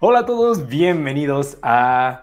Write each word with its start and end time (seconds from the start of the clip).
Hola 0.00 0.20
a 0.20 0.26
todos, 0.26 0.66
bienvenidos 0.66 1.56
a, 1.62 2.20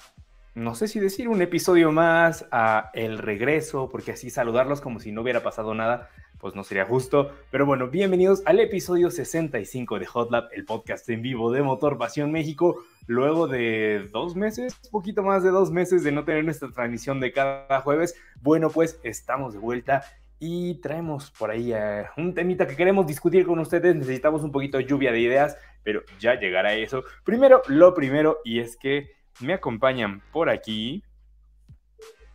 no 0.55 0.75
sé 0.75 0.89
si 0.89 0.99
decir 0.99 1.29
un 1.29 1.41
episodio 1.41 1.93
más, 1.93 2.45
a 2.51 2.91
El 2.93 3.17
Regreso, 3.17 3.87
porque 3.89 4.11
así 4.11 4.29
saludarlos 4.29 4.81
como 4.81 4.99
si 4.99 5.13
no 5.13 5.21
hubiera 5.21 5.41
pasado 5.41 5.73
nada, 5.73 6.09
pues 6.37 6.53
no 6.53 6.65
sería 6.65 6.83
justo. 6.83 7.31
Pero 7.49 7.65
bueno, 7.65 7.87
bienvenidos 7.87 8.43
al 8.45 8.59
episodio 8.59 9.09
65 9.09 9.99
de 9.99 10.05
Hotlap, 10.05 10.51
el 10.51 10.65
podcast 10.65 11.09
en 11.09 11.21
vivo 11.21 11.49
de 11.49 11.61
Motor 11.61 11.97
Pasión 11.97 12.29
México, 12.33 12.83
luego 13.07 13.47
de 13.47 14.09
dos 14.11 14.35
meses, 14.35 14.75
poquito 14.91 15.23
más 15.23 15.41
de 15.41 15.51
dos 15.51 15.71
meses 15.71 16.03
de 16.03 16.11
no 16.11 16.25
tener 16.25 16.43
nuestra 16.43 16.69
transmisión 16.71 17.21
de 17.21 17.31
cada 17.31 17.79
jueves. 17.79 18.15
Bueno, 18.41 18.69
pues 18.69 18.99
estamos 19.03 19.53
de 19.53 19.59
vuelta 19.59 20.03
y 20.41 20.73
traemos 20.81 21.31
por 21.31 21.51
ahí 21.51 21.71
eh, 21.71 22.05
un 22.17 22.33
temita 22.33 22.67
que 22.67 22.75
queremos 22.75 23.07
discutir 23.07 23.45
con 23.45 23.59
ustedes. 23.59 23.95
Necesitamos 23.95 24.43
un 24.43 24.51
poquito 24.51 24.77
de 24.77 24.85
lluvia 24.85 25.11
de 25.13 25.21
ideas 25.21 25.55
pero 25.83 26.03
ya 26.19 26.39
llegará 26.39 26.73
eso. 26.73 27.03
Primero, 27.23 27.61
lo 27.67 27.93
primero, 27.93 28.39
y 28.43 28.59
es 28.59 28.77
que 28.77 29.11
me 29.39 29.53
acompañan 29.53 30.21
por 30.31 30.49
aquí. 30.49 31.03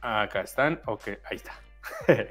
Acá 0.00 0.42
están, 0.42 0.80
ok, 0.86 1.08
ahí 1.30 1.36
está. 1.36 1.60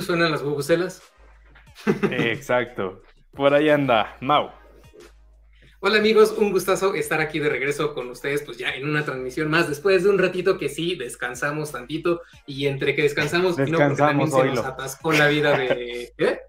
Suenan 0.00 0.30
las 0.30 0.42
bubucelas. 0.42 1.02
Exacto. 2.10 3.02
Por 3.32 3.54
ahí 3.54 3.68
anda, 3.68 4.16
Mau. 4.20 4.50
Hola 5.80 5.98
amigos, 5.98 6.34
un 6.36 6.50
gustazo 6.52 6.94
estar 6.94 7.20
aquí 7.20 7.38
de 7.38 7.50
regreso 7.50 7.94
con 7.94 8.08
ustedes, 8.08 8.42
pues 8.42 8.56
ya 8.56 8.70
en 8.70 8.88
una 8.88 9.04
transmisión 9.04 9.50
más, 9.50 9.68
después 9.68 10.02
de 10.02 10.10
un 10.10 10.18
ratito 10.18 10.58
que 10.58 10.70
sí, 10.70 10.96
descansamos 10.96 11.70
tantito, 11.70 12.22
y 12.46 12.66
entre 12.66 12.94
que 12.96 13.02
descansamos, 13.02 13.56
descansamos 13.56 14.30
no, 14.30 14.40
se 14.40 14.46
nos 14.46 14.64
atascó 14.64 15.12
la 15.12 15.28
vida 15.28 15.56
de... 15.56 16.12
¿eh? 16.16 16.40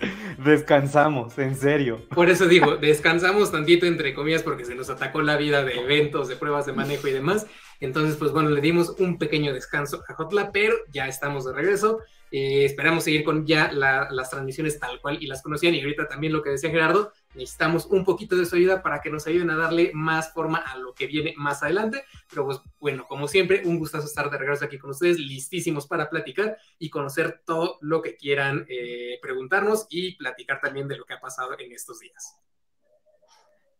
Descansamos, 0.44 1.38
en 1.38 1.56
serio. 1.56 2.02
Por 2.14 2.30
eso 2.30 2.46
digo, 2.46 2.76
descansamos 2.76 3.52
tantito 3.52 3.86
entre 3.86 4.14
comillas 4.14 4.42
porque 4.42 4.64
se 4.64 4.74
nos 4.74 4.90
atacó 4.90 5.22
la 5.22 5.36
vida 5.36 5.64
de 5.64 5.80
eventos, 5.80 6.28
de 6.28 6.36
pruebas 6.36 6.66
de 6.66 6.72
manejo 6.72 7.08
y 7.08 7.12
demás. 7.12 7.46
Entonces, 7.80 8.16
pues 8.16 8.32
bueno, 8.32 8.50
le 8.50 8.60
dimos 8.60 8.94
un 8.98 9.18
pequeño 9.18 9.52
descanso 9.52 10.02
a 10.06 10.14
Hotla, 10.14 10.52
pero 10.52 10.74
ya 10.90 11.08
estamos 11.08 11.44
de 11.46 11.54
regreso. 11.54 12.00
Eh, 12.30 12.64
esperamos 12.64 13.04
seguir 13.04 13.24
con 13.24 13.46
ya 13.46 13.72
las 13.72 14.30
transmisiones 14.30 14.78
tal 14.78 15.00
cual 15.00 15.18
y 15.20 15.26
las 15.26 15.42
conocían. 15.42 15.74
Y 15.74 15.80
ahorita 15.80 16.08
también 16.08 16.32
lo 16.32 16.42
que 16.42 16.50
decía 16.50 16.70
Gerardo, 16.70 17.12
necesitamos 17.34 17.86
un 17.86 18.04
poquito 18.04 18.36
de 18.36 18.44
su 18.44 18.56
ayuda 18.56 18.82
para 18.82 19.00
que 19.00 19.10
nos 19.10 19.26
ayuden 19.26 19.50
a 19.50 19.56
darle 19.56 19.90
más 19.94 20.32
forma 20.32 20.58
a 20.58 20.76
lo 20.76 20.94
que 20.94 21.06
viene 21.06 21.34
más 21.36 21.62
adelante. 21.62 22.04
Pero 22.28 22.46
pues 22.46 22.60
bueno, 22.78 23.06
como 23.08 23.28
siempre, 23.28 23.62
un 23.64 23.78
gustazo 23.78 24.06
estar 24.06 24.30
de 24.30 24.38
regreso 24.38 24.64
aquí 24.64 24.78
con 24.78 24.90
ustedes, 24.90 25.18
listísimos 25.18 25.86
para 25.86 26.10
platicar 26.10 26.56
y 26.78 26.90
conocer 26.90 27.42
todo 27.44 27.78
lo 27.80 28.02
que 28.02 28.16
quieran 28.16 28.66
eh, 28.68 29.18
preguntarnos 29.22 29.86
y 29.90 30.16
platicar 30.16 30.60
también 30.60 30.88
de 30.88 30.96
lo 30.96 31.04
que 31.04 31.14
ha 31.14 31.20
pasado 31.20 31.56
en 31.58 31.72
estos 31.72 32.00
días. 32.00 32.36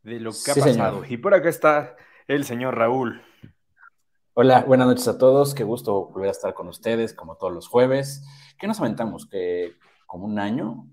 De 0.03 0.21
lo 0.21 0.33
que 0.33 0.51
ha 0.51 0.55
pasado. 0.55 1.05
Y 1.09 1.17
por 1.17 1.35
acá 1.35 1.49
está 1.49 1.97
el 2.27 2.45
señor 2.45 2.77
Raúl. 2.77 3.23
Hola, 4.35 4.63
buenas 4.63 4.87
noches 4.87 5.09
a 5.09 5.19
todos. 5.19 5.55
Qué 5.55 5.65
gusto 5.65 6.07
volver 6.07 6.29
a 6.29 6.33
estar 6.33 6.55
con 6.55 6.69
ustedes, 6.69 7.13
como 7.13 7.37
todos 7.37 7.53
los 7.53 7.69
jueves. 7.69 8.25
¿Qué 8.59 8.67
nos 8.67 8.81
aventamos? 8.81 9.27
¿Que 9.27 9.75
como 10.07 10.27
un 10.27 10.39
año? 10.39 10.87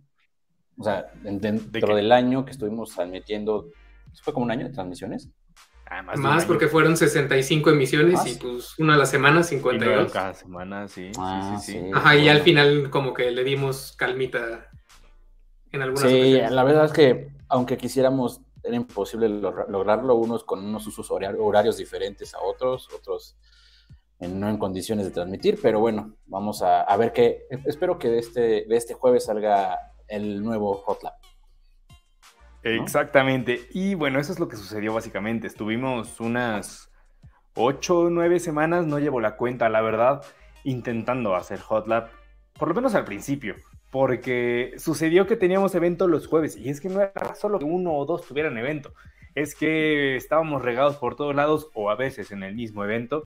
O 0.78 0.84
sea, 0.84 1.12
dentro 1.24 1.96
del 1.96 2.12
año 2.12 2.46
que 2.46 2.52
estuvimos 2.52 2.94
transmitiendo, 2.94 3.70
¿fue 4.22 4.34
como 4.34 4.46
un 4.46 4.52
año 4.52 4.68
de 4.68 4.74
transmisiones? 4.74 5.30
Ah, 5.90 6.02
más, 6.02 6.46
porque 6.46 6.68
fueron 6.68 6.98
65 6.98 7.70
emisiones 7.70 8.20
y 8.26 8.36
pues 8.36 8.78
una 8.78 8.96
a 8.96 8.98
la 8.98 9.06
semana, 9.06 9.42
52. 9.42 10.12
cada 10.12 10.34
semana, 10.34 10.88
sí, 10.90 11.12
ah, 11.18 11.58
sí, 11.62 11.72
sí, 11.72 11.92
Ajá, 11.94 12.18
y 12.18 12.28
al 12.28 12.42
final 12.42 12.90
como 12.90 13.14
que 13.14 13.32
le 13.32 13.46
dimos 13.46 13.96
calmita 13.98 14.70
en 15.72 15.82
algunas 15.82 16.12
Sí, 16.12 16.34
la 16.34 16.64
verdad 16.66 16.86
es 16.86 16.92
que 16.92 17.30
aunque 17.48 17.78
quisiéramos 17.78 18.42
era 18.64 18.76
imposible 18.76 19.30
lograrlo, 19.30 20.16
unos 20.16 20.44
con 20.44 20.64
unos 20.64 20.86
usos 20.88 21.10
horarios 21.10 21.78
diferentes 21.78 22.34
a 22.34 22.42
otros, 22.42 22.90
otros 22.94 23.38
no 24.20 24.50
en 24.50 24.58
condiciones 24.58 25.06
de 25.06 25.12
transmitir, 25.12 25.60
pero 25.62 25.80
bueno, 25.80 26.16
vamos 26.26 26.62
a, 26.64 26.98
ver 26.98 27.14
qué, 27.14 27.46
espero 27.66 27.98
que 27.98 28.10
de 28.10 28.20
este, 28.20 28.42
de 28.68 28.76
este 28.76 28.94
jueves 28.94 29.26
salga 29.26 29.78
el 30.08 30.44
nuevo 30.44 30.84
Hotlap. 30.86 31.16
Exactamente, 32.64 33.68
y 33.72 33.96
bueno, 33.96 34.20
eso 34.20 34.34
es 34.34 34.40
lo 34.40 34.48
que 34.48 34.58
sucedió 34.58 34.94
básicamente, 34.94 35.48
estuvimos 35.48 36.20
unas 36.20 36.92
ocho 37.54 38.00
o 38.00 38.10
nueve 38.10 38.40
semanas, 38.40 38.86
no 38.86 39.00
llevo 39.00 39.22
la 39.22 39.38
cuenta, 39.38 39.70
la 39.70 39.82
verdad, 39.82 40.22
intentando 40.64 41.36
hacer 41.36 41.60
Hotlap, 41.68 42.10
por 42.54 42.68
lo 42.68 42.76
menos 42.76 42.94
al 42.96 43.06
principio, 43.06 43.56
porque 43.90 44.74
sucedió 44.78 45.28
que 45.28 45.38
teníamos 45.38 45.76
evento 45.76 46.08
los 46.08 46.28
jueves 46.28 46.58
y 46.58 46.70
es 46.70 46.82
que 46.82 46.90
no 46.90 47.02
era 47.02 47.36
solo 47.36 47.58
que 47.60 47.66
uno 47.66 47.94
o 47.94 48.06
dos 48.06 48.28
tuvieran 48.28 48.58
evento, 48.58 48.94
es 49.34 49.56
que 49.56 50.16
estábamos 50.16 50.62
regados 50.62 50.98
por 50.98 51.16
todos 51.16 51.36
lados 51.36 51.70
o 51.74 51.90
a 51.90 51.96
veces 51.96 52.32
en 52.32 52.44
el 52.44 52.56
mismo 52.56 52.84
evento 52.84 53.24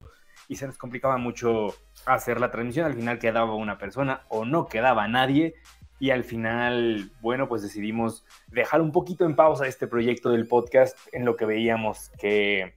y 0.47 0.57
se 0.57 0.67
nos 0.67 0.77
complicaba 0.77 1.17
mucho 1.17 1.73
hacer 2.05 2.39
la 2.39 2.51
transmisión, 2.51 2.85
al 2.85 2.93
final 2.93 3.17
quedaba 3.17 3.55
una 3.55 3.77
persona 3.77 4.21
o 4.29 4.45
no 4.45 4.67
quedaba 4.67 5.07
nadie 5.07 5.55
y 6.01 6.09
al 6.09 6.23
final, 6.23 7.11
bueno, 7.21 7.47
pues 7.47 7.61
decidimos 7.61 8.25
dejar 8.47 8.81
un 8.81 8.91
poquito 8.91 9.23
en 9.23 9.35
pausa 9.35 9.67
este 9.67 9.85
proyecto 9.85 10.31
del 10.31 10.47
podcast 10.47 10.97
en 11.11 11.25
lo 11.25 11.35
que 11.35 11.45
veíamos 11.45 12.09
que, 12.19 12.73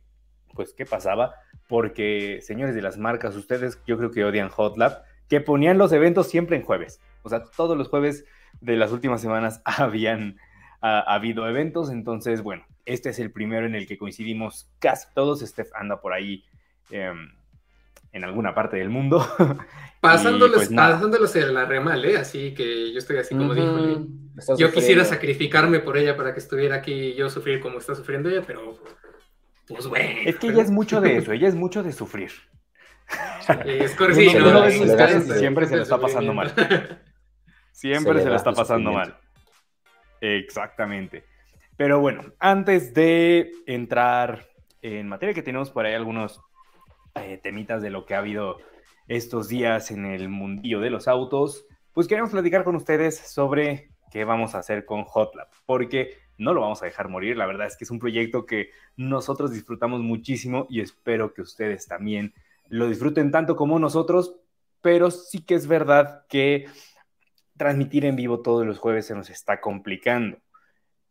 pues, 0.52 0.74
qué 0.74 0.84
pasaba, 0.84 1.34
porque 1.66 2.40
señores 2.42 2.74
de 2.74 2.82
las 2.82 2.98
marcas, 2.98 3.34
ustedes 3.34 3.80
yo 3.86 3.96
creo 3.96 4.10
que 4.10 4.26
odian 4.26 4.50
Hotlab, 4.54 5.04
que 5.30 5.40
ponían 5.40 5.78
los 5.78 5.90
eventos 5.92 6.28
siempre 6.28 6.56
en 6.56 6.64
jueves. 6.64 7.00
O 7.22 7.30
sea, 7.30 7.42
todos 7.44 7.78
los 7.78 7.88
jueves 7.88 8.26
de 8.60 8.76
las 8.76 8.92
últimas 8.92 9.22
semanas 9.22 9.62
habían 9.64 10.36
ha, 10.82 11.14
habido 11.14 11.48
eventos. 11.48 11.90
Entonces, 11.90 12.42
bueno, 12.42 12.66
este 12.84 13.08
es 13.08 13.18
el 13.20 13.32
primero 13.32 13.64
en 13.64 13.74
el 13.74 13.86
que 13.86 13.96
coincidimos 13.96 14.70
casi 14.80 15.06
todos. 15.14 15.40
Steph 15.40 15.70
anda 15.74 16.02
por 16.02 16.12
ahí 16.12 16.44
em, 16.90 17.30
en 18.14 18.24
alguna 18.24 18.54
parte 18.54 18.78
del 18.78 18.88
mundo. 18.88 19.26
Pasándoles, 20.00 20.68
pues, 20.68 20.70
la 20.70 21.64
remal, 21.64 22.04
¿eh? 22.04 22.16
Así 22.16 22.54
que 22.54 22.92
yo 22.92 22.98
estoy 22.98 23.18
así 23.18 23.34
como 23.34 23.54
dijo. 23.54 24.06
Yo 24.56 24.70
quisiera 24.70 25.04
sacrificarme 25.04 25.80
por 25.80 25.96
ella 25.96 26.16
para 26.16 26.32
que 26.32 26.40
estuviera 26.40 26.76
aquí 26.76 26.92
y 26.92 27.14
yo 27.14 27.28
sufrir 27.28 27.60
como 27.60 27.78
está 27.78 27.94
sufriendo 27.94 28.28
ella, 28.28 28.42
pero 28.46 28.78
pues 29.66 29.86
bueno. 29.86 30.20
Es 30.24 30.36
que 30.36 30.48
ella 30.48 30.62
es 30.62 30.70
mucho 30.70 31.00
de 31.00 31.16
eso, 31.16 31.32
ella 31.32 31.48
es 31.48 31.54
mucho 31.54 31.82
de 31.82 31.92
sufrir. 31.92 32.30
Es 33.66 33.92
siempre 35.38 35.66
se 35.66 35.76
lo 35.76 35.82
está 35.82 35.98
pasando 35.98 36.32
mal. 36.34 36.52
Siempre 37.72 38.22
se, 38.22 38.28
le 38.28 38.36
está 38.36 38.52
pasando 38.52 38.92
mal. 38.92 39.18
Exactamente. 40.20 41.24
Pero 41.76 42.00
bueno, 42.00 42.22
antes 42.38 42.94
de 42.94 43.50
entrar 43.66 44.46
en 44.82 45.08
materia, 45.08 45.34
que 45.34 45.42
tenemos 45.42 45.70
por 45.70 45.86
ahí 45.86 45.94
algunos 45.94 46.40
eh, 47.14 47.38
temitas 47.42 47.82
de 47.82 47.90
lo 47.90 48.06
que 48.06 48.14
ha 48.14 48.18
habido 48.18 48.58
estos 49.06 49.48
días 49.48 49.90
en 49.90 50.04
el 50.06 50.28
mundillo 50.28 50.80
de 50.80 50.90
los 50.90 51.08
autos, 51.08 51.66
pues 51.92 52.08
queremos 52.08 52.30
platicar 52.30 52.64
con 52.64 52.76
ustedes 52.76 53.18
sobre 53.18 53.90
qué 54.10 54.24
vamos 54.24 54.54
a 54.54 54.58
hacer 54.58 54.84
con 54.84 55.04
Hotlap, 55.06 55.52
porque 55.66 56.18
no 56.38 56.52
lo 56.52 56.60
vamos 56.60 56.82
a 56.82 56.86
dejar 56.86 57.08
morir. 57.08 57.36
La 57.36 57.46
verdad 57.46 57.66
es 57.66 57.76
que 57.76 57.84
es 57.84 57.90
un 57.90 57.98
proyecto 57.98 58.46
que 58.46 58.70
nosotros 58.96 59.52
disfrutamos 59.52 60.00
muchísimo 60.00 60.66
y 60.68 60.80
espero 60.80 61.32
que 61.32 61.42
ustedes 61.42 61.86
también 61.86 62.34
lo 62.68 62.88
disfruten 62.88 63.30
tanto 63.30 63.56
como 63.56 63.78
nosotros, 63.78 64.36
pero 64.80 65.10
sí 65.10 65.44
que 65.44 65.54
es 65.54 65.66
verdad 65.66 66.24
que 66.28 66.66
transmitir 67.56 68.04
en 68.04 68.16
vivo 68.16 68.40
todos 68.40 68.66
los 68.66 68.78
jueves 68.78 69.06
se 69.06 69.14
nos 69.14 69.30
está 69.30 69.60
complicando. 69.60 70.38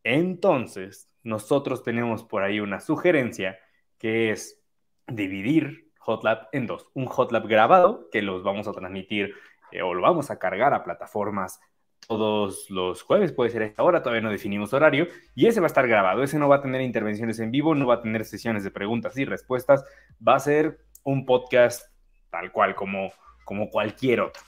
Entonces, 0.02 1.08
nosotros 1.22 1.82
tenemos 1.82 2.24
por 2.24 2.42
ahí 2.42 2.60
una 2.60 2.80
sugerencia 2.80 3.58
que 3.98 4.30
es 4.30 4.60
dividir 5.06 5.90
Hotlab 6.04 6.48
en 6.52 6.66
dos. 6.66 6.88
Un 6.94 7.08
Hotlab 7.08 7.46
grabado, 7.46 8.08
que 8.10 8.22
los 8.22 8.42
vamos 8.42 8.68
a 8.68 8.72
transmitir 8.72 9.34
eh, 9.72 9.82
o 9.82 9.94
lo 9.94 10.02
vamos 10.02 10.30
a 10.30 10.38
cargar 10.38 10.74
a 10.74 10.84
plataformas 10.84 11.60
todos 12.06 12.68
los 12.70 13.02
jueves, 13.02 13.32
puede 13.32 13.50
ser 13.50 13.62
esta 13.62 13.82
hora, 13.82 14.02
todavía 14.02 14.22
no 14.22 14.30
definimos 14.30 14.72
horario, 14.74 15.08
y 15.34 15.46
ese 15.46 15.60
va 15.60 15.66
a 15.66 15.68
estar 15.68 15.88
grabado, 15.88 16.22
ese 16.22 16.38
no 16.38 16.48
va 16.48 16.56
a 16.56 16.62
tener 16.62 16.82
intervenciones 16.82 17.38
en 17.40 17.50
vivo, 17.50 17.74
no 17.74 17.86
va 17.86 17.94
a 17.94 18.02
tener 18.02 18.24
sesiones 18.24 18.62
de 18.62 18.70
preguntas 18.70 19.16
y 19.16 19.24
respuestas, 19.24 19.84
va 20.26 20.34
a 20.34 20.40
ser 20.40 20.78
un 21.02 21.24
podcast 21.24 21.90
tal 22.30 22.52
cual 22.52 22.74
como, 22.74 23.10
como 23.44 23.70
cualquier 23.70 24.20
otro. 24.20 24.42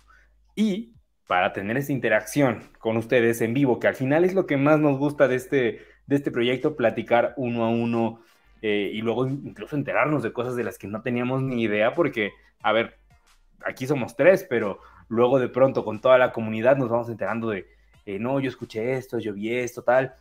Y 0.54 0.94
para 1.26 1.52
tener 1.52 1.76
esa 1.76 1.92
interacción 1.92 2.70
con 2.78 2.96
ustedes 2.96 3.40
en 3.40 3.54
vivo, 3.54 3.78
que 3.78 3.88
al 3.88 3.94
final 3.94 4.24
es 4.24 4.34
lo 4.34 4.46
que 4.46 4.56
más 4.56 4.78
nos 4.78 4.98
gusta 4.98 5.28
de 5.28 5.36
este, 5.36 5.80
de 6.06 6.16
este 6.16 6.30
proyecto, 6.30 6.76
platicar 6.76 7.34
uno 7.36 7.64
a 7.64 7.68
uno 7.68 8.20
eh, 8.62 8.90
y 8.92 9.00
luego 9.02 9.26
incluso 9.26 9.76
enterarnos 9.76 10.22
de 10.22 10.32
cosas 10.32 10.56
de 10.56 10.64
las 10.64 10.78
que 10.78 10.86
no 10.86 11.02
teníamos 11.02 11.42
ni 11.42 11.62
idea, 11.62 11.94
porque, 11.94 12.32
a 12.62 12.72
ver, 12.72 12.98
aquí 13.64 13.86
somos 13.86 14.16
tres, 14.16 14.46
pero 14.48 14.80
luego 15.08 15.38
de 15.38 15.48
pronto 15.48 15.84
con 15.84 16.00
toda 16.00 16.18
la 16.18 16.32
comunidad 16.32 16.76
nos 16.76 16.88
vamos 16.88 17.08
enterando 17.08 17.50
de, 17.50 17.66
eh, 18.06 18.18
no, 18.18 18.40
yo 18.40 18.48
escuché 18.48 18.92
esto, 18.94 19.18
yo 19.18 19.32
vi 19.32 19.54
esto, 19.54 19.82
tal. 19.82 20.14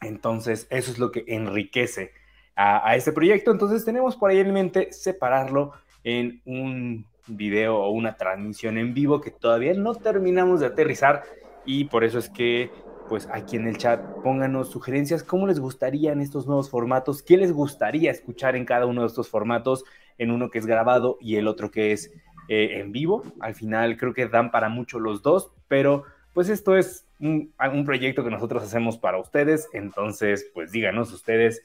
Entonces, 0.00 0.66
eso 0.70 0.90
es 0.90 0.98
lo 0.98 1.10
que 1.10 1.24
enriquece 1.26 2.12
a, 2.54 2.88
a 2.88 2.96
este 2.96 3.12
proyecto. 3.12 3.50
Entonces, 3.50 3.84
tenemos 3.84 4.16
por 4.16 4.30
ahí 4.30 4.38
en 4.38 4.52
mente 4.52 4.92
separarlo 4.92 5.72
en 6.04 6.40
un 6.44 7.06
video 7.26 7.78
o 7.78 7.90
una 7.90 8.16
transmisión 8.16 8.78
en 8.78 8.94
vivo 8.94 9.20
que 9.20 9.30
todavía 9.30 9.74
no 9.74 9.94
terminamos 9.94 10.60
de 10.60 10.66
aterrizar 10.66 11.24
y 11.64 11.86
por 11.86 12.04
eso 12.04 12.18
es 12.18 12.30
que 12.30 12.70
pues 13.08 13.28
aquí 13.32 13.56
en 13.56 13.66
el 13.66 13.78
chat 13.78 14.00
pónganos 14.22 14.70
sugerencias, 14.70 15.22
cómo 15.22 15.46
les 15.46 15.60
gustarían 15.60 16.20
estos 16.20 16.46
nuevos 16.46 16.70
formatos, 16.70 17.22
qué 17.22 17.36
les 17.36 17.52
gustaría 17.52 18.10
escuchar 18.10 18.56
en 18.56 18.64
cada 18.64 18.86
uno 18.86 19.02
de 19.02 19.06
estos 19.08 19.28
formatos, 19.28 19.84
en 20.18 20.30
uno 20.30 20.50
que 20.50 20.58
es 20.58 20.66
grabado 20.66 21.18
y 21.20 21.36
el 21.36 21.48
otro 21.48 21.70
que 21.70 21.92
es 21.92 22.12
eh, 22.48 22.80
en 22.80 22.92
vivo. 22.92 23.22
Al 23.40 23.54
final 23.54 23.96
creo 23.96 24.14
que 24.14 24.28
dan 24.28 24.50
para 24.50 24.68
mucho 24.68 24.98
los 24.98 25.22
dos, 25.22 25.52
pero 25.68 26.04
pues 26.32 26.48
esto 26.48 26.76
es 26.76 27.06
un, 27.18 27.52
proyecto 27.84 28.22
que 28.22 28.30
nosotros 28.30 28.62
hacemos 28.62 28.98
para 28.98 29.18
ustedes, 29.18 29.68
entonces 29.72 30.50
pues 30.52 30.70
díganos 30.70 31.12
ustedes 31.12 31.62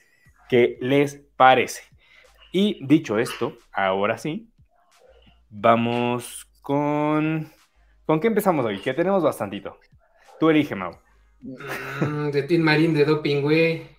qué 0.50 0.78
les 0.82 1.22
parece. 1.36 1.84
Y 2.52 2.86
dicho 2.86 3.18
esto, 3.18 3.58
ahora 3.72 4.18
sí, 4.18 4.50
vamos 5.50 6.48
con... 6.62 7.50
¿Con 8.06 8.20
qué 8.20 8.28
empezamos 8.28 8.66
hoy? 8.66 8.80
Que 8.80 8.94
tenemos 8.94 9.24
bastantito. 9.24 9.78
Tú 10.40 10.50
elige, 10.50 10.76
Mau. 10.76 11.11
Mm, 11.42 12.32
de 12.32 12.44
Team 12.44 12.62
Marín 12.62 12.94
de 12.94 13.06
doping, 13.06 13.42
güey. 13.42 13.90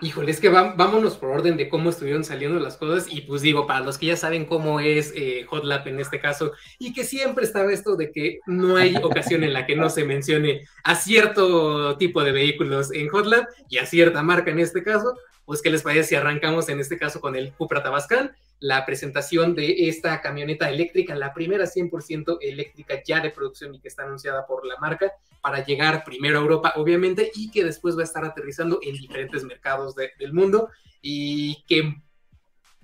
Híjole, 0.00 0.30
es 0.30 0.38
que 0.38 0.48
vámonos 0.48 1.16
por 1.16 1.30
orden 1.30 1.56
de 1.56 1.68
cómo 1.68 1.90
estuvieron 1.90 2.22
saliendo 2.22 2.60
las 2.60 2.76
cosas. 2.76 3.12
Y 3.12 3.22
pues 3.22 3.42
digo, 3.42 3.66
para 3.66 3.80
los 3.80 3.98
que 3.98 4.06
ya 4.06 4.16
saben 4.16 4.44
cómo 4.44 4.78
es 4.78 5.12
eh, 5.16 5.44
Hot 5.48 5.64
Lap 5.64 5.88
en 5.88 5.98
este 5.98 6.20
caso, 6.20 6.52
y 6.78 6.92
que 6.92 7.02
siempre 7.02 7.44
estaba 7.44 7.72
esto 7.72 7.96
de 7.96 8.12
que 8.12 8.38
no 8.46 8.76
hay 8.76 8.94
ocasión 9.02 9.42
en 9.42 9.52
la 9.52 9.66
que 9.66 9.74
no 9.74 9.90
se 9.90 10.04
mencione 10.04 10.68
a 10.84 10.94
cierto 10.94 11.96
tipo 11.96 12.22
de 12.22 12.30
vehículos 12.30 12.92
en 12.92 13.08
Hot 13.08 13.26
Lap 13.26 13.48
y 13.68 13.78
a 13.78 13.86
cierta 13.86 14.22
marca 14.22 14.52
en 14.52 14.60
este 14.60 14.84
caso, 14.84 15.16
pues 15.44 15.62
¿qué 15.62 15.70
les 15.70 15.82
parece 15.82 16.10
si 16.10 16.14
arrancamos 16.14 16.68
en 16.68 16.78
este 16.78 16.96
caso 16.96 17.20
con 17.20 17.34
el 17.34 17.52
Cupra 17.54 17.82
Tabascan? 17.82 18.36
La 18.60 18.84
presentación 18.84 19.54
de 19.54 19.88
esta 19.88 20.20
camioneta 20.20 20.68
eléctrica, 20.68 21.14
la 21.14 21.32
primera 21.32 21.64
100% 21.64 22.38
eléctrica 22.40 23.02
ya 23.04 23.20
de 23.20 23.30
producción 23.30 23.74
y 23.74 23.80
que 23.80 23.88
está 23.88 24.02
anunciada 24.02 24.46
por 24.46 24.66
la 24.66 24.76
marca 24.78 25.12
para 25.40 25.64
llegar 25.64 26.04
primero 26.04 26.38
a 26.38 26.42
Europa, 26.42 26.72
obviamente, 26.76 27.30
y 27.34 27.50
que 27.50 27.64
después 27.64 27.96
va 27.96 28.00
a 28.00 28.04
estar 28.04 28.24
aterrizando 28.24 28.80
en 28.82 28.94
diferentes 28.94 29.44
mercados 29.44 29.94
del 29.94 30.32
mundo. 30.32 30.70
Y 31.00 31.64
que 31.68 32.02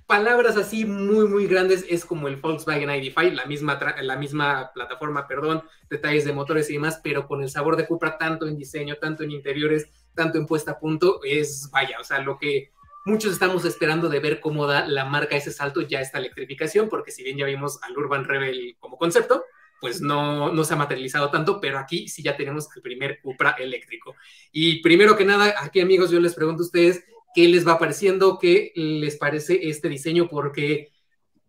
palabras 0.07 0.57
así 0.57 0.85
muy, 0.85 1.27
muy 1.27 1.47
grandes 1.47 1.85
es 1.89 2.05
como 2.05 2.29
el 2.29 2.37
Volkswagen 2.37 2.91
ID5, 2.91 3.33
la 3.33 3.47
misma, 3.47 3.79
la 4.03 4.17
misma 4.17 4.71
plataforma, 4.75 5.27
perdón, 5.27 5.63
detalles 5.89 6.25
de 6.25 6.33
motores 6.33 6.69
y 6.71 6.75
demás, 6.75 7.01
pero 7.03 7.27
con 7.27 7.43
el 7.43 7.51
sabor 7.51 7.77
de 7.77 7.87
Cupra 7.87 8.19
tanto 8.19 8.47
en 8.47 8.57
diseño, 8.57 8.97
tanto 8.97 9.23
en 9.23 9.31
interiores, 9.31 9.89
tanto 10.15 10.39
en 10.39 10.47
puesta 10.47 10.73
a 10.73 10.79
punto, 10.79 11.21
es, 11.25 11.71
vaya, 11.71 11.99
o 12.01 12.05
sea, 12.05 12.21
lo 12.21 12.39
que 12.39 12.71
muchos 13.05 13.33
estamos 13.33 13.65
esperando 13.65 14.09
de 14.09 14.19
ver 14.19 14.41
cómo 14.41 14.67
da 14.67 14.87
la 14.87 15.05
marca 15.05 15.37
ese 15.37 15.53
salto 15.53 15.83
ya 15.83 16.01
esta 16.01 16.19
electrificación, 16.19 16.89
porque 16.89 17.11
si 17.11 17.23
bien 17.23 17.37
ya 17.37 17.47
vimos 17.47 17.79
al 17.83 17.97
Urban 17.97 18.25
Rebel 18.25 18.77
como 18.81 18.97
concepto, 18.99 19.45
pues 19.81 20.01
no, 20.01 20.51
no 20.51 20.65
se 20.65 20.73
ha 20.73 20.77
materializado 20.79 21.31
tanto, 21.31 21.61
pero 21.61 21.79
aquí 21.79 22.09
sí 22.09 22.23
ya 22.23 22.37
tenemos 22.37 22.69
el 22.75 22.81
primer 22.81 23.21
Cupra 23.21 23.51
eléctrico. 23.59 24.17
Y 24.51 24.81
primero 24.83 25.17
que 25.17 25.27
nada, 25.27 25.55
aquí 25.61 25.81
amigos, 25.81 26.11
yo 26.11 26.21
les 26.21 26.35
pregunto 26.35 26.63
a 26.63 26.67
ustedes, 26.67 27.05
¿qué 27.35 27.49
les 27.49 27.69
va 27.69 27.79
pareciendo? 27.79 28.39
¿Qué 28.39 28.73
les 28.75 29.17
parece 29.17 29.69
este 29.69 29.89
diseño? 29.91 30.29
Porque 30.29 30.91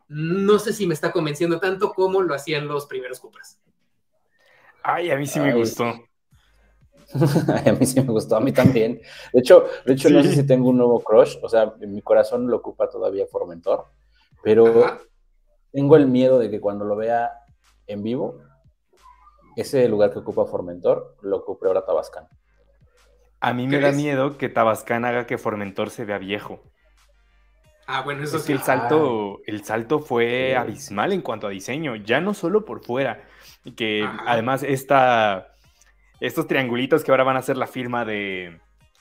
no 0.10 0.60
sé 0.60 0.74
si 0.74 0.86
me 0.86 0.94
está 0.94 1.12
convenciendo 1.12 1.60
tanto 1.60 1.94
como 1.94 2.22
lo 2.22 2.34
hacían 2.34 2.68
los 2.68 2.86
primeros 2.88 3.20
Cupras. 3.22 3.62
Ay, 4.84 5.10
a 5.12 5.16
mí 5.16 5.26
sí 5.26 5.40
me 5.40 5.54
gustó. 5.54 6.06
a 7.66 7.72
mí 7.72 7.86
sí 7.86 8.02
me 8.02 8.12
gustó, 8.12 8.36
a 8.36 8.40
mí 8.40 8.52
también. 8.52 9.02
De 9.32 9.40
hecho, 9.40 9.66
de 9.86 9.94
hecho 9.94 10.10
no 10.10 10.22
sé 10.24 10.34
si 10.34 10.46
tengo 10.46 10.70
un 10.70 10.78
nuevo 10.78 11.00
crush, 11.02 11.38
o 11.42 11.50
sea, 11.50 11.74
en 11.80 11.94
mi 11.94 12.02
corazón 12.02 12.48
lo 12.48 12.58
ocupa 12.58 12.90
todavía 12.90 13.26
Formentor, 13.28 13.86
pero 14.44 14.98
tengo 15.72 15.96
el 15.96 16.08
miedo 16.08 16.40
de 16.40 16.50
que 16.50 16.60
cuando 16.60 16.86
lo 16.86 16.96
vea 16.96 17.32
en 17.88 18.04
vivo, 18.04 18.40
ese 19.56 19.88
lugar 19.88 20.12
que 20.12 20.20
ocupa 20.20 20.46
Formentor 20.46 21.18
lo 21.22 21.38
ocupe 21.38 21.68
ahora 21.68 21.86
Tabascan. 21.86 22.28
A 23.40 23.54
mí 23.54 23.68
me 23.68 23.80
da 23.80 23.92
miedo 23.92 24.38
que 24.38 24.50
Tabascan 24.50 25.06
haga 25.06 25.26
que 25.26 25.38
Formentor 25.38 25.90
se 25.90 26.06
vea 26.06 26.18
viejo. 26.18 26.64
Ah, 27.88 28.02
bueno, 28.02 28.24
eso 28.24 28.40
sí. 28.40 28.52
el 28.52 28.64
salto, 28.64 29.42
el 29.46 29.64
salto 29.64 30.00
fue 30.00 30.56
abismal 30.56 31.14
en 31.14 31.22
cuanto 31.22 31.46
a 31.46 31.52
diseño, 31.52 31.96
ya 31.96 32.20
no 32.20 32.34
solo 32.34 32.66
por 32.66 32.84
fuera, 32.84 33.24
que 33.78 34.08
además 34.26 34.64
esta 34.64 35.55
estos 36.20 36.48
triangulitos 36.48 37.04
que 37.04 37.12
ahora 37.12 37.24
van 37.24 37.38
a 37.38 37.42
ser 37.42 37.58
la 37.58 37.68
firma 37.68 38.06
de, 38.06 38.60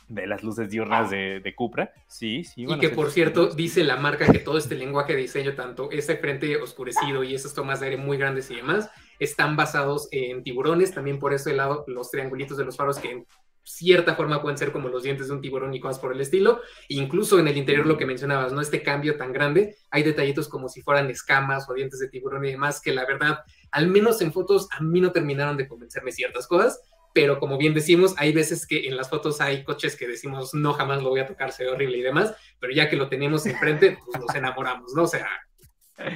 las 0.08 0.42
luces 0.42 0.70
diurnas 0.70 1.10
de, 1.10 1.40
de, 1.40 1.54
Cupra. 1.54 1.92
Sí, 2.06 2.44
sí. 2.44 2.66
Y 2.68 2.78
que 2.78 2.90
por 2.90 3.10
cierto, 3.10 3.48
dice 3.48 3.84
la 3.84 3.96
marca 3.96 4.30
que 4.30 4.38
todo 4.38 4.58
este 4.58 4.74
lenguaje 4.74 5.14
de 5.14 5.22
diseño, 5.22 5.54
tanto 5.54 5.90
ese 5.90 6.16
frente 6.16 6.56
oscurecido 6.56 7.22
y 7.24 7.34
esas 7.34 7.54
tomas 7.54 7.80
de 7.80 7.86
aire 7.86 7.98
muy 7.98 8.16
grandes 8.16 8.50
y 8.50 8.56
demás, 8.56 8.90
están 9.18 9.56
basados 9.56 10.08
en 10.10 10.42
tiburones. 10.42 10.92
También 10.92 11.18
por 11.18 11.32
ese 11.32 11.54
lado, 11.54 11.84
los 11.86 12.10
triangulitos 12.10 12.56
de 12.56 12.64
los 12.64 12.76
faros 12.76 12.98
que 12.98 13.10
en 13.10 13.26
cierta 13.66 14.14
forma 14.14 14.42
pueden 14.42 14.58
ser 14.58 14.72
como 14.72 14.88
los 14.88 15.02
dientes 15.02 15.28
de 15.28 15.34
un 15.34 15.40
tiburón 15.40 15.72
y 15.72 15.80
cosas 15.80 15.98
por 15.98 16.12
el 16.12 16.20
estilo. 16.20 16.60
Incluso 16.88 17.38
en 17.38 17.48
el 17.48 17.56
interior, 17.56 17.86
lo 17.86 17.96
que 17.96 18.06
mencionabas, 18.06 18.52
¿no? 18.52 18.60
Este 18.60 18.82
cambio 18.82 19.16
tan 19.16 19.32
grande, 19.32 19.76
hay 19.90 20.02
detallitos 20.02 20.48
como 20.48 20.68
si 20.68 20.82
fueran 20.82 21.10
escamas 21.10 21.68
o 21.68 21.74
dientes 21.74 21.98
de 21.98 22.08
tiburón 22.08 22.44
y 22.44 22.50
demás, 22.50 22.80
que 22.80 22.92
la 22.92 23.06
verdad, 23.06 23.38
al 23.70 23.88
menos 23.88 24.20
en 24.20 24.32
fotos, 24.32 24.68
a 24.70 24.82
mí 24.82 25.00
no 25.00 25.12
terminaron 25.12 25.56
de 25.56 25.66
convencerme 25.66 26.12
ciertas 26.12 26.46
cosas 26.46 26.80
pero 27.14 27.38
como 27.38 27.56
bien 27.56 27.72
decimos, 27.74 28.14
hay 28.18 28.32
veces 28.32 28.66
que 28.66 28.88
en 28.88 28.96
las 28.96 29.08
fotos 29.08 29.40
hay 29.40 29.62
coches 29.62 29.96
que 29.96 30.08
decimos, 30.08 30.52
no, 30.52 30.72
jamás 30.72 31.00
lo 31.00 31.10
voy 31.10 31.20
a 31.20 31.26
tocar, 31.26 31.52
se 31.52 31.64
ve 31.64 31.70
horrible 31.70 31.98
y 31.98 32.02
demás, 32.02 32.34
pero 32.58 32.74
ya 32.74 32.90
que 32.90 32.96
lo 32.96 33.08
tenemos 33.08 33.46
enfrente, 33.46 33.96
pues 34.04 34.20
nos 34.20 34.34
enamoramos, 34.34 34.92
¿no? 34.94 35.04
O 35.04 35.06
sea, 35.06 35.28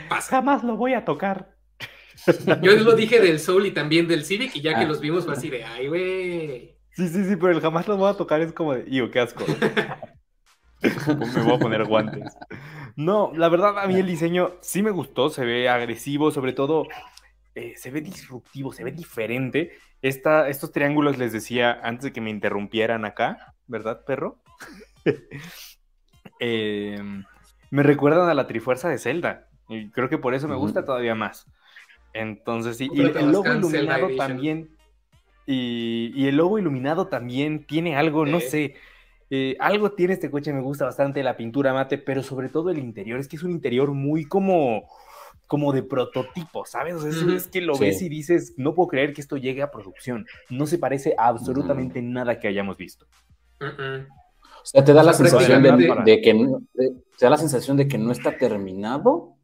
pasa. 0.09 0.37
Jamás 0.37 0.65
lo 0.65 0.77
voy 0.77 0.95
a 0.95 1.05
tocar. 1.05 1.55
Yo 2.62 2.73
lo 2.73 2.97
dije 2.97 3.21
del 3.21 3.39
Soul 3.39 3.67
y 3.67 3.71
también 3.71 4.09
del 4.09 4.25
Civic, 4.25 4.56
y 4.56 4.61
ya 4.61 4.75
que 4.75 4.85
ah. 4.85 4.89
los 4.89 5.00
vimos 5.00 5.25
fue 5.25 5.35
así 5.35 5.49
de, 5.49 5.65
ay, 5.65 5.87
güey. 5.87 6.77
Sí, 6.91 7.09
sí, 7.09 7.25
sí, 7.25 7.37
pero 7.37 7.53
el 7.53 7.61
jamás 7.61 7.87
lo 7.87 7.97
voy 7.97 8.11
a 8.11 8.17
tocar 8.17 8.41
es 8.41 8.53
como 8.53 8.75
de, 8.75 8.85
¡Iu, 8.89 9.09
qué 9.12 9.21
asco! 9.21 9.44
me 10.83 11.43
voy 11.44 11.55
a 11.55 11.59
poner 11.61 11.85
guantes. 11.85 12.37
No, 12.97 13.31
la 13.37 13.49
verdad, 13.49 13.79
a 13.79 13.87
mí 13.87 13.94
el 13.94 14.06
diseño 14.09 14.56
sí 14.62 14.83
me 14.83 14.91
gustó, 14.91 15.31
se 15.31 15.44
ve 15.44 15.69
agresivo, 15.69 16.33
sobre 16.33 16.53
todo 16.53 16.89
eh, 17.58 17.75
se 17.76 17.90
ve 17.90 18.00
disruptivo, 18.00 18.72
se 18.72 18.84
ve 18.84 18.93
diferente 18.93 19.72
estos 20.02 20.72
triángulos 20.72 21.19
les 21.19 21.32
decía 21.32 21.78
antes 21.82 22.05
de 22.05 22.12
que 22.12 22.20
me 22.20 22.31
interrumpieran 22.31 23.05
acá, 23.05 23.55
¿verdad, 23.66 24.05
perro? 24.05 24.38
Em, 26.40 27.25
me 27.70 27.82
recuerdan 27.82 28.28
a 28.28 28.34
la 28.34 28.46
Trifuerza 28.46 28.88
de 28.88 28.99
Zelda. 28.99 29.49
Y 29.69 29.90
creo 29.90 30.08
que 30.08 30.19
por 30.19 30.34
eso 30.34 30.46
me 30.46 30.55
gusta 30.55 30.84
todavía 30.84 31.16
más. 31.16 31.46
Entonces, 32.12 32.76
sí, 32.76 32.88
y 32.93 33.00
el 33.00 33.32
logo 33.32 33.52
iluminado 33.52 34.08
también. 34.16 34.70
Y, 35.46 36.28
el 36.28 36.37
logo 36.37 36.60
iluminado 36.60 37.08
también 37.08 37.64
tiene 37.66 37.96
algo, 37.96 38.25
no 38.25 38.38
sé. 38.38 38.76
Eh, 39.31 39.56
algo 39.58 39.93
tiene 39.93 40.12
este 40.12 40.31
coche, 40.31 40.52
me 40.52 40.60
gusta 40.60 40.84
bastante 40.84 41.25
la 41.25 41.37
pintura 41.37 41.74
mate, 41.74 41.98
pero 41.98 42.22
sobre 42.22 42.48
todo 42.48 42.70
el 42.70 42.79
interior. 42.79 43.19
Es 43.19 43.27
que 43.27 43.34
es 43.34 43.43
un 43.43 43.50
interior 43.50 43.91
muy 43.91 44.24
como 44.27 44.88
como 45.48 45.72
de 45.72 45.82
prototipo, 45.82 46.67
¿sabes? 46.67 46.94
O 46.94 47.00
sea, 47.00 47.34
es 47.34 47.48
que 47.48 47.62
lo 47.62 47.76
ves 47.76 48.02
y 48.02 48.08
dices, 48.10 48.55
no 48.58 48.74
puedo 48.74 48.88
creer 48.88 49.14
que 49.14 49.22
esto 49.22 49.38
llegue 49.38 49.62
a 49.62 49.70
producción. 49.70 50.26
No 50.50 50.67
se 50.67 50.78
parece 50.78 51.14
a 51.17 51.28
absolutamente 51.28 52.02
nada 52.02 52.38
que 52.38 52.48
hayamos 52.48 52.76
visto. 52.76 53.06
O 53.60 54.64
sea, 54.64 54.84
te 54.84 54.93
da 54.93 55.02
la 55.02 55.14
sensación 55.14 55.62
de, 56.05 56.20
que 56.20 56.48
te 57.17 57.24
da 57.24 57.31
la 57.31 57.38
sensación 57.38 57.78
de 57.78 57.88
que 57.88 57.96
no 57.96 58.12
está 58.12 58.36
terminado, 58.36 59.36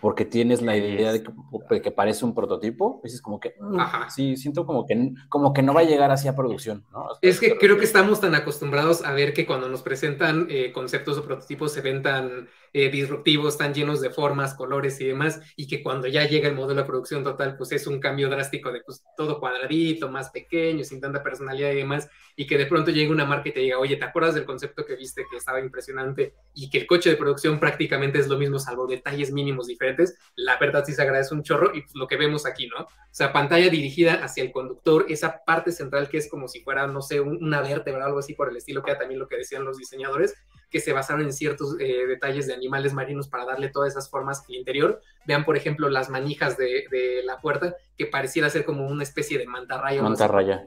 porque 0.00 0.26
tienes 0.26 0.60
la 0.60 0.76
idea 0.76 1.10
de 1.10 1.22
que, 1.22 1.90
parece 1.90 2.26
un 2.26 2.34
prototipo, 2.34 3.00
dices 3.02 3.22
como 3.22 3.40
que, 3.40 3.54
mm, 3.58 3.78
sí, 4.14 4.36
siento 4.36 4.66
como 4.66 4.84
que, 4.84 5.12
como 5.30 5.54
que 5.54 5.62
no 5.62 5.72
va 5.72 5.80
a 5.80 5.84
llegar 5.84 6.10
así 6.10 6.28
a 6.28 6.36
producción, 6.36 6.84
¿no? 6.92 7.06
es 7.22 7.40
que 7.40 7.56
creo 7.56 7.78
que 7.78 7.86
estamos 7.86 8.20
tan 8.20 8.34
acostumbrados 8.34 9.02
a 9.02 9.12
ver 9.12 9.32
que 9.32 9.46
cuando 9.46 9.70
nos 9.70 9.80
presentan 9.80 10.48
eh, 10.50 10.72
conceptos 10.72 11.16
o 11.16 11.24
prototipos 11.24 11.72
se 11.72 11.80
ven 11.80 12.02
tan 12.02 12.48
eh, 12.76 12.90
disruptivos, 12.90 13.56
tan 13.56 13.72
llenos 13.72 14.00
de 14.00 14.10
formas, 14.10 14.52
colores 14.52 15.00
y 15.00 15.04
demás, 15.04 15.40
y 15.54 15.68
que 15.68 15.80
cuando 15.80 16.08
ya 16.08 16.26
llega 16.26 16.48
el 16.48 16.56
modelo 16.56 16.80
de 16.80 16.88
producción 16.88 17.22
total, 17.22 17.56
pues 17.56 17.70
es 17.70 17.86
un 17.86 18.00
cambio 18.00 18.28
drástico 18.28 18.72
de 18.72 18.80
pues 18.80 19.04
todo 19.16 19.38
cuadradito, 19.38 20.10
más 20.10 20.30
pequeño, 20.30 20.82
sin 20.82 21.00
tanta 21.00 21.22
personalidad 21.22 21.70
y 21.70 21.76
demás, 21.76 22.10
y 22.34 22.48
que 22.48 22.58
de 22.58 22.66
pronto 22.66 22.90
llegue 22.90 23.12
una 23.12 23.24
marca 23.24 23.48
y 23.48 23.52
te 23.52 23.60
diga, 23.60 23.78
oye, 23.78 23.96
¿te 23.96 24.04
acuerdas 24.04 24.34
del 24.34 24.44
concepto 24.44 24.84
que 24.84 24.96
viste 24.96 25.24
que 25.30 25.36
estaba 25.36 25.60
impresionante 25.60 26.34
y 26.52 26.68
que 26.68 26.78
el 26.78 26.88
coche 26.88 27.10
de 27.10 27.16
producción 27.16 27.60
prácticamente 27.60 28.18
es 28.18 28.26
lo 28.26 28.38
mismo, 28.38 28.58
salvo 28.58 28.88
detalles 28.88 29.32
mínimos 29.32 29.68
diferentes? 29.68 30.18
La 30.34 30.58
verdad 30.58 30.84
sí 30.84 30.94
se 30.94 31.02
agradece 31.02 31.32
un 31.32 31.44
chorro 31.44 31.70
y 31.76 31.82
pues, 31.82 31.94
lo 31.94 32.08
que 32.08 32.16
vemos 32.16 32.44
aquí, 32.44 32.66
¿no? 32.66 32.82
O 32.82 32.88
sea, 33.12 33.32
pantalla 33.32 33.70
dirigida 33.70 34.14
hacia 34.24 34.42
el 34.42 34.50
conductor, 34.50 35.06
esa 35.08 35.44
parte 35.44 35.70
central 35.70 36.08
que 36.08 36.18
es 36.18 36.28
como 36.28 36.48
si 36.48 36.60
fuera, 36.62 36.88
no 36.88 37.02
sé, 37.02 37.20
una 37.20 37.62
vértebra 37.62 38.02
o 38.02 38.06
algo 38.06 38.18
así 38.18 38.34
por 38.34 38.48
el 38.48 38.56
estilo, 38.56 38.82
que 38.82 38.90
era 38.90 38.98
también 38.98 39.20
lo 39.20 39.28
que 39.28 39.36
decían 39.36 39.64
los 39.64 39.78
diseñadores, 39.78 40.34
que 40.74 40.80
se 40.80 40.92
basaron 40.92 41.22
en 41.22 41.32
ciertos 41.32 41.76
eh, 41.78 42.04
detalles 42.08 42.48
de 42.48 42.52
animales 42.52 42.94
marinos 42.94 43.28
para 43.28 43.44
darle 43.44 43.68
todas 43.68 43.92
esas 43.92 44.10
formas 44.10 44.42
al 44.48 44.56
interior. 44.56 45.00
Vean, 45.24 45.44
por 45.44 45.56
ejemplo, 45.56 45.88
las 45.88 46.10
manijas 46.10 46.58
de, 46.58 47.22
la 47.24 47.40
puerta, 47.40 47.76
que 47.96 48.06
pareciera 48.06 48.50
ser 48.50 48.64
como 48.64 48.84
una 48.88 49.04
especie 49.04 49.38
de 49.38 49.46
mantarraya. 49.46 50.02
Mantarraya. 50.02 50.66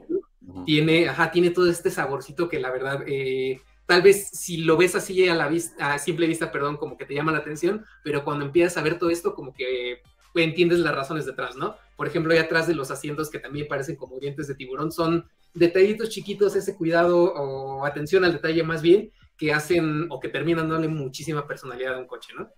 Tiene, 0.64 1.10
ajá, 1.10 1.30
tiene 1.30 1.50
todo 1.50 1.70
este 1.70 1.90
saborcito 1.90 2.48
que 2.48 2.58
la 2.58 2.70
verdad, 2.70 3.02
eh, 3.06 3.60
tal 3.84 4.00
vez 4.00 4.30
si 4.30 4.56
lo 4.56 4.78
ves 4.78 4.94
así 4.94 5.28
a 5.28 5.34
la 5.34 5.46
vista, 5.46 5.92
a 5.92 5.98
simple 5.98 6.26
vista, 6.26 6.50
perdón, 6.50 6.78
como 6.78 6.96
que 6.96 7.04
te 7.04 7.12
llama 7.12 7.32
la 7.32 7.38
atención, 7.38 7.84
pero 8.02 8.24
cuando 8.24 8.46
empiezas 8.46 8.78
a 8.78 8.82
ver 8.82 8.98
todo 8.98 9.10
esto, 9.10 9.34
como 9.34 9.52
que 9.52 10.00
entiendes 10.34 10.78
las 10.78 10.94
razones 10.94 11.26
detrás, 11.26 11.56
¿no? 11.56 11.76
Por 11.96 12.06
ejemplo, 12.06 12.32
ahí 12.32 12.38
atrás 12.38 12.66
de 12.66 12.74
los 12.74 12.90
asientos 12.90 13.30
que 13.30 13.38
también 13.38 13.68
parecen 13.68 13.96
como 13.96 14.18
dientes 14.18 14.48
de 14.48 14.54
tiburón, 14.54 14.92
son 14.92 15.28
detallitos 15.54 16.10
chiquitos, 16.10 16.56
ese 16.56 16.76
cuidado 16.76 17.34
o 17.34 17.84
atención 17.84 18.24
al 18.24 18.32
detalle 18.32 18.62
más 18.62 18.82
bien, 18.82 19.10
que 19.38 19.52
hacen 19.52 20.06
o 20.10 20.20
que 20.20 20.28
terminan 20.28 20.68
dándole 20.68 20.88
muchísima 20.88 21.46
personalidad 21.46 21.94
a 21.94 21.98
un 21.98 22.06
coche, 22.06 22.34
¿no? 22.36 22.50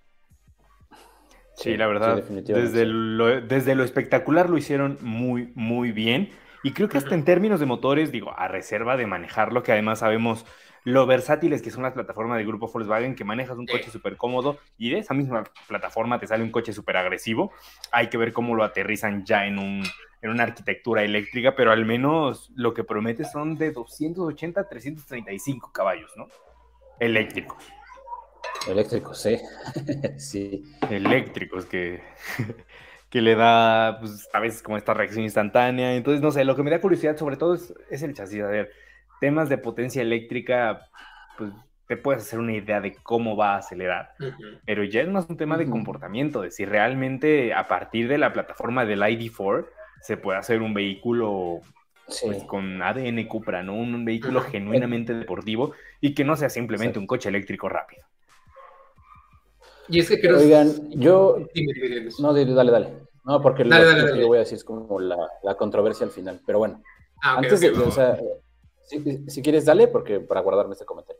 Sí, 1.56 1.76
la 1.76 1.86
verdad, 1.86 2.24
desde, 2.24 2.86
lo, 2.86 3.42
desde 3.42 3.74
lo 3.74 3.84
espectacular 3.84 4.48
lo 4.48 4.56
hicieron 4.56 4.96
muy, 5.02 5.52
muy 5.54 5.92
bien. 5.92 6.30
Y 6.62 6.72
creo 6.72 6.88
que 6.88 6.96
hasta 6.96 7.14
en 7.14 7.24
términos 7.24 7.60
de 7.60 7.66
motores, 7.66 8.10
digo, 8.10 8.32
a 8.36 8.48
reserva 8.48 8.96
de 8.96 9.06
manejarlo, 9.06 9.62
que 9.62 9.72
además 9.72 9.98
sabemos 9.98 10.46
lo 10.84 11.06
versátiles 11.06 11.60
que 11.60 11.70
son 11.70 11.82
las 11.82 11.92
plataformas 11.92 12.38
del 12.38 12.46
grupo 12.46 12.70
Volkswagen, 12.70 13.14
que 13.14 13.24
manejas 13.24 13.58
un 13.58 13.66
coche 13.66 13.90
súper 13.90 14.16
cómodo 14.16 14.58
y 14.78 14.90
de 14.90 14.98
esa 14.98 15.12
misma 15.12 15.44
plataforma 15.68 16.18
te 16.18 16.26
sale 16.26 16.42
un 16.42 16.50
coche 16.50 16.72
súper 16.72 16.96
agresivo. 16.96 17.52
Hay 17.92 18.08
que 18.08 18.16
ver 18.16 18.32
cómo 18.32 18.54
lo 18.54 18.64
aterrizan 18.64 19.24
ya 19.26 19.46
en, 19.46 19.58
un, 19.58 19.82
en 20.22 20.30
una 20.30 20.44
arquitectura 20.44 21.02
eléctrica, 21.02 21.54
pero 21.54 21.72
al 21.72 21.84
menos 21.84 22.50
lo 22.54 22.72
que 22.72 22.84
promete 22.84 23.24
son 23.24 23.56
de 23.56 23.72
280 23.72 24.60
a 24.60 24.68
335 24.68 25.72
caballos, 25.72 26.12
¿no? 26.16 26.28
Eléctricos. 27.00 27.64
Eléctricos, 28.68 29.20
sí. 29.20 29.38
sí. 30.18 30.64
Eléctricos, 30.90 31.66
que, 31.66 32.00
que 33.10 33.20
le 33.20 33.34
da, 33.34 33.98
pues, 34.00 34.28
a 34.32 34.40
veces 34.40 34.62
como 34.62 34.76
esta 34.76 34.94
reacción 34.94 35.24
instantánea. 35.24 35.96
Entonces, 35.96 36.22
no 36.22 36.30
sé, 36.30 36.44
lo 36.44 36.54
que 36.54 36.62
me 36.62 36.70
da 36.70 36.80
curiosidad 36.80 37.16
sobre 37.16 37.36
todo 37.36 37.54
es, 37.54 37.74
es 37.90 38.02
el 38.02 38.14
chasis. 38.14 38.42
A 38.42 38.46
ver, 38.46 38.70
temas 39.20 39.48
de 39.48 39.58
potencia 39.58 40.02
eléctrica, 40.02 40.88
pues 41.36 41.52
te 41.90 41.96
puedes 41.96 42.22
hacer 42.22 42.38
una 42.38 42.52
idea 42.52 42.80
de 42.80 42.94
cómo 43.02 43.36
va 43.36 43.54
a 43.54 43.58
acelerar. 43.58 44.12
Pero 44.64 44.84
ya 44.84 45.00
es 45.00 45.08
más 45.08 45.28
un 45.28 45.36
tema 45.36 45.58
de 45.58 45.68
comportamiento, 45.68 46.42
de 46.42 46.52
si 46.52 46.64
realmente 46.64 47.52
a 47.52 47.66
partir 47.66 48.06
de 48.06 48.16
la 48.16 48.32
plataforma 48.32 48.84
del 48.84 49.00
ID4 49.00 49.66
se 50.00 50.16
puede 50.16 50.38
hacer 50.38 50.62
un 50.62 50.72
vehículo 50.72 51.62
pues, 52.22 52.44
con 52.44 52.80
ADN 52.80 53.24
Cupra, 53.26 53.64
¿no? 53.64 53.74
Un, 53.74 54.04
vehículo 54.04 54.40
genuinamente 54.40 55.14
deportivo 55.14 55.72
y 56.00 56.14
que 56.14 56.24
no 56.24 56.36
sea 56.36 56.48
simplemente 56.48 56.98
un 56.98 57.06
coche 57.06 57.28
eléctrico 57.28 57.68
rápido. 57.68 58.04
Y 59.88 60.00
es 60.00 60.08
que 60.08 60.20
creo... 60.20 60.38
Oigan, 60.38 60.90
yo... 60.90 61.38
No, 62.20 62.32
dale, 62.32 62.70
dale. 62.70 62.88
No, 63.24 63.42
porque 63.42 63.64
lo, 63.64 63.76
que 64.14 64.24
voy 64.24 64.36
a 64.36 64.40
decir 64.40 64.56
es 64.56 64.64
como 64.64 64.98
la, 65.00 65.16
controversia 65.58 66.06
al 66.06 66.12
final. 66.12 66.40
Pero 66.46 66.58
bueno, 66.58 66.82
ah, 67.22 67.36
antes 67.38 67.60
de... 67.60 67.70
O 67.70 67.90
sea, 67.90 68.18
si, 68.82 69.42
quieres, 69.42 69.64
dale, 69.64 69.88
porque 69.88 70.20
para 70.20 70.40
guardarme 70.40 70.72
este 70.72 70.84
comentario. 70.84 71.19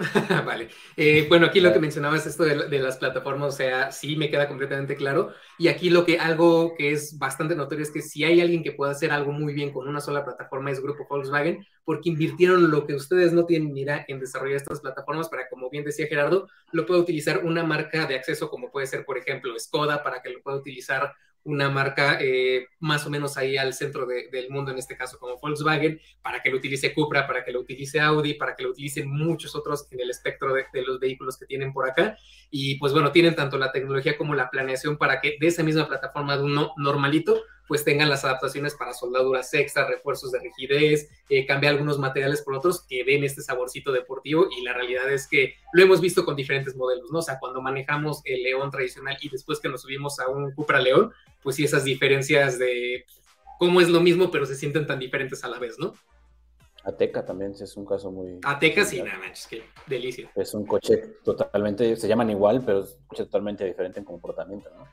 vale. 0.46 0.68
Eh, 0.96 1.26
bueno, 1.28 1.46
aquí 1.46 1.60
lo 1.60 1.72
que 1.72 1.78
mencionabas, 1.78 2.26
esto 2.26 2.44
de, 2.44 2.78
las 2.78 2.96
plataformas, 2.96 3.54
o 3.54 3.56
sea, 3.56 3.92
sí 3.92 4.16
me 4.16 4.30
queda 4.30 4.48
completamente 4.48 4.96
claro. 4.96 5.32
Y 5.58 5.68
aquí 5.68 5.90
lo 5.90 6.04
que 6.04 6.18
algo 6.18 6.74
que 6.74 6.92
es 6.92 7.18
bastante 7.18 7.54
notorio 7.54 7.82
es 7.82 7.90
que 7.90 8.00
si 8.00 8.24
hay 8.24 8.40
alguien 8.40 8.62
que 8.62 8.72
pueda 8.72 8.92
hacer 8.92 9.12
algo 9.12 9.32
muy 9.32 9.52
bien 9.52 9.72
con 9.72 9.86
una 9.88 10.00
sola 10.00 10.24
plataforma 10.24 10.70
es 10.70 10.80
Grupo 10.80 11.06
Volkswagen, 11.08 11.66
porque 11.84 12.08
invirtieron 12.08 12.70
lo 12.70 12.86
que 12.86 12.94
ustedes 12.94 13.32
no 13.32 13.44
tienen 13.44 13.74
ni 13.74 13.82
idea 13.82 14.04
en 14.08 14.20
desarrollar 14.20 14.56
estas 14.56 14.80
plataformas 14.80 15.28
para, 15.28 15.48
como 15.48 15.68
bien 15.68 15.84
decía 15.84 16.06
Gerardo, 16.06 16.48
lo 16.72 16.86
pueda 16.86 17.00
utilizar 17.00 17.44
una 17.44 17.62
marca 17.62 18.06
de 18.06 18.14
acceso 18.14 18.48
como 18.48 18.70
puede 18.70 18.86
ser, 18.86 19.04
por 19.04 19.18
ejemplo, 19.18 19.58
Skoda, 19.58 20.02
para 20.02 20.22
que 20.22 20.30
lo 20.30 20.40
pueda 20.40 20.56
utilizar 20.56 21.12
una 21.44 21.70
marca 21.70 22.18
eh, 22.20 22.66
más 22.80 23.06
o 23.06 23.10
menos 23.10 23.36
ahí 23.36 23.56
al 23.56 23.72
centro 23.72 24.06
del 24.06 24.50
mundo, 24.50 24.70
en 24.70 24.78
este 24.78 24.96
caso 24.96 25.18
como 25.18 25.38
Volkswagen, 25.38 26.00
para 26.22 26.42
que 26.42 26.50
lo 26.50 26.58
utilice 26.58 26.92
Cupra, 26.92 27.26
para 27.26 27.44
que 27.44 27.52
lo 27.52 27.60
utilice 27.60 28.00
Audi, 28.00 28.34
para 28.34 28.54
que 28.54 28.62
lo 28.62 28.70
utilicen 28.70 29.10
muchos 29.10 29.54
otros 29.54 29.86
en 29.90 30.00
el 30.00 30.10
espectro 30.10 30.52
de, 30.52 30.66
de, 30.72 30.82
los 30.82 31.00
vehículos 31.00 31.38
que 31.38 31.46
tienen 31.46 31.72
por 31.72 31.88
acá. 31.88 32.16
Y 32.50 32.76
pues 32.78 32.92
bueno, 32.92 33.12
tienen 33.12 33.34
tanto 33.34 33.58
la 33.58 33.72
tecnología 33.72 34.16
como 34.16 34.34
la 34.34 34.50
planeación 34.50 34.96
para 34.96 35.20
que 35.20 35.36
de 35.40 35.46
esa 35.46 35.62
misma 35.62 35.88
plataforma 35.88 36.36
de 36.36 36.44
uno 36.44 36.72
normalito 36.76 37.42
pues 37.70 37.84
tengan 37.84 38.08
las 38.08 38.24
adaptaciones 38.24 38.74
para 38.74 38.92
soldaduras 38.92 39.54
extra, 39.54 39.86
refuerzos 39.86 40.32
de 40.32 40.40
rigidez, 40.40 41.08
eh, 41.28 41.46
cambiar 41.46 41.74
algunos 41.74 42.00
materiales 42.00 42.42
por 42.42 42.54
otros 42.54 42.84
que 42.84 43.04
den 43.04 43.22
este 43.22 43.42
saborcito 43.42 43.92
deportivo 43.92 44.48
y 44.58 44.64
la 44.64 44.72
realidad 44.72 45.08
es 45.08 45.28
que 45.28 45.54
lo 45.72 45.80
hemos 45.80 46.00
visto 46.00 46.24
con 46.24 46.34
diferentes 46.34 46.74
modelos, 46.74 47.12
¿no? 47.12 47.20
O 47.20 47.22
sea, 47.22 47.38
cuando 47.38 47.62
manejamos 47.62 48.22
el 48.24 48.42
León 48.42 48.72
tradicional 48.72 49.16
y 49.20 49.28
después 49.28 49.60
que 49.60 49.68
nos 49.68 49.82
subimos 49.82 50.18
a 50.18 50.26
un 50.26 50.52
Cupra 50.52 50.80
León, 50.80 51.12
pues 51.44 51.54
sí 51.54 51.62
esas 51.62 51.84
diferencias 51.84 52.58
de 52.58 53.06
cómo 53.60 53.80
es 53.80 53.88
lo 53.88 54.00
mismo 54.00 54.32
pero 54.32 54.46
se 54.46 54.56
sienten 54.56 54.88
tan 54.88 54.98
diferentes 54.98 55.44
a 55.44 55.48
la 55.48 55.60
vez, 55.60 55.78
¿no? 55.78 55.94
Ateca 56.82 57.24
también 57.24 57.52
es 57.52 57.76
un 57.76 57.86
caso 57.86 58.10
muy... 58.10 58.40
Ateca 58.42 58.84
sí, 58.84 59.00
nada 59.00 59.20
manches, 59.20 59.46
qué 59.46 59.62
delicia. 59.86 60.28
Es 60.34 60.54
un 60.54 60.66
coche 60.66 60.96
totalmente, 61.22 61.94
se 61.94 62.08
llaman 62.08 62.30
igual, 62.30 62.64
pero 62.66 62.82
es 62.82 62.96
un 62.96 63.06
coche 63.06 63.24
totalmente 63.26 63.64
diferente 63.64 64.00
en 64.00 64.04
comportamiento, 64.04 64.70
¿no? 64.76 64.88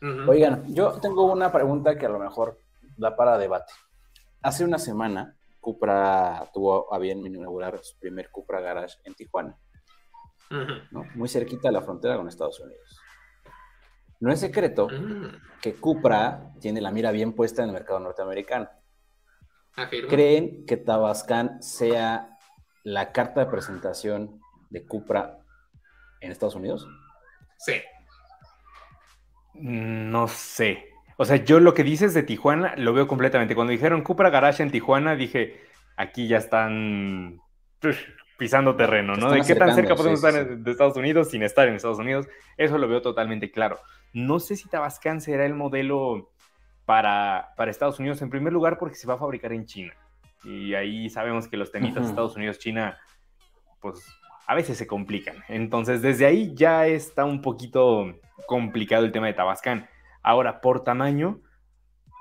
Oigan, 0.00 0.72
yo 0.74 1.00
tengo 1.00 1.24
una 1.24 1.50
pregunta 1.50 1.96
que 1.98 2.06
a 2.06 2.08
lo 2.08 2.18
mejor 2.18 2.60
da 2.96 3.16
para 3.16 3.38
debate. 3.38 3.72
Hace 4.42 4.64
una 4.64 4.78
semana, 4.78 5.36
Cupra 5.60 6.48
tuvo 6.52 6.92
a 6.92 6.98
bien 6.98 7.26
inaugurar 7.26 7.78
su 7.82 7.98
primer 7.98 8.30
Cupra 8.30 8.60
Garage 8.60 8.98
en 9.04 9.14
Tijuana, 9.14 9.58
muy 11.14 11.28
cerquita 11.28 11.68
de 11.68 11.72
la 11.72 11.82
frontera 11.82 12.16
con 12.16 12.28
Estados 12.28 12.60
Unidos. 12.60 13.00
No 14.20 14.32
es 14.32 14.40
secreto 14.40 14.88
que 15.60 15.74
Cupra 15.74 16.52
tiene 16.60 16.80
la 16.80 16.90
mira 16.90 17.10
bien 17.10 17.32
puesta 17.34 17.62
en 17.62 17.68
el 17.68 17.74
mercado 17.74 18.00
norteamericano. 18.00 18.68
¿Creen 20.08 20.66
que 20.66 20.76
Tabascan 20.76 21.62
sea 21.62 22.36
la 22.82 23.12
carta 23.12 23.40
de 23.40 23.50
presentación 23.50 24.40
de 24.70 24.86
Cupra 24.86 25.38
en 26.20 26.32
Estados 26.32 26.56
Unidos? 26.56 26.88
Sí. 27.58 27.74
No 29.60 30.28
sé. 30.28 30.88
O 31.16 31.24
sea, 31.24 31.36
yo 31.36 31.58
lo 31.60 31.74
que 31.74 31.84
dices 31.84 32.14
de 32.14 32.22
Tijuana 32.22 32.74
lo 32.76 32.92
veo 32.92 33.08
completamente. 33.08 33.54
Cuando 33.54 33.72
dijeron 33.72 34.02
Cupra 34.02 34.30
Garage 34.30 34.62
en 34.62 34.70
Tijuana, 34.70 35.16
dije, 35.16 35.60
aquí 35.96 36.28
ya 36.28 36.38
están 36.38 37.40
pisando 38.38 38.76
terreno, 38.76 39.16
¿no? 39.16 39.30
¿De 39.30 39.42
qué 39.42 39.56
tan 39.56 39.74
cerca 39.74 39.96
podemos 39.96 40.22
estar 40.22 40.58
de 40.58 40.70
Estados 40.70 40.96
Unidos 40.96 41.30
sin 41.30 41.42
estar 41.42 41.66
en 41.66 41.74
Estados 41.74 41.98
Unidos? 41.98 42.28
Eso 42.56 42.78
lo 42.78 42.86
veo 42.88 43.02
totalmente 43.02 43.50
claro. 43.50 43.80
No 44.12 44.38
sé 44.38 44.54
si 44.54 44.68
Tabascan 44.68 45.20
será 45.20 45.44
el 45.44 45.54
modelo 45.54 46.30
para, 46.86 47.48
para 47.56 47.70
Estados 47.70 47.98
Unidos, 47.98 48.22
en 48.22 48.30
primer 48.30 48.52
lugar 48.52 48.78
porque 48.78 48.94
se 48.94 49.08
va 49.08 49.14
a 49.14 49.18
fabricar 49.18 49.52
en 49.52 49.66
China. 49.66 49.92
Y 50.44 50.74
ahí 50.74 51.10
sabemos 51.10 51.48
que 51.48 51.56
los 51.56 51.72
temitas 51.72 52.04
de 52.04 52.10
Estados 52.10 52.36
Unidos-China, 52.36 52.96
pues 53.80 54.06
a 54.46 54.54
veces 54.54 54.78
se 54.78 54.86
complican. 54.86 55.42
Entonces, 55.48 56.00
desde 56.00 56.24
ahí 56.24 56.54
ya 56.54 56.86
está 56.86 57.24
un 57.24 57.42
poquito 57.42 58.14
complicado 58.46 59.04
el 59.04 59.12
tema 59.12 59.26
de 59.26 59.34
Tabascan. 59.34 59.88
Ahora, 60.22 60.60
por 60.60 60.84
tamaño, 60.84 61.40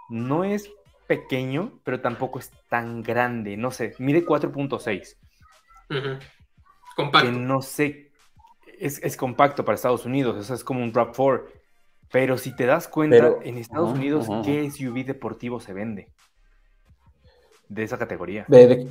no 0.09 0.43
es 0.43 0.71
pequeño, 1.07 1.79
pero 1.83 2.01
tampoco 2.01 2.39
es 2.39 2.51
tan 2.69 3.01
grande. 3.01 3.57
No 3.57 3.71
sé, 3.71 3.95
mide 4.00 4.25
4.6. 4.25 5.15
Compacto. 6.95 7.31
no 7.31 7.62
sé, 7.62 8.12
es, 8.79 9.17
compacto 9.17 9.63
para 9.63 9.75
Estados 9.75 10.05
Unidos, 10.05 10.38
eso 10.38 10.53
es 10.53 10.63
como 10.63 10.83
un 10.83 10.91
Drop 10.91 11.15
4. 11.15 11.47
Pero 12.12 12.38
si 12.38 12.55
te 12.55 12.65
das 12.65 12.88
cuenta, 12.88 13.36
en 13.43 13.57
Estados 13.57 13.91
Unidos, 13.91 14.27
¿qué 14.45 14.69
SUV 14.71 15.05
deportivo 15.05 15.59
se 15.59 15.74
vende? 15.74 16.09
De 17.67 17.83
esa 17.83 17.97
categoría. 17.97 18.45
¿De, 18.47 18.88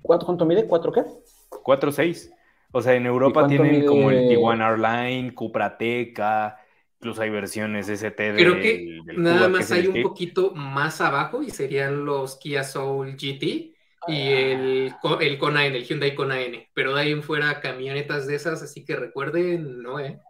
cuánto 0.00 0.46
mide? 0.46 0.66
¿4 0.66 0.92
qué? 0.92 1.02
4.6. 1.50 2.32
O 2.72 2.82
sea, 2.82 2.94
en 2.94 3.06
Europa 3.06 3.46
tienen 3.46 3.86
como 3.86 4.10
el 4.10 4.28
Tijuana 4.28 4.68
Airline, 4.68 5.34
Cuprateca, 5.34 6.58
incluso 6.98 7.22
hay 7.22 7.30
versiones 7.30 7.88
ST 7.88 8.32
de. 8.32 8.36
Creo 8.36 8.60
que 8.60 9.00
nada 9.16 9.48
más 9.48 9.70
hay 9.72 9.86
un 9.86 10.02
poquito 10.02 10.52
más 10.54 11.00
abajo 11.00 11.42
y 11.42 11.50
serían 11.50 12.04
los 12.04 12.36
Kia 12.36 12.64
Soul 12.64 13.16
GT 13.16 13.42
y 13.42 13.72
ah. 14.08 14.40
el, 14.40 14.94
el 15.20 15.38
Kona 15.38 15.66
N, 15.66 15.76
el 15.76 15.84
Hyundai 15.84 16.14
Kona 16.14 16.40
N. 16.40 16.68
Pero 16.74 16.94
de 16.94 17.02
ahí 17.02 17.12
en 17.12 17.22
fuera 17.22 17.60
camionetas 17.60 18.26
de 18.26 18.34
esas, 18.34 18.62
así 18.62 18.84
que 18.84 18.96
recuerden, 18.96 19.82
no, 19.82 20.00
¿eh? 20.00 20.20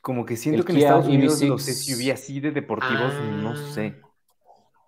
Como 0.00 0.24
que 0.24 0.36
siento 0.36 0.64
que 0.64 0.72
en 0.72 0.78
Estados 0.78 1.06
Unidos 1.06 1.42
los 1.42 1.62
SUV 1.62 2.12
así 2.12 2.40
de 2.40 2.52
deportivos, 2.52 3.14
no 3.42 3.50
ah. 3.50 3.72
sé. 3.72 3.94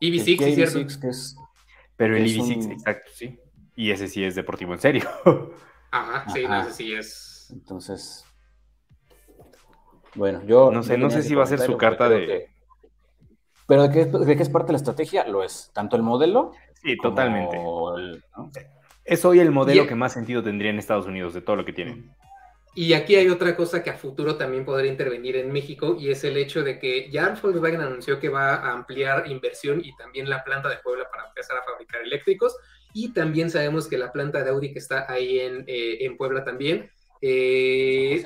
EV6, 0.00 0.42
es 0.42 0.54
cierto. 0.54 1.45
Pero 1.97 2.16
el 2.16 2.25
EV6, 2.26 2.73
exacto, 2.73 3.11
sí. 3.12 3.38
Y 3.75 3.90
ese 3.90 4.09
sí 4.09 4.25
es 4.25 4.35
deportivo 4.35 4.73
en 4.73 4.80
serio. 4.80 5.09
Ajá, 5.90 6.28
sí, 6.30 6.47
no 6.47 6.64
sé 6.64 6.73
si 6.73 6.95
es. 6.95 7.50
Entonces, 7.50 8.25
bueno, 10.14 10.42
yo... 10.45 10.71
No 10.71 10.83
sé, 10.83 10.99
no 10.99 11.11
sé 11.11 11.23
si 11.23 11.35
va 11.35 11.45
a 11.45 11.47
ser 11.47 11.61
su 11.61 11.76
carta 11.76 12.09
de... 12.09 12.50
Pero 13.66 13.87
de 13.87 14.37
que, 14.37 14.42
es 14.42 14.49
parte 14.49 14.68
de 14.68 14.73
la 14.73 14.78
estrategia, 14.78 15.26
lo 15.26 15.42
es. 15.42 15.71
Tanto 15.73 15.97
el 15.97 16.02
modelo... 16.02 16.52
Sí, 16.83 16.97
totalmente. 16.97 17.61
Es 19.04 19.25
hoy 19.25 19.40
el 19.40 19.50
modelo 19.50 19.87
que 19.87 19.95
más 19.95 20.12
sentido 20.12 20.42
tendría 20.42 20.71
en 20.71 20.78
Estados 20.78 21.07
Unidos 21.07 21.35
de 21.35 21.40
todo 21.40 21.57
lo 21.57 21.64
que 21.64 21.73
tienen. 21.73 22.14
Y 22.75 22.92
aquí 22.92 23.16
hay 23.16 23.28
otra 23.28 23.57
cosa 23.57 23.83
que 23.83 23.90
a 23.90 23.95
futuro 23.95 24.37
también 24.37 24.64
podría 24.64 24.90
intervenir 24.90 25.37
en 25.37 25.50
México 25.50 25.97
y 25.99 26.11
es 26.11 26.23
el 26.23 26.37
hecho 26.37 26.62
de 26.62 26.78
que 26.78 27.11
ya 27.11 27.37
Volkswagen 27.42 27.80
anunció 27.80 28.21
que 28.21 28.28
va 28.28 28.54
a 28.54 28.73
ampliar 28.73 29.28
inversión 29.28 29.85
y 29.85 29.97
también 29.97 30.30
la 30.30 30.45
planta 30.45 30.68
de 30.68 30.76
Puebla 30.76 31.09
para 31.11 31.26
empezar 31.26 31.59
a 31.59 31.64
fabricar 31.64 32.02
eléctricos. 32.02 32.57
Y 32.92 33.12
también 33.12 33.50
sabemos 33.50 33.87
que 33.87 33.99
la 33.99 34.12
planta 34.12 34.42
de 34.42 34.50
Audi 34.50 34.73
que 34.73 34.78
está 34.78 35.11
ahí 35.11 35.38
en, 35.40 35.64
eh, 35.66 36.11
Puebla 36.16 36.45
también 36.45 36.90
eh, 37.21 38.25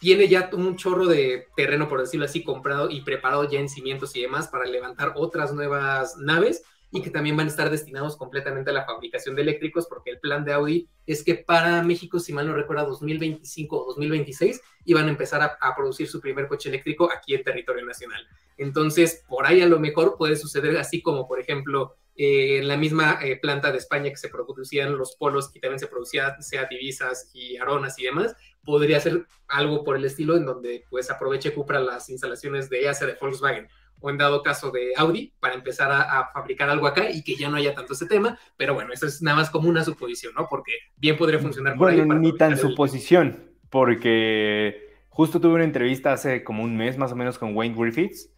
tiene 0.00 0.28
ya 0.28 0.50
un 0.52 0.76
chorro 0.76 1.06
de 1.06 1.46
terreno, 1.56 1.88
por 1.88 2.00
decirlo 2.00 2.26
así, 2.26 2.44
comprado 2.44 2.90
y 2.90 3.00
preparado 3.00 3.48
ya 3.48 3.58
en 3.58 3.68
cimientos 3.68 4.14
y 4.16 4.22
demás 4.22 4.48
para 4.48 4.66
levantar 4.66 5.12
otras 5.16 5.52
nuevas 5.52 6.16
naves. 6.18 6.62
y 6.92 7.02
que 7.02 7.10
también 7.10 7.36
van 7.36 7.48
a 7.48 7.50
estar 7.50 7.68
destinados 7.68 8.16
completamente 8.16 8.70
a 8.70 8.72
la 8.72 8.86
fabricación 8.86 9.34
de 9.34 9.42
eléctricos, 9.42 9.86
porque 9.86 10.10
el 10.10 10.20
plan 10.20 10.44
de 10.44 10.52
Audi 10.52 10.88
es 11.04 11.24
que 11.24 11.34
para 11.34 11.82
México, 11.82 12.20
si 12.20 12.32
mal 12.32 12.46
no 12.46 12.54
recuerdo, 12.54 12.86
2025 12.86 13.76
o 13.76 13.86
2026, 13.88 14.62
iban 14.84 15.06
a 15.06 15.10
empezar 15.10 15.58
a, 15.60 15.76
producir 15.76 16.06
su 16.06 16.20
primer 16.20 16.46
coche 16.46 16.68
eléctrico 16.68 17.10
aquí 17.12 17.34
en 17.34 17.42
territorio 17.42 17.84
nacional. 17.84 18.24
Entonces, 18.56 19.24
por 19.28 19.46
ahí 19.46 19.60
a 19.60 19.66
lo 19.66 19.80
mejor 19.80 20.16
puede 20.16 20.36
suceder 20.36 20.76
así 20.78 21.02
como, 21.02 21.26
por 21.26 21.40
ejemplo, 21.40 21.96
eh, 22.16 22.58
en 22.58 22.68
la 22.68 22.76
misma 22.76 23.18
eh, 23.22 23.36
planta 23.36 23.70
de 23.70 23.78
España 23.78 24.10
que 24.10 24.16
se 24.16 24.28
producían 24.28 24.96
los 24.96 25.16
polos 25.16 25.50
y 25.54 25.60
también 25.60 25.78
se 25.78 25.86
producían 25.86 26.42
sea 26.42 26.64
divisas 26.64 27.30
y 27.34 27.56
aronas 27.58 27.98
y 27.98 28.04
demás, 28.04 28.34
podría 28.64 29.00
ser 29.00 29.26
algo 29.48 29.84
por 29.84 29.96
el 29.96 30.04
estilo 30.04 30.36
en 30.36 30.46
donde 30.46 30.84
pues 30.88 31.10
aproveche 31.10 31.52
Cupra 31.52 31.78
las 31.78 32.08
instalaciones 32.08 32.70
de 32.70 32.84
EASA 32.84 33.06
de 33.06 33.16
Volkswagen 33.20 33.68
o 34.00 34.10
en 34.10 34.18
dado 34.18 34.42
caso 34.42 34.70
de 34.70 34.92
Audi 34.96 35.32
para 35.40 35.54
empezar 35.54 35.90
a, 35.92 36.30
fabricar 36.32 36.68
algo 36.68 36.86
acá 36.86 37.10
y 37.10 37.22
que 37.22 37.36
ya 37.36 37.48
no 37.48 37.56
haya 37.56 37.74
tanto 37.74 37.92
ese 37.92 38.06
tema, 38.06 38.38
pero 38.56 38.74
bueno, 38.74 38.92
eso 38.92 39.06
es 39.06 39.22
nada 39.22 39.38
más 39.38 39.50
como 39.50 39.68
una 39.68 39.84
suposición, 39.84 40.34
¿no? 40.34 40.46
Porque 40.48 40.72
bien 40.96 41.16
podría 41.16 41.38
funcionar 41.38 41.76
por 41.76 41.94
bueno, 41.94 42.14
ni 42.14 42.36
tan 42.36 42.56
suposición, 42.56 43.50
porque 43.70 45.00
justo 45.08 45.40
tuve 45.40 45.54
una 45.54 45.64
entrevista 45.64 46.12
hace 46.12 46.44
como 46.44 46.62
un 46.62 46.76
mes 46.76 46.98
más 46.98 47.12
o 47.12 47.16
menos 47.16 47.38
con 47.38 47.56
Wayne 47.56 47.74
Griffiths 47.76 48.30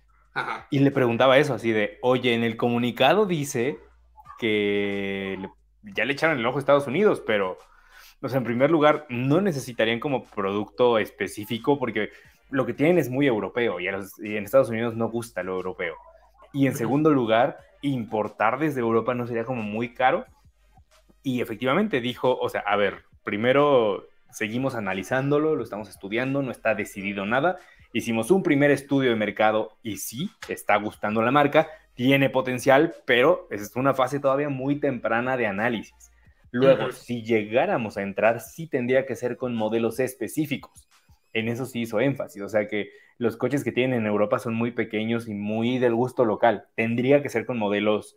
y 0.70 0.78
le 0.80 0.90
preguntaba 0.90 1.38
eso, 1.38 1.54
así 1.54 1.72
de, 1.72 1.98
oye, 2.02 2.34
en 2.34 2.42
el 2.42 2.56
comunicado 2.56 3.26
dice 3.26 3.78
que 4.38 5.38
ya 5.82 6.04
le 6.04 6.12
echaron 6.12 6.38
el 6.38 6.46
ojo 6.46 6.58
a 6.58 6.60
Estados 6.60 6.86
Unidos, 6.86 7.22
pero, 7.26 7.58
o 8.20 8.28
sea, 8.28 8.38
en 8.38 8.44
primer 8.44 8.70
lugar, 8.70 9.06
no 9.08 9.40
necesitarían 9.40 10.00
como 10.00 10.24
producto 10.24 10.98
específico 10.98 11.78
porque 11.78 12.10
lo 12.50 12.66
que 12.66 12.74
tienen 12.74 12.98
es 12.98 13.10
muy 13.10 13.26
europeo 13.26 13.80
y, 13.80 13.88
en 13.88 14.44
Estados 14.44 14.70
Unidos 14.70 14.96
no 14.96 15.08
gusta 15.08 15.42
lo 15.42 15.54
europeo. 15.54 15.94
Y 16.52 16.66
en 16.66 16.74
segundo 16.74 17.10
lugar, 17.10 17.58
importar 17.82 18.58
desde 18.58 18.80
Europa 18.80 19.14
no 19.14 19.26
sería 19.26 19.44
como 19.44 19.62
muy 19.62 19.92
caro. 19.94 20.24
Y 21.22 21.40
efectivamente 21.42 22.00
dijo, 22.00 22.38
o 22.38 22.48
sea, 22.48 22.62
a 22.62 22.76
ver, 22.76 23.04
primero 23.22 24.06
seguimos 24.30 24.74
analizándolo, 24.74 25.56
lo 25.56 25.62
estamos 25.62 25.88
estudiando, 25.88 26.42
no 26.42 26.50
está 26.50 26.74
decidido 26.74 27.26
nada. 27.26 27.58
Hicimos 27.92 28.30
un 28.30 28.42
primer 28.42 28.70
estudio 28.70 29.10
de 29.10 29.16
mercado 29.16 29.76
y 29.82 29.96
sí, 29.96 30.30
está 30.48 30.76
gustando 30.76 31.22
la 31.22 31.30
marca, 31.30 31.68
tiene 31.94 32.30
potencial, 32.30 32.94
pero 33.06 33.48
es 33.50 33.74
una 33.76 33.94
fase 33.94 34.20
todavía 34.20 34.48
muy 34.48 34.76
temprana 34.76 35.36
de 35.36 35.46
análisis. 35.46 36.10
Luego, 36.50 36.92
si 36.92 37.22
llegáramos 37.22 37.96
a 37.96 38.02
entrar, 38.02 38.40
sí 38.40 38.66
tendría 38.66 39.04
que 39.04 39.16
ser 39.16 39.36
con 39.36 39.54
modelos 39.54 40.00
específicos 40.00 40.88
en 41.32 41.48
eso 41.48 41.66
sí 41.66 41.80
hizo 41.80 42.00
énfasis, 42.00 42.42
o 42.42 42.48
sea 42.48 42.68
que 42.68 42.90
los 43.18 43.36
coches 43.36 43.64
que 43.64 43.72
tienen 43.72 44.00
en 44.00 44.06
Europa 44.06 44.38
son 44.38 44.54
muy 44.54 44.70
pequeños 44.70 45.28
y 45.28 45.34
muy 45.34 45.78
del 45.78 45.94
gusto 45.94 46.24
local. 46.24 46.66
Tendría 46.74 47.22
que 47.22 47.28
ser 47.28 47.46
con 47.46 47.58
modelos 47.58 48.16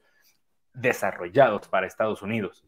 desarrollados 0.73 1.67
para 1.67 1.87
Estados 1.87 2.21
Unidos. 2.21 2.65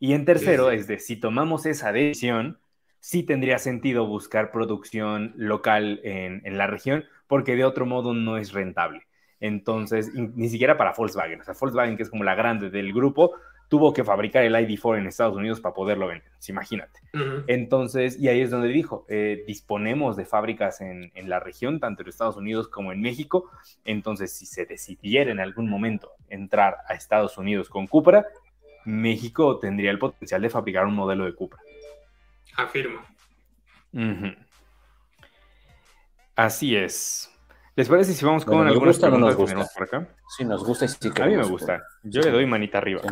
Y 0.00 0.12
en 0.12 0.24
tercero, 0.24 0.70
es 0.70 0.86
de 0.86 0.98
si 0.98 1.16
tomamos 1.16 1.66
esa 1.66 1.92
decisión, 1.92 2.58
sí 3.06 3.22
tendría 3.22 3.60
sentido 3.60 4.04
buscar 4.04 4.50
producción 4.50 5.32
local 5.36 6.00
en, 6.02 6.42
en, 6.44 6.58
la 6.58 6.66
región, 6.66 7.04
porque 7.28 7.54
de 7.54 7.64
otro 7.64 7.86
modo 7.86 8.14
no 8.14 8.36
es 8.36 8.52
rentable. 8.52 9.06
Entonces, 9.38 10.12
ni 10.12 10.48
siquiera 10.48 10.76
para 10.76 10.92
Volkswagen, 10.92 11.40
o 11.40 11.44
sea, 11.44 11.54
Volkswagen, 11.54 11.96
que 11.96 12.02
es 12.02 12.10
como 12.10 12.24
la 12.24 12.34
grande 12.34 12.68
del 12.68 12.92
grupo, 12.92 13.36
tuvo 13.68 13.92
que 13.92 14.02
fabricar 14.02 14.42
el 14.42 14.56
ID4 14.56 14.98
en 14.98 15.06
Estados 15.06 15.36
Unidos 15.36 15.60
para 15.60 15.72
poderlo 15.72 16.08
vender, 16.08 16.32
imagínate. 16.48 16.98
Entonces, 17.46 18.18
y 18.18 18.26
ahí 18.26 18.40
es 18.40 18.50
donde 18.50 18.70
dijo, 18.70 19.06
eh, 19.08 19.44
disponemos 19.46 20.16
de 20.16 20.24
fábricas 20.24 20.80
en, 20.80 21.12
la 21.28 21.38
región, 21.38 21.78
tanto 21.78 22.02
en 22.02 22.08
Estados 22.08 22.36
Unidos 22.36 22.66
como 22.66 22.90
en 22.90 23.00
México, 23.00 23.48
entonces 23.84 24.32
si 24.32 24.46
se 24.46 24.66
decidiera 24.66 25.30
en 25.30 25.38
algún 25.38 25.70
momento 25.70 26.10
entrar 26.28 26.78
a 26.88 26.94
Estados 26.94 27.38
Unidos 27.38 27.68
con 27.68 27.86
Cupra, 27.86 28.26
México 28.84 29.60
tendría 29.60 29.92
el 29.92 30.00
potencial 30.00 30.42
de 30.42 30.50
fabricar 30.50 30.86
un 30.86 30.94
modelo 30.94 31.24
de 31.24 31.34
Cupra. 31.36 31.60
Afirmo. 32.56 33.00
Así 36.34 36.76
es. 36.76 37.30
¿Les 37.76 37.88
parece 37.88 38.14
si 38.14 38.24
vamos 38.24 38.44
con 38.44 38.66
algunas 38.66 38.98
preguntas 38.98 39.36
que 39.36 39.44
tenemos 39.44 39.68
por 39.74 39.82
acá? 39.82 40.08
Sí, 40.36 40.44
nos 40.44 40.64
gusta 40.64 40.86
y 40.86 40.88
sí 40.88 41.10
A 41.20 41.26
mí 41.26 41.36
me 41.36 41.44
gusta. 41.44 41.82
Yo 42.02 42.22
le 42.22 42.30
doy 42.30 42.46
manita 42.46 42.78
arriba. 42.78 43.02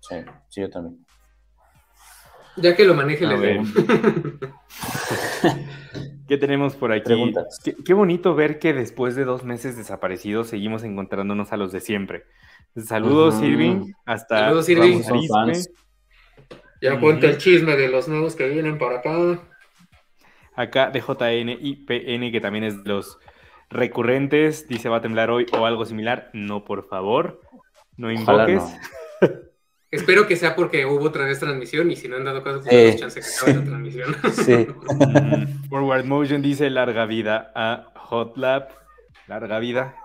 Sí, 0.00 0.16
Sí, 0.48 0.60
yo 0.60 0.70
también. 0.70 1.04
Ya 2.56 2.74
que 2.74 2.84
lo 2.84 2.94
maneje, 2.94 3.26
le 3.26 3.36
doy. 3.36 3.72
¿Qué 6.28 6.38
tenemos 6.38 6.74
por 6.74 6.92
aquí? 6.92 7.34
Qué, 7.84 7.94
bonito 7.94 8.34
ver 8.34 8.58
que 8.58 8.72
después 8.72 9.14
de 9.14 9.24
dos 9.24 9.44
meses 9.44 9.76
desaparecidos 9.76 10.48
seguimos 10.48 10.82
encontrándonos 10.82 11.52
a 11.52 11.56
los 11.56 11.70
de 11.70 11.80
siempre. 11.80 12.24
Saludos, 12.76 13.40
Irving. 13.42 13.92
Hasta 14.04 14.40
Saludos, 14.40 14.68
Irving. 14.68 15.02
Ya 16.86 17.00
cuenta 17.00 17.26
el 17.26 17.38
chisme 17.38 17.76
de 17.76 17.88
los 17.88 18.06
nuevos 18.06 18.36
que 18.36 18.48
vienen 18.48 18.78
para 18.78 18.98
acá. 18.98 19.40
Acá 20.54 20.90
de 20.90 21.00
JN 21.00 21.58
y 21.60 21.84
PN, 21.84 22.30
que 22.30 22.40
también 22.40 22.64
es 22.64 22.84
de 22.84 22.90
los 22.90 23.18
recurrentes, 23.68 24.68
dice 24.68 24.88
va 24.88 24.98
a 24.98 25.00
temblar 25.00 25.30
hoy 25.30 25.46
o 25.52 25.66
algo 25.66 25.84
similar, 25.84 26.30
no, 26.32 26.64
por 26.64 26.88
favor, 26.88 27.40
no 27.96 28.12
invoques. 28.12 28.62
Espero 29.90 30.26
que 30.26 30.36
sea 30.36 30.54
porque 30.56 30.84
hubo 30.84 31.04
otra 31.04 31.24
vez 31.24 31.40
transmisión 31.40 31.90
y 31.90 31.96
si 31.96 32.08
no 32.08 32.16
han 32.16 32.24
dado 32.24 32.42
caso, 32.42 32.60
pues 32.62 32.96
chance 33.00 33.20
que 33.20 33.26
acabe 33.26 33.58
la 33.58 33.64
transmisión. 33.64 34.16
Sí. 34.32 34.66
Mm, 34.94 35.68
Forward 35.68 36.04
Motion 36.04 36.42
dice 36.42 36.70
larga 36.70 37.06
vida 37.06 37.52
a 37.54 37.92
Hotlap, 38.08 38.70
larga 39.26 39.58
vida. 39.58 39.96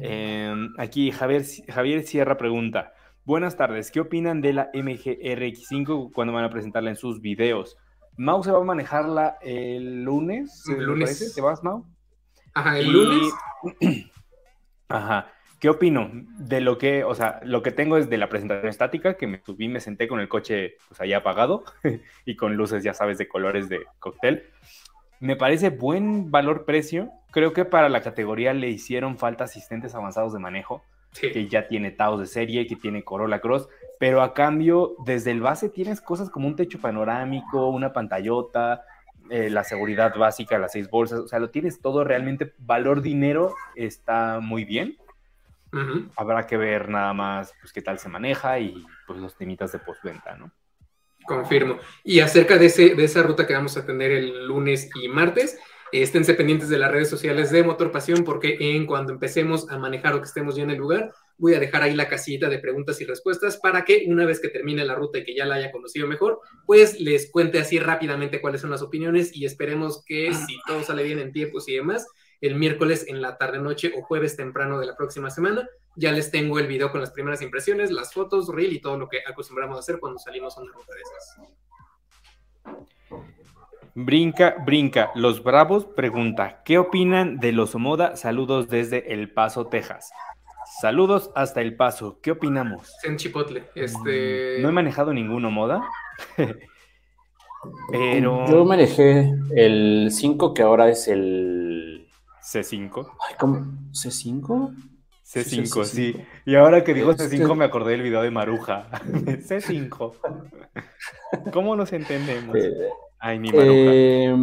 Em, 0.00 0.74
aquí 0.78 1.10
Javier, 1.10 1.44
Javier 1.68 2.02
Sierra 2.02 2.36
pregunta, 2.36 2.92
buenas 3.24 3.56
tardes, 3.56 3.90
¿qué 3.90 4.00
opinan 4.00 4.40
de 4.40 4.52
la 4.52 4.70
MGRX5 4.72 6.12
cuando 6.12 6.32
van 6.32 6.44
a 6.44 6.50
presentarla 6.50 6.90
en 6.90 6.96
sus 6.96 7.20
videos? 7.20 7.78
Mau 8.16 8.42
se 8.44 8.52
va 8.52 8.58
a 8.58 8.64
manejarla 8.64 9.38
el 9.40 10.04
lunes. 10.04 10.62
¿El 10.68 10.84
lunes? 10.84 11.34
¿Te 11.34 11.40
vas, 11.40 11.64
Mau? 11.64 11.84
Ajá, 12.54 12.78
el 12.78 12.92
lunes. 12.92 13.32
Ajá. 14.88 15.32
¿Qué 15.58 15.70
opino 15.70 16.10
de 16.12 16.60
lo 16.60 16.76
que, 16.76 17.04
o 17.04 17.14
sea, 17.14 17.40
lo 17.42 17.62
que 17.62 17.70
tengo 17.70 17.96
es 17.96 18.10
de 18.10 18.18
la 18.18 18.28
presentación 18.28 18.68
estática, 18.68 19.16
que 19.16 19.26
me 19.26 19.42
subí, 19.42 19.66
me 19.68 19.80
senté 19.80 20.06
con 20.06 20.20
el 20.20 20.28
coche 20.28 20.76
pues 20.88 21.00
ahí 21.00 21.14
apagado 21.14 21.64
y 22.26 22.36
con 22.36 22.54
luces, 22.54 22.84
ya 22.84 22.92
sabes, 22.92 23.16
de 23.18 23.26
colores 23.26 23.68
de 23.68 23.80
cóctel. 23.98 24.44
Me 25.20 25.36
parece 25.36 25.70
buen 25.70 26.30
valor-precio. 26.30 27.10
Creo 27.32 27.52
que 27.54 27.64
para 27.64 27.88
la 27.88 28.02
categoría 28.02 28.52
le 28.52 28.68
hicieron 28.68 29.16
falta 29.16 29.44
asistentes 29.44 29.94
avanzados 29.94 30.34
de 30.34 30.38
manejo, 30.38 30.84
que 31.20 31.48
ya 31.48 31.68
tiene 31.68 31.90
Taos 31.90 32.20
de 32.20 32.26
serie, 32.26 32.66
que 32.66 32.76
tiene 32.76 33.04
Corolla 33.04 33.40
Cross, 33.40 33.68
pero 33.98 34.22
a 34.22 34.34
cambio, 34.34 34.96
desde 35.04 35.30
el 35.30 35.40
base 35.40 35.68
tienes 35.68 36.00
cosas 36.00 36.30
como 36.30 36.46
un 36.46 36.56
techo 36.56 36.80
panorámico, 36.80 37.68
una 37.68 37.92
pantallota, 37.92 38.84
eh, 39.30 39.48
la 39.48 39.64
seguridad 39.64 40.14
básica, 40.16 40.58
las 40.58 40.72
seis 40.72 40.90
bolsas, 40.90 41.20
o 41.20 41.28
sea, 41.28 41.38
lo 41.38 41.50
tienes 41.50 41.80
todo 41.80 42.04
realmente, 42.04 42.52
valor 42.58 43.00
dinero 43.00 43.54
está 43.74 44.40
muy 44.40 44.64
bien. 44.64 44.98
Habrá 46.14 46.46
que 46.46 46.56
ver 46.56 46.88
nada 46.88 47.12
más 47.12 47.52
pues, 47.60 47.72
qué 47.72 47.82
tal 47.82 47.98
se 47.98 48.08
maneja 48.08 48.60
y 48.60 48.86
pues 49.08 49.18
los 49.18 49.36
temitas 49.36 49.72
de 49.72 49.80
postventa, 49.80 50.36
¿no? 50.36 50.52
Confirmo. 51.26 51.78
Y 52.04 52.20
acerca 52.20 52.56
de, 52.58 52.66
ese, 52.66 52.94
de 52.94 53.02
esa 53.02 53.24
ruta 53.24 53.44
que 53.44 53.54
vamos 53.54 53.76
a 53.76 53.84
tener 53.84 54.12
el 54.12 54.46
lunes 54.46 54.88
y 54.94 55.08
martes, 55.08 55.58
esténse 56.02 56.34
pendientes 56.34 56.68
de 56.68 56.78
las 56.78 56.90
redes 56.90 57.08
sociales 57.08 57.50
de 57.50 57.62
Motor 57.62 57.92
Pasión 57.92 58.24
porque 58.24 58.56
en 58.58 58.86
cuando 58.86 59.12
empecemos 59.12 59.70
a 59.70 59.78
manejar 59.78 60.14
o 60.14 60.20
que 60.20 60.26
estemos 60.26 60.56
ya 60.56 60.64
en 60.64 60.70
el 60.70 60.78
lugar, 60.78 61.12
voy 61.38 61.54
a 61.54 61.60
dejar 61.60 61.82
ahí 61.82 61.94
la 61.94 62.08
casillita 62.08 62.48
de 62.48 62.58
preguntas 62.58 63.00
y 63.00 63.04
respuestas 63.04 63.58
para 63.58 63.84
que 63.84 64.04
una 64.08 64.24
vez 64.26 64.40
que 64.40 64.48
termine 64.48 64.84
la 64.84 64.94
ruta 64.94 65.18
y 65.18 65.24
que 65.24 65.34
ya 65.34 65.46
la 65.46 65.56
haya 65.56 65.70
conocido 65.70 66.08
mejor, 66.08 66.40
pues 66.66 67.00
les 67.00 67.30
cuente 67.30 67.58
así 67.58 67.78
rápidamente 67.78 68.40
cuáles 68.40 68.60
son 68.60 68.70
las 68.70 68.82
opiniones 68.82 69.34
y 69.36 69.44
esperemos 69.44 70.04
que 70.04 70.32
si 70.34 70.58
todo 70.66 70.82
sale 70.82 71.04
bien 71.04 71.18
en 71.20 71.32
tiempos 71.32 71.68
y 71.68 71.74
demás, 71.74 72.08
el 72.40 72.56
miércoles 72.56 73.06
en 73.08 73.22
la 73.22 73.38
tarde 73.38 73.58
noche 73.58 73.92
o 73.96 74.02
jueves 74.02 74.36
temprano 74.36 74.80
de 74.80 74.86
la 74.86 74.96
próxima 74.96 75.30
semana, 75.30 75.68
ya 75.96 76.12
les 76.12 76.30
tengo 76.30 76.58
el 76.58 76.66
video 76.66 76.90
con 76.90 77.00
las 77.00 77.12
primeras 77.12 77.40
impresiones, 77.40 77.90
las 77.90 78.12
fotos, 78.12 78.48
reel 78.48 78.72
y 78.72 78.80
todo 78.80 78.98
lo 78.98 79.08
que 79.08 79.20
acostumbramos 79.26 79.76
a 79.76 79.80
hacer 79.80 79.98
cuando 80.00 80.18
salimos 80.18 80.58
a 80.58 80.62
una 80.62 80.72
ruta 80.72 80.92
de 80.92 81.00
esas. 81.00 81.36
Brinca, 83.96 84.56
brinca. 84.66 85.12
Los 85.14 85.44
Bravos 85.44 85.84
pregunta, 85.84 86.62
¿qué 86.64 86.78
opinan 86.78 87.38
de 87.38 87.52
los 87.52 87.76
Omoda? 87.76 88.16
Saludos 88.16 88.68
desde 88.68 89.12
El 89.12 89.30
Paso, 89.30 89.68
Texas. 89.68 90.10
Saludos 90.80 91.30
hasta 91.36 91.60
El 91.60 91.76
Paso. 91.76 92.18
¿Qué 92.20 92.32
opinamos? 92.32 92.92
En 93.04 93.16
Chipotle. 93.16 93.64
Este... 93.76 94.58
No 94.60 94.68
he 94.68 94.72
manejado 94.72 95.14
ninguno 95.14 95.50
moda. 95.52 95.82
pero. 97.92 98.48
Yo 98.48 98.64
manejé 98.64 99.32
el 99.54 100.08
5, 100.10 100.54
que 100.54 100.62
ahora 100.62 100.88
es 100.88 101.06
el. 101.06 102.08
C5. 102.42 103.12
Ay, 103.28 103.36
¿cómo? 103.38 103.60
¿C5? 103.92 104.74
C5, 105.24 105.84
sí. 105.84 106.16
Y 106.44 106.56
ahora 106.56 106.84
que 106.84 106.92
digo 106.92 107.14
C5 107.14 107.56
me 107.56 107.64
acordé 107.64 107.92
del 107.92 108.02
video 108.02 108.22
de 108.22 108.30
Maruja. 108.30 108.88
C5. 108.90 110.14
¿Cómo 111.52 111.76
nos 111.76 111.92
entendemos? 111.92 112.56
Eh, 112.56 112.72
Ay, 113.26 113.38
Maruja. 113.38 113.64
Eh, 113.64 114.36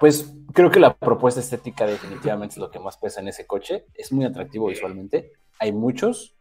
Pues 0.00 0.34
creo 0.54 0.70
que 0.70 0.80
la 0.80 0.94
propuesta 0.94 1.40
estética 1.40 1.84
definitivamente 1.86 2.54
es 2.54 2.58
lo 2.58 2.70
que 2.70 2.78
más 2.78 2.96
pesa 2.96 3.20
en 3.20 3.28
ese 3.28 3.46
coche. 3.46 3.84
Es 3.92 4.10
muy 4.12 4.24
atractivo 4.24 4.68
visualmente. 4.68 5.32
Hay 5.58 5.72
muchos. 5.72 6.34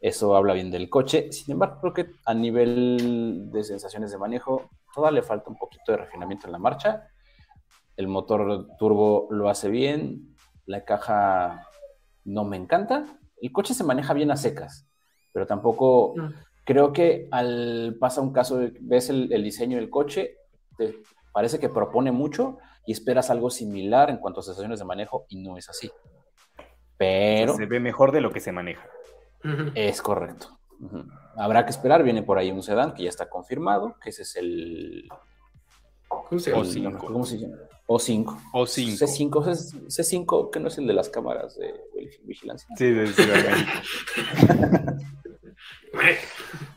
Eso 0.00 0.36
habla 0.36 0.52
bien 0.52 0.70
del 0.70 0.90
coche. 0.90 1.32
Sin 1.32 1.52
embargo, 1.52 1.78
creo 1.80 1.94
que 1.94 2.06
a 2.26 2.34
nivel 2.34 3.48
de 3.50 3.64
sensaciones 3.64 4.10
de 4.10 4.18
manejo, 4.18 4.68
todavía 4.94 5.20
le 5.20 5.26
falta 5.26 5.48
un 5.48 5.56
poquito 5.56 5.92
de 5.92 5.96
refinamiento 5.96 6.46
en 6.46 6.52
la 6.52 6.58
marcha. 6.58 7.08
El 7.96 8.08
motor 8.08 8.66
turbo 8.78 9.28
lo 9.30 9.48
hace 9.48 9.70
bien. 9.70 10.36
La 10.66 10.84
caja 10.84 11.66
no 12.24 12.44
me 12.44 12.58
encanta. 12.58 13.06
El 13.40 13.50
coche 13.50 13.72
se 13.72 13.84
maneja 13.84 14.12
bien 14.12 14.30
a 14.30 14.36
secas, 14.36 14.86
pero 15.32 15.46
tampoco 15.46 16.12
Mm. 16.16 16.28
creo 16.66 16.92
que 16.92 17.28
al 17.30 17.96
pasa 17.98 18.20
un 18.20 18.32
caso, 18.34 18.60
ves 18.80 19.08
el, 19.08 19.32
el 19.32 19.42
diseño 19.42 19.78
del 19.78 19.88
coche, 19.88 20.36
te 20.76 20.98
parece 21.32 21.58
que 21.58 21.68
propone 21.68 22.12
mucho 22.12 22.58
y 22.86 22.92
esperas 22.92 23.30
algo 23.30 23.50
similar 23.50 24.10
en 24.10 24.18
cuanto 24.18 24.40
a 24.40 24.42
sensaciones 24.42 24.78
de 24.78 24.84
manejo 24.84 25.26
y 25.28 25.36
no 25.42 25.56
es 25.56 25.68
así. 25.68 25.90
Pero 26.96 27.54
Se 27.56 27.66
ve 27.66 27.80
mejor 27.80 28.12
de 28.12 28.20
lo 28.20 28.30
que 28.30 28.40
se 28.40 28.52
maneja. 28.52 28.86
Es 29.74 30.00
correcto. 30.00 30.58
Habrá 31.36 31.64
que 31.64 31.70
esperar, 31.70 32.02
viene 32.02 32.22
por 32.22 32.38
ahí 32.38 32.50
un 32.50 32.62
sedán 32.62 32.94
que 32.94 33.02
ya 33.04 33.08
está 33.08 33.28
confirmado, 33.28 33.96
que 34.02 34.10
ese 34.10 34.22
es 34.22 34.36
el, 34.36 35.08
¿Cómo 36.08 36.38
se 36.38 36.50
llama? 36.50 36.62
O5. 36.64 36.82
no 36.82 36.90
me 36.90 36.96
acuerdo 36.96 37.12
¿cómo 37.14 37.26
se 37.26 37.38
llama? 37.38 37.56
O5. 37.86 38.24
O5. 38.52 38.98
C5, 38.98 39.54
C- 39.54 40.02
C5, 40.02 40.50
que 40.50 40.60
no 40.60 40.68
es 40.68 40.78
el 40.78 40.86
de 40.86 40.92
las 40.94 41.08
cámaras 41.10 41.56
de 41.58 41.74
vigilancia. 42.24 42.68
Sí, 42.76 42.90
de 42.90 43.06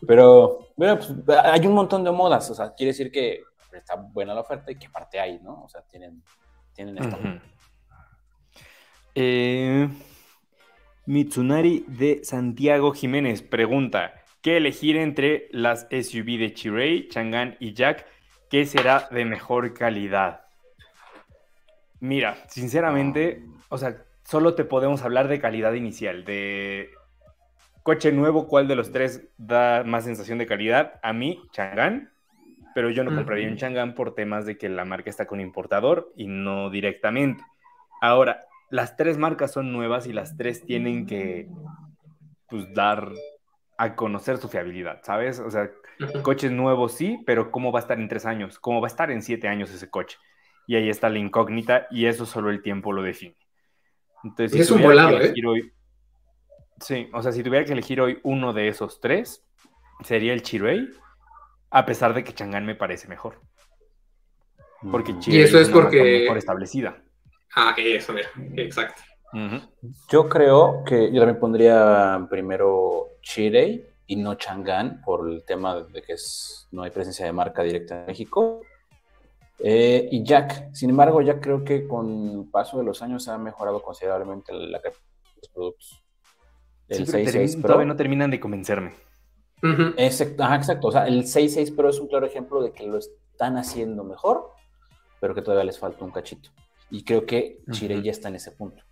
Pero, 0.08 0.68
bueno, 0.76 0.98
pues, 1.26 1.38
hay 1.44 1.66
un 1.68 1.74
montón 1.74 2.04
de 2.04 2.12
modas, 2.12 2.50
o 2.50 2.56
sea, 2.56 2.74
quiere 2.74 2.92
decir 2.92 3.12
que 3.12 3.42
está 3.78 3.96
buena 3.96 4.34
la 4.34 4.42
oferta 4.42 4.72
y 4.72 4.76
que 4.76 4.88
aparte 4.88 5.20
hay, 5.20 5.40
¿no? 5.40 5.64
O 5.64 5.70
sea, 5.70 5.82
tienen, 5.82 6.24
tienen 6.74 6.98
esta. 6.98 7.18
Eh, 9.16 9.90
Mitsunari 11.06 11.86
de 11.88 12.24
Santiago 12.24 12.92
Jiménez 12.92 13.42
pregunta: 13.42 14.14
¿Qué 14.42 14.58
elegir 14.58 14.98
entre 14.98 15.48
las 15.52 15.88
SUV 15.90 16.38
de 16.38 16.54
Chirey, 16.54 17.08
Chang'an 17.10 17.58
y 17.60 17.74
Jack? 17.74 18.06
¿Qué 18.50 18.66
será 18.66 19.08
de 19.12 19.26
mejor 19.26 19.74
calidad? 19.74 20.46
Mira, 22.00 22.38
sinceramente, 22.48 23.44
o 23.70 23.78
sea, 23.78 24.06
solo 24.24 24.54
te 24.54 24.64
podemos 24.64 25.02
hablar 25.02 25.28
de 25.28 25.40
calidad 25.40 25.74
inicial, 25.74 26.24
de 26.24 26.92
coche 27.84 28.12
nuevo, 28.12 28.48
¿cuál 28.48 28.68
de 28.68 28.76
los 28.76 28.92
tres 28.92 29.30
da 29.38 29.84
más 29.84 30.04
sensación 30.04 30.38
de 30.38 30.46
calidad? 30.46 31.00
A 31.02 31.14
mí, 31.14 31.42
Chang'an, 31.52 32.12
pero 32.78 32.92
yo 32.92 33.04
no 33.04 33.10
compraría 33.16 33.50
un. 33.50 33.56
Chang'an 33.58 33.96
por 33.96 34.14
temas 34.14 34.46
de 34.46 34.56
que 34.56 34.70
la 34.70 34.86
marca 34.86 35.10
está 35.10 35.26
con 35.26 35.42
importador 35.42 36.14
y 36.16 36.28
no 36.28 36.70
directamente. 36.70 37.44
Ahora, 38.02 38.46
las 38.70 38.96
tres 38.96 39.18
marcas 39.18 39.52
son 39.52 39.74
nuevas 39.74 40.06
y 40.06 40.14
las 40.14 40.38
tres 40.38 40.64
tienen 40.64 41.08
que 41.08 41.50
pues, 42.48 42.72
dar 42.76 43.10
a 43.80 43.96
conocer 43.96 44.38
su 44.38 44.48
fiabilidad, 44.48 45.02
¿sabes? 45.02 45.40
O 45.40 45.50
sea, 45.50 45.72
coches 46.22 46.52
nuevos 46.52 46.92
sí, 46.94 47.18
pero 47.26 47.50
¿cómo 47.50 47.72
va 47.72 47.80
a 47.80 47.82
estar 47.82 48.00
en 48.00 48.10
tres 48.10 48.28
años? 48.28 48.60
¿Cómo 48.60 48.80
va 48.80 48.86
a 48.86 48.94
estar 48.94 49.10
en 49.10 49.24
siete 49.24 49.48
años 49.48 49.72
ese 49.74 49.90
coche? 49.90 50.20
Y 50.68 50.76
ahí 50.76 50.88
está 50.88 51.10
la 51.10 51.18
incógnita 51.18 51.88
y 51.90 52.06
eso 52.06 52.28
solo 52.28 52.52
el 52.52 52.62
tiempo 52.62 52.94
lo 52.94 53.02
define. 53.02 53.38
Entonces, 54.24 54.62
Es 54.62 54.70
un 54.70 54.84
volado, 54.84 55.20
¿eh? 55.20 55.34
hoy- 55.48 55.74
Sí, 56.80 57.10
o 57.12 57.24
sea, 57.24 57.32
si 57.32 57.42
tuviera 57.42 57.66
que 57.66 57.72
elegir 57.74 58.00
hoy 58.02 58.20
uno 58.22 58.54
de 58.54 58.68
esos 58.68 59.02
tres, 59.02 59.44
sería 60.04 60.34
el 60.34 60.44
Chirey, 60.44 60.92
a 61.70 61.86
pesar 61.86 62.14
de 62.14 62.24
que 62.24 62.34
Chang'an 62.34 62.66
me 62.66 62.76
parece 62.76 63.08
mejor. 63.08 63.42
Porque. 64.92 65.18
Chirey 65.20 65.42
eso 65.42 65.60
es 65.60 65.68
una 65.70 65.76
marca 65.78 65.90
porque- 65.92 66.20
mejor 66.22 66.38
establecida. 66.38 67.04
Ah, 67.56 67.74
eso, 67.78 68.14
mira, 68.14 68.30
exacto. 68.56 69.02
Yo 70.10 70.30
creo 70.30 70.84
que 70.86 71.12
yo 71.12 71.20
también 71.22 71.40
pondría 71.40 72.26
primero 72.30 73.08
Chirey 73.22 73.86
y 74.08 74.16
no 74.16 74.36
Chang'an 74.36 75.02
por 75.02 75.28
el 75.30 75.44
tema 75.44 75.82
de 75.82 76.02
que 76.02 76.14
es, 76.14 76.68
no 76.72 76.84
hay 76.84 76.92
presencia 76.92 77.26
de 77.26 77.34
marca 77.34 77.64
directa 77.64 78.00
en 78.02 78.06
México. 78.08 78.62
Eh, 79.60 80.08
y 80.12 80.24
Jack, 80.24 80.74
sin 80.74 80.92
embargo, 80.92 81.22
ya 81.22 81.40
creo 81.42 81.64
que 81.64 81.88
con 81.88 82.30
el 82.42 82.46
paso 82.52 82.78
de 82.78 82.84
los 82.84 83.02
años 83.02 83.28
ha 83.28 83.38
mejorado 83.40 83.82
considerablemente 83.82 84.54
la 84.54 84.80
calidad 84.80 85.00
de 85.02 85.40
los 85.42 85.50
productos. 85.50 86.04
El 86.88 86.98
Sí, 87.06 87.12
pero 87.12 87.18
6.6 87.24 87.34
termin- 87.34 87.62
Pro. 87.62 87.68
todavía 87.68 87.88
no 87.88 87.96
terminan 87.96 88.32
de 88.32 88.40
convencerme. 88.40 88.94
Exacto, 89.98 90.44
ajá, 90.44 90.56
exacto. 90.58 90.88
O 90.88 90.92
sea, 90.92 91.08
el 91.08 91.24
6.6 91.26 91.76
Pro 91.76 91.90
es 91.90 92.00
un 92.00 92.08
claro 92.08 92.26
ejemplo 92.26 92.62
de 92.62 92.72
que 92.72 92.86
lo 92.86 92.98
están 92.98 93.58
haciendo 93.58 94.04
mejor, 94.04 94.52
pero 95.20 95.34
que 95.34 95.42
todavía 95.42 95.64
les 95.66 95.80
falta 95.80 96.06
un 96.06 96.12
cachito. 96.12 96.50
Y 96.90 97.04
creo 97.04 97.26
que 97.26 97.60
Chirey 97.72 97.98
Ujú. 97.98 98.06
ya 98.06 98.12
está 98.12 98.30
en 98.30 98.36
ese 98.36 98.52
punto. 98.52 98.84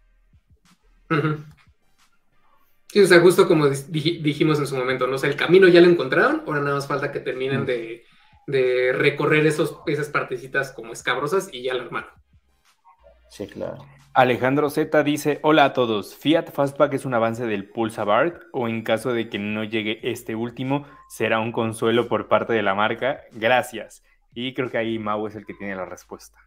Sí, 2.87 3.01
o 3.01 3.07
sea, 3.07 3.19
justo 3.19 3.47
como 3.47 3.67
dij- 3.67 4.21
dijimos 4.21 4.59
en 4.59 4.67
su 4.67 4.75
momento, 4.75 5.05
¿no? 5.07 5.15
O 5.15 5.17
sea, 5.17 5.29
el 5.29 5.35
camino 5.35 5.67
ya 5.67 5.81
lo 5.81 5.89
encontraron, 5.89 6.43
ahora 6.45 6.61
nada 6.61 6.75
más 6.75 6.87
falta 6.87 7.11
que 7.11 7.19
terminen 7.19 7.65
de, 7.65 8.03
de 8.47 8.93
recorrer 8.93 9.45
esos, 9.45 9.77
esas 9.87 10.09
partecitas 10.09 10.71
como 10.71 10.93
escabrosas 10.93 11.49
y 11.51 11.63
ya 11.63 11.73
lo 11.73 11.83
armaron. 11.83 12.09
Sí, 13.35 13.47
claro. 13.47 13.85
Alejandro 14.13 14.69
Z 14.69 15.03
dice: 15.03 15.39
Hola 15.41 15.65
a 15.65 15.73
todos. 15.73 16.15
¿Fiat 16.15 16.51
Fastback 16.53 16.93
es 16.93 17.03
un 17.03 17.13
avance 17.13 17.45
del 17.45 17.67
Pulsa 17.67 18.05
Bart? 18.05 18.43
¿O 18.53 18.69
en 18.69 18.81
caso 18.81 19.11
de 19.11 19.27
que 19.27 19.39
no 19.39 19.65
llegue 19.65 19.99
este 20.03 20.35
último, 20.35 20.87
será 21.09 21.41
un 21.41 21.51
consuelo 21.51 22.07
por 22.07 22.29
parte 22.29 22.53
de 22.53 22.63
la 22.63 22.75
marca? 22.75 23.23
Gracias. 23.33 24.05
Y 24.33 24.53
creo 24.53 24.71
que 24.71 24.77
ahí 24.77 24.99
Mau 24.99 25.27
es 25.27 25.35
el 25.35 25.45
que 25.45 25.53
tiene 25.53 25.75
la 25.75 25.83
respuesta. 25.83 26.39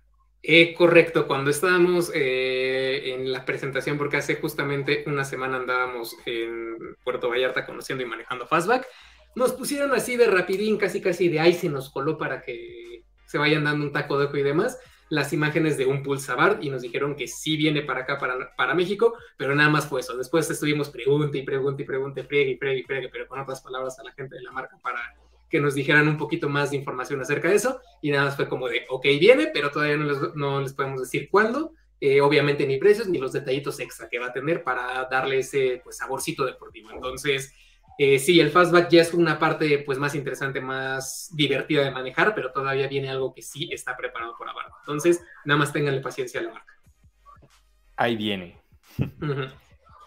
Eh, 0.42 0.72
correcto, 0.72 1.26
cuando 1.26 1.50
estábamos 1.50 2.10
eh, 2.14 3.12
en 3.12 3.32
la 3.32 3.44
presentación, 3.44 3.98
porque 3.98 4.16
hace 4.16 4.36
justamente 4.36 5.04
una 5.06 5.24
semana 5.24 5.58
andábamos 5.58 6.16
en 6.24 6.96
Puerto 7.04 7.28
Vallarta 7.28 7.66
conociendo 7.66 8.02
y 8.02 8.06
manejando 8.06 8.46
Fastback, 8.46 8.86
nos 9.34 9.52
pusieron 9.52 9.92
así 9.92 10.16
de 10.16 10.26
rapidín, 10.26 10.78
casi 10.78 11.02
casi 11.02 11.28
de 11.28 11.40
ahí 11.40 11.52
se 11.52 11.68
nos 11.68 11.90
coló 11.90 12.16
para 12.16 12.40
que 12.40 13.02
se 13.26 13.36
vayan 13.36 13.64
dando 13.64 13.84
un 13.84 13.92
taco 13.92 14.18
de 14.18 14.24
ojo 14.24 14.38
y 14.38 14.42
demás, 14.42 14.78
las 15.10 15.32
imágenes 15.32 15.76
de 15.76 15.86
un 15.86 16.02
Pulsar 16.02 16.58
y 16.60 16.70
nos 16.70 16.82
dijeron 16.82 17.16
que 17.16 17.26
sí 17.26 17.56
viene 17.56 17.82
para 17.82 18.00
acá, 18.00 18.18
para, 18.18 18.54
para 18.56 18.74
México, 18.74 19.14
pero 19.36 19.54
nada 19.54 19.70
más 19.70 19.86
fue 19.86 20.00
eso. 20.00 20.16
Después 20.16 20.50
estuvimos 20.50 20.90
pregunte 20.90 21.38
y 21.38 21.42
pregunte 21.42 21.82
y 21.82 21.86
pregunte, 21.86 22.24
friegue 22.24 22.52
y 22.52 22.56
friegue 22.56 22.80
y 22.80 22.82
friegue, 22.84 23.08
pero 23.08 23.26
con 23.26 23.40
otras 23.40 23.60
palabras 23.60 23.98
a 23.98 24.04
la 24.04 24.12
gente 24.12 24.36
de 24.36 24.42
la 24.42 24.52
marca 24.52 24.78
para 24.82 25.00
que 25.48 25.60
nos 25.60 25.74
dijeran 25.74 26.08
un 26.08 26.18
poquito 26.18 26.48
más 26.48 26.70
de 26.70 26.76
información 26.76 27.20
acerca 27.20 27.48
de 27.48 27.54
eso 27.54 27.80
y 28.02 28.10
nada 28.10 28.26
más 28.26 28.36
fue 28.36 28.48
como 28.48 28.68
de, 28.68 28.84
ok, 28.88 29.04
viene, 29.18 29.50
pero 29.52 29.70
todavía 29.70 29.96
no 29.96 30.04
les, 30.04 30.34
no 30.34 30.60
les 30.60 30.74
podemos 30.74 31.00
decir 31.00 31.28
cuándo, 31.30 31.72
eh, 32.00 32.20
obviamente 32.20 32.66
ni 32.66 32.78
precios 32.78 33.08
ni 33.08 33.18
los 33.18 33.32
detallitos 33.32 33.80
extra 33.80 34.08
que 34.08 34.18
va 34.18 34.26
a 34.26 34.32
tener 34.32 34.62
para 34.62 35.08
darle 35.10 35.38
ese 35.38 35.80
pues, 35.82 35.96
saborcito 35.96 36.44
deportivo. 36.44 36.90
Entonces, 36.92 37.52
eh, 37.98 38.18
sí, 38.20 38.38
el 38.38 38.50
fastback 38.50 38.88
ya 38.90 39.02
es 39.02 39.12
una 39.12 39.40
parte 39.40 39.80
pues 39.80 39.98
más 39.98 40.14
interesante, 40.14 40.60
más 40.60 41.30
divertida 41.34 41.84
de 41.84 41.90
manejar, 41.90 42.32
pero 42.34 42.52
todavía 42.52 42.86
viene 42.86 43.10
algo 43.10 43.34
que 43.34 43.42
sí 43.42 43.68
está 43.72 43.96
preparado 43.96 44.36
por 44.38 44.48
abajo. 44.48 44.76
Entonces, 44.80 45.20
nada 45.44 45.58
más 45.58 45.72
tenganle 45.72 46.00
paciencia 46.00 46.38
a 46.40 46.44
la 46.44 46.52
marca. 46.52 46.72
Ahí 47.96 48.14
viene. 48.16 48.56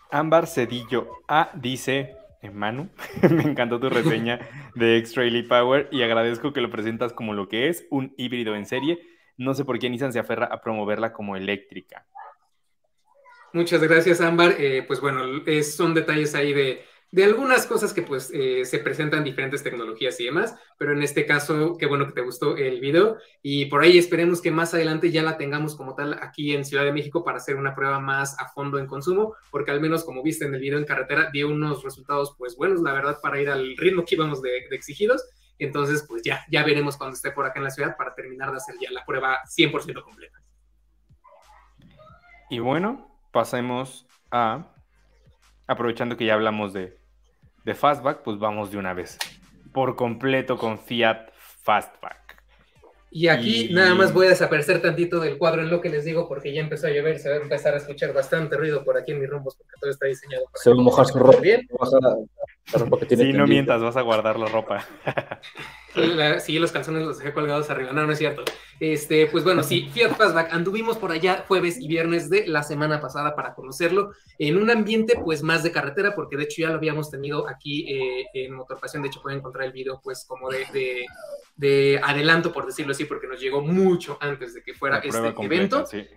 Ámbar 0.10 0.47
Cedillo 0.47 1.10
A 1.27 1.51
dice: 1.54 2.15
eh, 2.41 2.49
Manu, 2.49 2.89
me 3.30 3.43
encantó 3.43 3.80
tu 3.80 3.89
reseña 3.89 4.39
de 4.73 4.97
Extra 4.97 5.25
Elite 5.25 5.49
Power 5.49 5.89
y 5.91 6.01
agradezco 6.04 6.54
que 6.54 6.62
lo 6.62 6.69
presentas 6.69 7.12
como 7.12 7.34
lo 7.34 7.49
que 7.49 7.67
es, 7.67 7.86
un 7.91 8.13
híbrido 8.17 8.56
en 8.56 8.65
serie. 8.65 8.99
No 9.36 9.54
sé 9.54 9.65
por 9.65 9.80
qué 9.80 9.89
Nissan 9.89 10.13
se 10.13 10.19
aferra 10.19 10.45
a 10.45 10.62
promoverla 10.62 11.12
como 11.12 11.36
eléctrica. 11.36 12.06
Muchas 13.54 13.82
gracias, 13.82 14.21
Ámbar. 14.21 14.56
Eh, 14.60 14.84
pues 14.88 15.01
bueno, 15.01 15.41
es- 15.45 15.75
son 15.75 15.93
detalles 15.93 16.36
ahí 16.36 16.54
de, 16.54 16.86
de 17.12 17.26
algunas 17.26 17.67
cosas 17.67 17.93
que 17.93 18.04
pues 18.04 18.32
eh, 18.34 18.63
se 18.63 18.80
presentan 18.80 19.26
diferentes 19.26 19.62
tecnologías 19.63 20.17
y 20.21 20.26
demás, 20.26 20.56
pero 20.78 20.93
en 20.93 21.04
este 21.04 21.26
caso, 21.26 21.76
qué 21.78 21.86
bueno 21.86 22.08
que 22.08 22.13
te 22.13 22.21
gustó 22.21 22.56
el 22.56 22.80
video 22.80 23.17
y 23.41 23.65
por 23.65 23.84
ahí 23.84 23.97
esperemos 23.97 24.41
que 24.41 24.50
más 24.50 24.74
adelante 24.74 25.12
ya 25.12 25.21
la 25.21 25.38
tengamos 25.38 25.76
como 25.76 25.93
tal 25.93 26.17
aquí 26.21 26.56
en 26.56 26.63
Ciudad 26.63 26.86
de 26.86 26.93
México 26.93 27.26
para 27.26 27.38
hacer 27.38 27.58
una 27.58 27.76
prueba 27.76 28.00
más 28.00 28.39
a 28.39 28.47
fondo 28.47 28.80
en 28.80 28.88
consumo, 28.88 29.36
porque 29.50 29.71
al 29.71 29.82
menos 29.82 30.06
como 30.06 30.24
viste 30.24 30.45
en 30.45 30.56
el 30.56 30.62
video 30.62 30.80
en 30.80 30.86
carretera 30.86 31.30
dio 31.34 31.50
unos 31.50 31.84
resultados 31.84 32.34
pues 32.38 32.56
buenos, 32.56 32.82
la 32.82 32.93
verdad, 32.93 33.19
para 33.21 33.41
ir 33.41 33.50
al 33.50 33.76
ritmo 33.76 34.06
que 34.06 34.15
íbamos 34.15 34.41
de, 34.41 34.67
de 34.69 34.76
exigidos. 34.76 35.21
Entonces, 35.60 36.06
pues 36.08 36.24
ya, 36.24 36.43
ya 36.50 36.63
veremos 36.63 36.97
cuando 36.97 37.13
esté 37.13 37.32
por 37.32 37.45
acá 37.45 37.60
en 37.60 37.65
la 37.65 37.69
ciudad 37.69 37.95
para 37.95 38.15
terminar 38.15 38.50
de 38.50 38.58
hacer 38.58 38.76
ya 38.82 38.89
la 38.89 39.06
prueba 39.06 39.39
100% 39.45 40.02
completa. 40.02 40.41
Y 42.50 42.60
bueno, 42.60 43.19
pasemos 43.32 44.08
a, 44.32 44.74
aprovechando 45.67 46.17
que 46.17 46.26
ya 46.26 46.34
hablamos 46.34 46.74
de, 46.74 47.01
de 47.65 47.76
Fastback, 47.76 48.21
pues 48.24 48.38
vamos 48.39 48.71
de 48.71 48.78
una 48.78 48.93
vez 48.93 49.17
por 49.74 49.95
completo 49.95 50.58
con 50.58 50.80
Fiat 50.80 51.30
Fastback. 51.63 52.19
Y 53.13 53.28
aquí 53.28 53.65
Y- 53.69 53.74
nada 53.74 53.93
más 53.93 54.13
voy 54.13 54.28
a 54.28 54.30
desaparecer 54.30 54.82
tantito 54.82 55.19
del 55.19 55.38
cuadro 55.38 55.62
en 55.62 55.69
lo 55.69 55.82
que 55.82 55.89
les 55.89 56.06
digo 56.06 56.28
porque 56.30 56.54
ya 56.54 56.62
empezó 56.62 56.88
a 56.88 56.91
llover, 56.91 57.19
se 57.19 57.30
va 57.30 57.36
a 57.36 57.39
empezar 57.39 57.74
a 57.74 57.78
escuchar 57.78 58.13
bastante 58.13 58.56
ruido 58.56 58.86
por 58.86 58.97
aquí 58.97 59.12
en 59.12 59.19
mis 59.19 59.30
rumbos 59.30 59.56
porque 59.58 59.74
todo 59.82 59.91
está 59.91 60.08
diseñado 60.08 60.45
para 60.45 60.62
Se 60.63 60.69
va 60.69 60.76
a 60.76 60.78
que 60.78 60.84
mojar 60.84 61.06
se 61.06 61.13
su 61.13 61.19
ropa. 61.19 61.39
bien. 61.41 61.67
Baja 62.67 62.78
la, 62.78 62.80
la 62.80 62.86
ropa 62.86 63.00
que 63.00 63.06
tiene 63.06 63.32
Sí, 63.32 63.38
no 63.38 63.47
mientas, 63.47 63.82
vas 63.82 63.97
a 63.97 64.02
guardar 64.02 64.39
la 64.39 64.47
ropa. 64.47 64.88
sí, 66.39 66.60
los 66.60 66.71
calzones 66.71 67.04
los 67.04 67.17
dejé 67.19 67.34
colgados 67.34 67.69
arriba. 67.69 67.91
No, 67.91 68.06
no 68.06 68.13
es 68.13 68.19
cierto. 68.19 68.43
Este, 68.80 69.28
pues 69.28 69.43
bueno, 69.43 69.63
sí, 69.63 69.89
Fiat 69.93 70.15
Fastback. 70.15 70.54
Anduvimos 70.54 70.97
por 70.97 71.12
allá 71.12 71.43
jueves 71.47 71.80
y 71.80 71.88
viernes 71.88 72.30
de 72.30 72.47
la 72.47 72.63
semana 72.63 73.02
pasada 73.02 73.36
para 73.36 73.54
conocerlo 73.54 74.12
en 74.39 74.58
un 74.58 74.69
ambiente 74.69 75.15
pues 75.24 75.43
más 75.43 75.63
de 75.63 75.71
carretera, 75.71 76.15
porque 76.15 76.38
de 76.38 76.43
hecho 76.43 76.62
ya 76.62 76.69
lo 76.69 76.76
habíamos 76.76 77.12
tenido 77.12 77.47
aquí 77.47 77.86
eh, 77.89 78.28
en 78.34 78.54
Motorpasión. 78.54 79.04
De 79.04 79.10
hecho, 79.10 79.21
pueden 79.21 79.39
encontrar 79.39 79.65
el 79.65 79.74
video 79.74 80.00
pues 80.02 80.26
como 80.26 80.50
de, 80.50 81.06
de, 81.56 82.00
adelanto, 82.04 82.52
por 82.52 82.65
decirlo 82.65 82.91
así, 82.91 83.06
porque 83.06 83.28
nos 83.28 83.39
llegó 83.39 83.62
mucho 83.62 84.17
antes 84.21 84.54
de 84.54 84.63
que 84.63 84.74
fuera 84.74 85.00
este 85.00 85.34
evento. 85.43 85.86
Sí. 85.86 86.08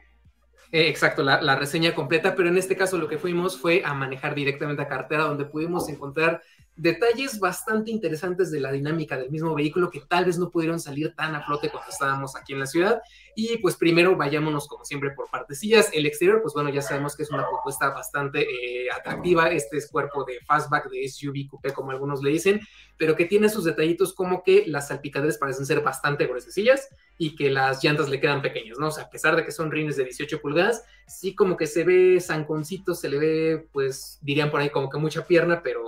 Eh, 0.74 0.88
exacto, 0.88 1.22
la, 1.22 1.40
la, 1.40 1.54
reseña 1.54 1.94
completa, 1.94 2.34
pero 2.34 2.48
en 2.48 2.58
este 2.58 2.76
caso 2.76 2.98
lo 2.98 3.06
que 3.06 3.16
fuimos 3.16 3.56
fue 3.56 3.84
a 3.84 3.94
manejar 3.94 4.34
directamente 4.34 4.82
a 4.82 4.88
carretera, 4.88 5.22
donde 5.22 5.44
pudimos 5.44 5.88
encontrar 5.88 6.42
detalles 6.74 7.38
bastante 7.38 7.92
interesantes 7.92 8.50
de 8.50 8.58
la 8.58 8.72
dinámica 8.72 9.16
del 9.16 9.30
mismo 9.30 9.54
vehículo 9.54 9.88
que 9.88 10.00
tal 10.00 10.24
vez 10.24 10.36
no 10.36 10.50
pudieron 10.50 10.80
salir 10.80 11.14
tan 11.14 11.36
a 11.36 11.42
flote 11.44 11.70
cuando 11.70 11.92
estábamos 11.92 12.34
aquí 12.34 12.54
en 12.54 12.58
la 12.58 12.66
ciudad. 12.66 13.00
Y 13.36 13.58
pues 13.58 13.76
primero 13.76 14.16
vayámonos 14.16 14.68
como 14.68 14.84
siempre 14.84 15.10
por 15.10 15.28
partecillas. 15.30 15.90
El 15.92 16.06
exterior, 16.06 16.40
pues 16.42 16.54
bueno, 16.54 16.70
ya 16.70 16.82
sabemos 16.82 17.16
que 17.16 17.24
es 17.24 17.30
una 17.30 17.46
propuesta 17.48 17.90
bastante 17.90 18.42
eh, 18.42 18.90
atractiva. 18.90 19.48
Este 19.48 19.76
es 19.76 19.90
cuerpo 19.90 20.24
de 20.24 20.38
fastback, 20.46 20.88
de 20.90 21.08
SUV 21.08 21.48
coupé, 21.48 21.72
como 21.72 21.90
algunos 21.90 22.22
le 22.22 22.30
dicen, 22.30 22.60
pero 22.96 23.16
que 23.16 23.24
tiene 23.24 23.48
sus 23.48 23.64
detallitos 23.64 24.14
como 24.14 24.42
que 24.42 24.64
las 24.66 24.88
salpicaderas 24.88 25.38
parecen 25.38 25.66
ser 25.66 25.80
bastante 25.80 26.26
gruesecillas 26.26 26.88
y 27.18 27.36
que 27.36 27.50
las 27.50 27.82
llantas 27.82 28.08
le 28.08 28.20
quedan 28.20 28.42
pequeñas, 28.42 28.78
¿no? 28.78 28.88
O 28.88 28.90
sea, 28.90 29.04
a 29.04 29.10
pesar 29.10 29.36
de 29.36 29.44
que 29.44 29.52
son 29.52 29.70
rines 29.70 29.96
de 29.96 30.04
18 30.04 30.40
pulgadas, 30.40 30.84
sí 31.06 31.34
como 31.34 31.56
que 31.56 31.66
se 31.66 31.84
ve 31.84 32.20
zanconcito, 32.20 32.94
se 32.94 33.08
le 33.08 33.18
ve, 33.18 33.68
pues 33.72 34.18
dirían 34.22 34.50
por 34.50 34.60
ahí 34.60 34.70
como 34.70 34.90
que 34.90 34.98
mucha 34.98 35.26
pierna, 35.26 35.62
pero 35.62 35.84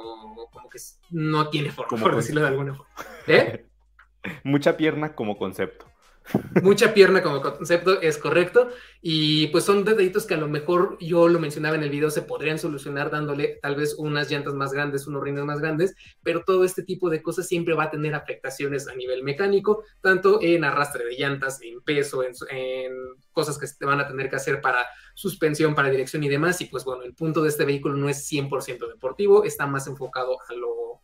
como 0.53 0.69
que 0.69 0.79
no 1.11 1.49
tiene 1.51 1.71
forma, 1.71 1.99
por 1.99 2.17
decirlo 2.17 2.43
de 2.43 2.49
alguna 2.49 2.75
forma. 2.75 2.93
¿Eh? 3.27 3.65
Mucha 4.45 4.77
pierna 4.77 5.15
como 5.15 5.39
concepto. 5.39 5.87
Mucha 6.63 6.93
pierna 6.93 7.23
como 7.23 7.41
concepto, 7.41 8.01
es 8.01 8.19
correcto. 8.19 8.71
Y 9.01 9.49
pues 9.49 9.65
son 9.65 9.85
detallitos 9.85 10.27
que 10.27 10.35
a 10.35 10.39
lo 10.39 10.49
mejor 10.49 10.97
yo 11.01 11.29
lo 11.29 11.39
mencionaba 11.39 11.77
en 11.77 11.83
el 11.83 11.91
video, 11.91 12.11
se 12.11 12.23
podrían 12.23 12.59
solucionar 12.59 13.11
dándole 13.11 13.59
tal 13.63 13.77
vez 13.77 13.95
unas 13.99 14.31
llantas 14.31 14.55
más 14.55 14.73
grandes, 14.73 15.07
unos 15.07 15.23
rines 15.23 15.45
más 15.45 15.61
grandes, 15.61 15.95
pero 16.23 16.43
todo 16.45 16.65
este 16.65 16.83
tipo 16.83 17.09
de 17.11 17.23
cosas 17.23 17.47
siempre 17.47 17.75
va 17.75 17.85
a 17.85 17.91
tener 17.91 18.15
afectaciones 18.15 18.89
a 18.89 18.95
nivel 18.95 19.23
mecánico, 19.23 19.85
tanto 20.01 20.41
en 20.43 20.65
arrastre 20.65 21.05
de 21.05 21.17
llantas, 21.17 21.61
en 21.63 21.81
peso, 21.83 22.23
en, 22.23 22.33
en 22.51 22.93
cosas 23.33 23.59
que 23.59 23.67
se 23.67 23.85
van 23.85 24.01
a 24.01 24.09
tener 24.09 24.29
que 24.29 24.37
hacer 24.37 24.61
para 24.61 24.87
suspensión, 25.15 25.75
para 25.75 25.91
dirección 25.91 26.25
y 26.25 26.29
demás. 26.29 26.61
Y 26.61 26.67
pues 26.67 26.85
bueno, 26.85 27.05
el 27.05 27.15
punto 27.15 27.43
de 27.43 27.51
este 27.51 27.65
vehículo 27.65 27.97
no 27.97 28.09
es 28.09 28.31
100% 28.31 28.89
deportivo, 28.89 29.45
está 29.45 29.67
más 29.67 29.87
enfocado 29.87 30.39
a 30.49 30.55
lo 30.55 30.96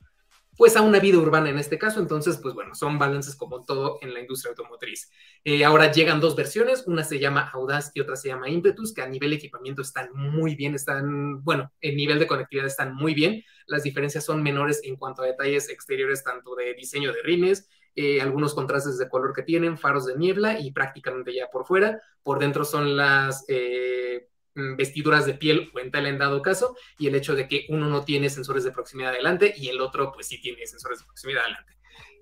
pues 0.62 0.76
a 0.76 0.82
una 0.82 1.00
vida 1.00 1.18
urbana 1.18 1.50
en 1.50 1.58
este 1.58 1.76
caso. 1.76 1.98
Entonces, 1.98 2.38
pues 2.40 2.54
bueno, 2.54 2.76
son 2.76 2.96
balances 2.96 3.34
como 3.34 3.64
todo 3.64 3.98
en 4.00 4.14
la 4.14 4.20
industria 4.20 4.50
automotriz. 4.50 5.10
Eh, 5.42 5.64
ahora 5.64 5.90
llegan 5.90 6.20
dos 6.20 6.36
versiones, 6.36 6.86
una 6.86 7.02
se 7.02 7.18
llama 7.18 7.50
Audaz 7.52 7.90
y 7.94 8.00
otra 8.00 8.14
se 8.14 8.28
llama 8.28 8.48
Impetus, 8.48 8.94
que 8.94 9.02
a 9.02 9.08
nivel 9.08 9.30
de 9.30 9.36
equipamiento 9.38 9.82
están 9.82 10.10
muy 10.14 10.54
bien, 10.54 10.76
están, 10.76 11.42
bueno, 11.42 11.72
en 11.80 11.96
nivel 11.96 12.20
de 12.20 12.28
conectividad 12.28 12.68
están 12.68 12.94
muy 12.94 13.12
bien. 13.12 13.42
Las 13.66 13.82
diferencias 13.82 14.24
son 14.24 14.40
menores 14.40 14.82
en 14.84 14.94
cuanto 14.94 15.22
a 15.22 15.26
detalles 15.26 15.68
exteriores, 15.68 16.22
tanto 16.22 16.54
de 16.54 16.74
diseño 16.74 17.12
de 17.12 17.22
rines, 17.24 17.68
eh, 17.96 18.20
algunos 18.20 18.54
contrastes 18.54 18.98
de 18.98 19.08
color 19.08 19.32
que 19.34 19.42
tienen, 19.42 19.76
faros 19.76 20.06
de 20.06 20.16
niebla 20.16 20.60
y 20.60 20.70
prácticamente 20.70 21.34
ya 21.34 21.48
por 21.48 21.66
fuera. 21.66 22.00
Por 22.22 22.38
dentro 22.38 22.64
son 22.64 22.96
las... 22.96 23.44
Eh, 23.48 24.28
vestiduras 24.54 25.26
de 25.26 25.34
piel 25.34 25.70
o 25.74 25.78
en 25.78 25.90
tal 25.90 26.06
en 26.06 26.18
dado 26.18 26.42
caso, 26.42 26.76
y 26.98 27.06
el 27.06 27.14
hecho 27.14 27.34
de 27.34 27.48
que 27.48 27.66
uno 27.68 27.88
no 27.88 28.04
tiene 28.04 28.30
sensores 28.30 28.64
de 28.64 28.72
proximidad 28.72 29.12
adelante 29.12 29.54
y 29.56 29.68
el 29.68 29.80
otro 29.80 30.12
pues 30.12 30.28
sí 30.28 30.40
tiene 30.40 30.66
sensores 30.66 31.00
de 31.00 31.06
proximidad 31.06 31.42
adelante. 31.42 31.72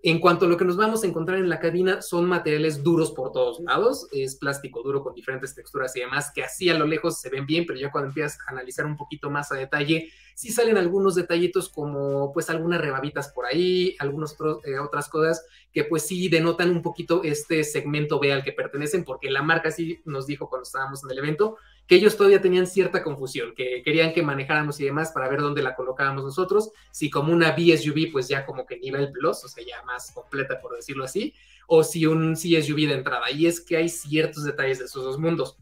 En 0.03 0.19
cuanto 0.19 0.47
a 0.47 0.49
lo 0.49 0.57
que 0.57 0.65
nos 0.65 0.79
vamos 0.79 1.05
a 1.05 1.07
encontrar 1.07 1.39
en 1.39 1.51
la 1.51 1.61
cabina, 1.61 2.01
son 2.01 2.25
materiales 2.25 2.83
duros 2.83 3.11
por 3.11 3.33
todos 3.33 3.61
lados, 3.61 4.09
es 4.13 4.37
plástico 4.37 4.83
duro 4.83 5.03
con 5.03 5.15
diferentes 5.15 5.55
texturas 5.55 5.95
y 5.95 6.01
demás, 6.01 6.33
que 6.35 6.43
así 6.43 6.71
a 6.71 6.79
lo 6.79 6.87
lejos 6.87 7.21
se 7.21 7.29
ven 7.29 7.45
bien, 7.45 7.67
pero 7.67 7.79
ya 7.79 7.91
cuando 7.91 8.09
empiezas 8.09 8.39
a 8.47 8.53
analizar 8.53 8.87
un 8.87 8.97
poquito 8.97 9.29
más 9.29 9.53
a 9.53 9.57
detalle, 9.57 10.11
sí 10.35 10.51
salen 10.51 10.79
algunos 10.79 11.17
detallitos 11.17 11.69
como 11.69 12.33
pues 12.33 12.49
algunas 12.49 12.81
rebabitas 12.81 13.29
por 13.29 13.45
ahí, 13.45 13.95
algunas 13.99 14.35
eh, 14.65 14.79
otras 14.79 15.11
cosas 15.11 15.45
que 15.71 15.85
pues 15.85 16.07
sí 16.07 16.31
denotan 16.31 16.71
un 16.71 16.81
poquito 16.81 17.23
este 17.23 17.63
segmento 17.63 18.19
B 18.19 18.33
al 18.33 18.43
que 18.43 18.53
pertenecen, 18.53 19.05
porque 19.05 19.31
la 19.31 19.43
marca 19.43 19.71
sí 19.71 20.01
nos 20.07 20.27
dijo 20.27 20.49
cuando 20.49 20.63
estábamos 20.63 21.05
en 21.05 21.11
el 21.11 21.19
evento 21.19 21.59
que 21.91 21.97
ellos 21.97 22.17
todavía 22.17 22.41
tenían 22.41 22.69
cierta 22.69 23.03
confusión, 23.03 23.53
que 23.53 23.83
querían 23.83 24.13
que 24.13 24.23
manejáramos 24.23 24.79
y 24.79 24.85
demás 24.85 25.11
para 25.11 25.29
ver 25.29 25.41
dónde 25.41 25.61
la 25.61 25.75
colocábamos 25.75 26.23
nosotros, 26.23 26.71
si 26.93 27.11
como 27.11 27.33
una 27.33 27.51
BSUV 27.51 28.13
pues 28.13 28.29
ya 28.29 28.47
como 28.47 28.65
que 28.65 28.79
nivel 28.79 29.11
plus, 29.11 29.43
o 29.43 29.49
sea, 29.49 29.65
ya 29.67 29.83
más 29.83 30.13
completa 30.13 30.61
por 30.61 30.77
decirlo 30.77 31.03
así, 31.03 31.35
o 31.67 31.83
si 31.83 32.07
un 32.07 32.35
CSUV 32.35 32.87
de 32.87 32.93
entrada. 32.93 33.29
Y 33.33 33.47
es 33.47 33.61
que 33.61 33.77
hay 33.77 33.89
ciertos 33.89 34.45
detalles 34.45 34.79
de 34.79 34.85
esos 34.85 35.03
dos 35.03 35.19
mundos. 35.19 35.57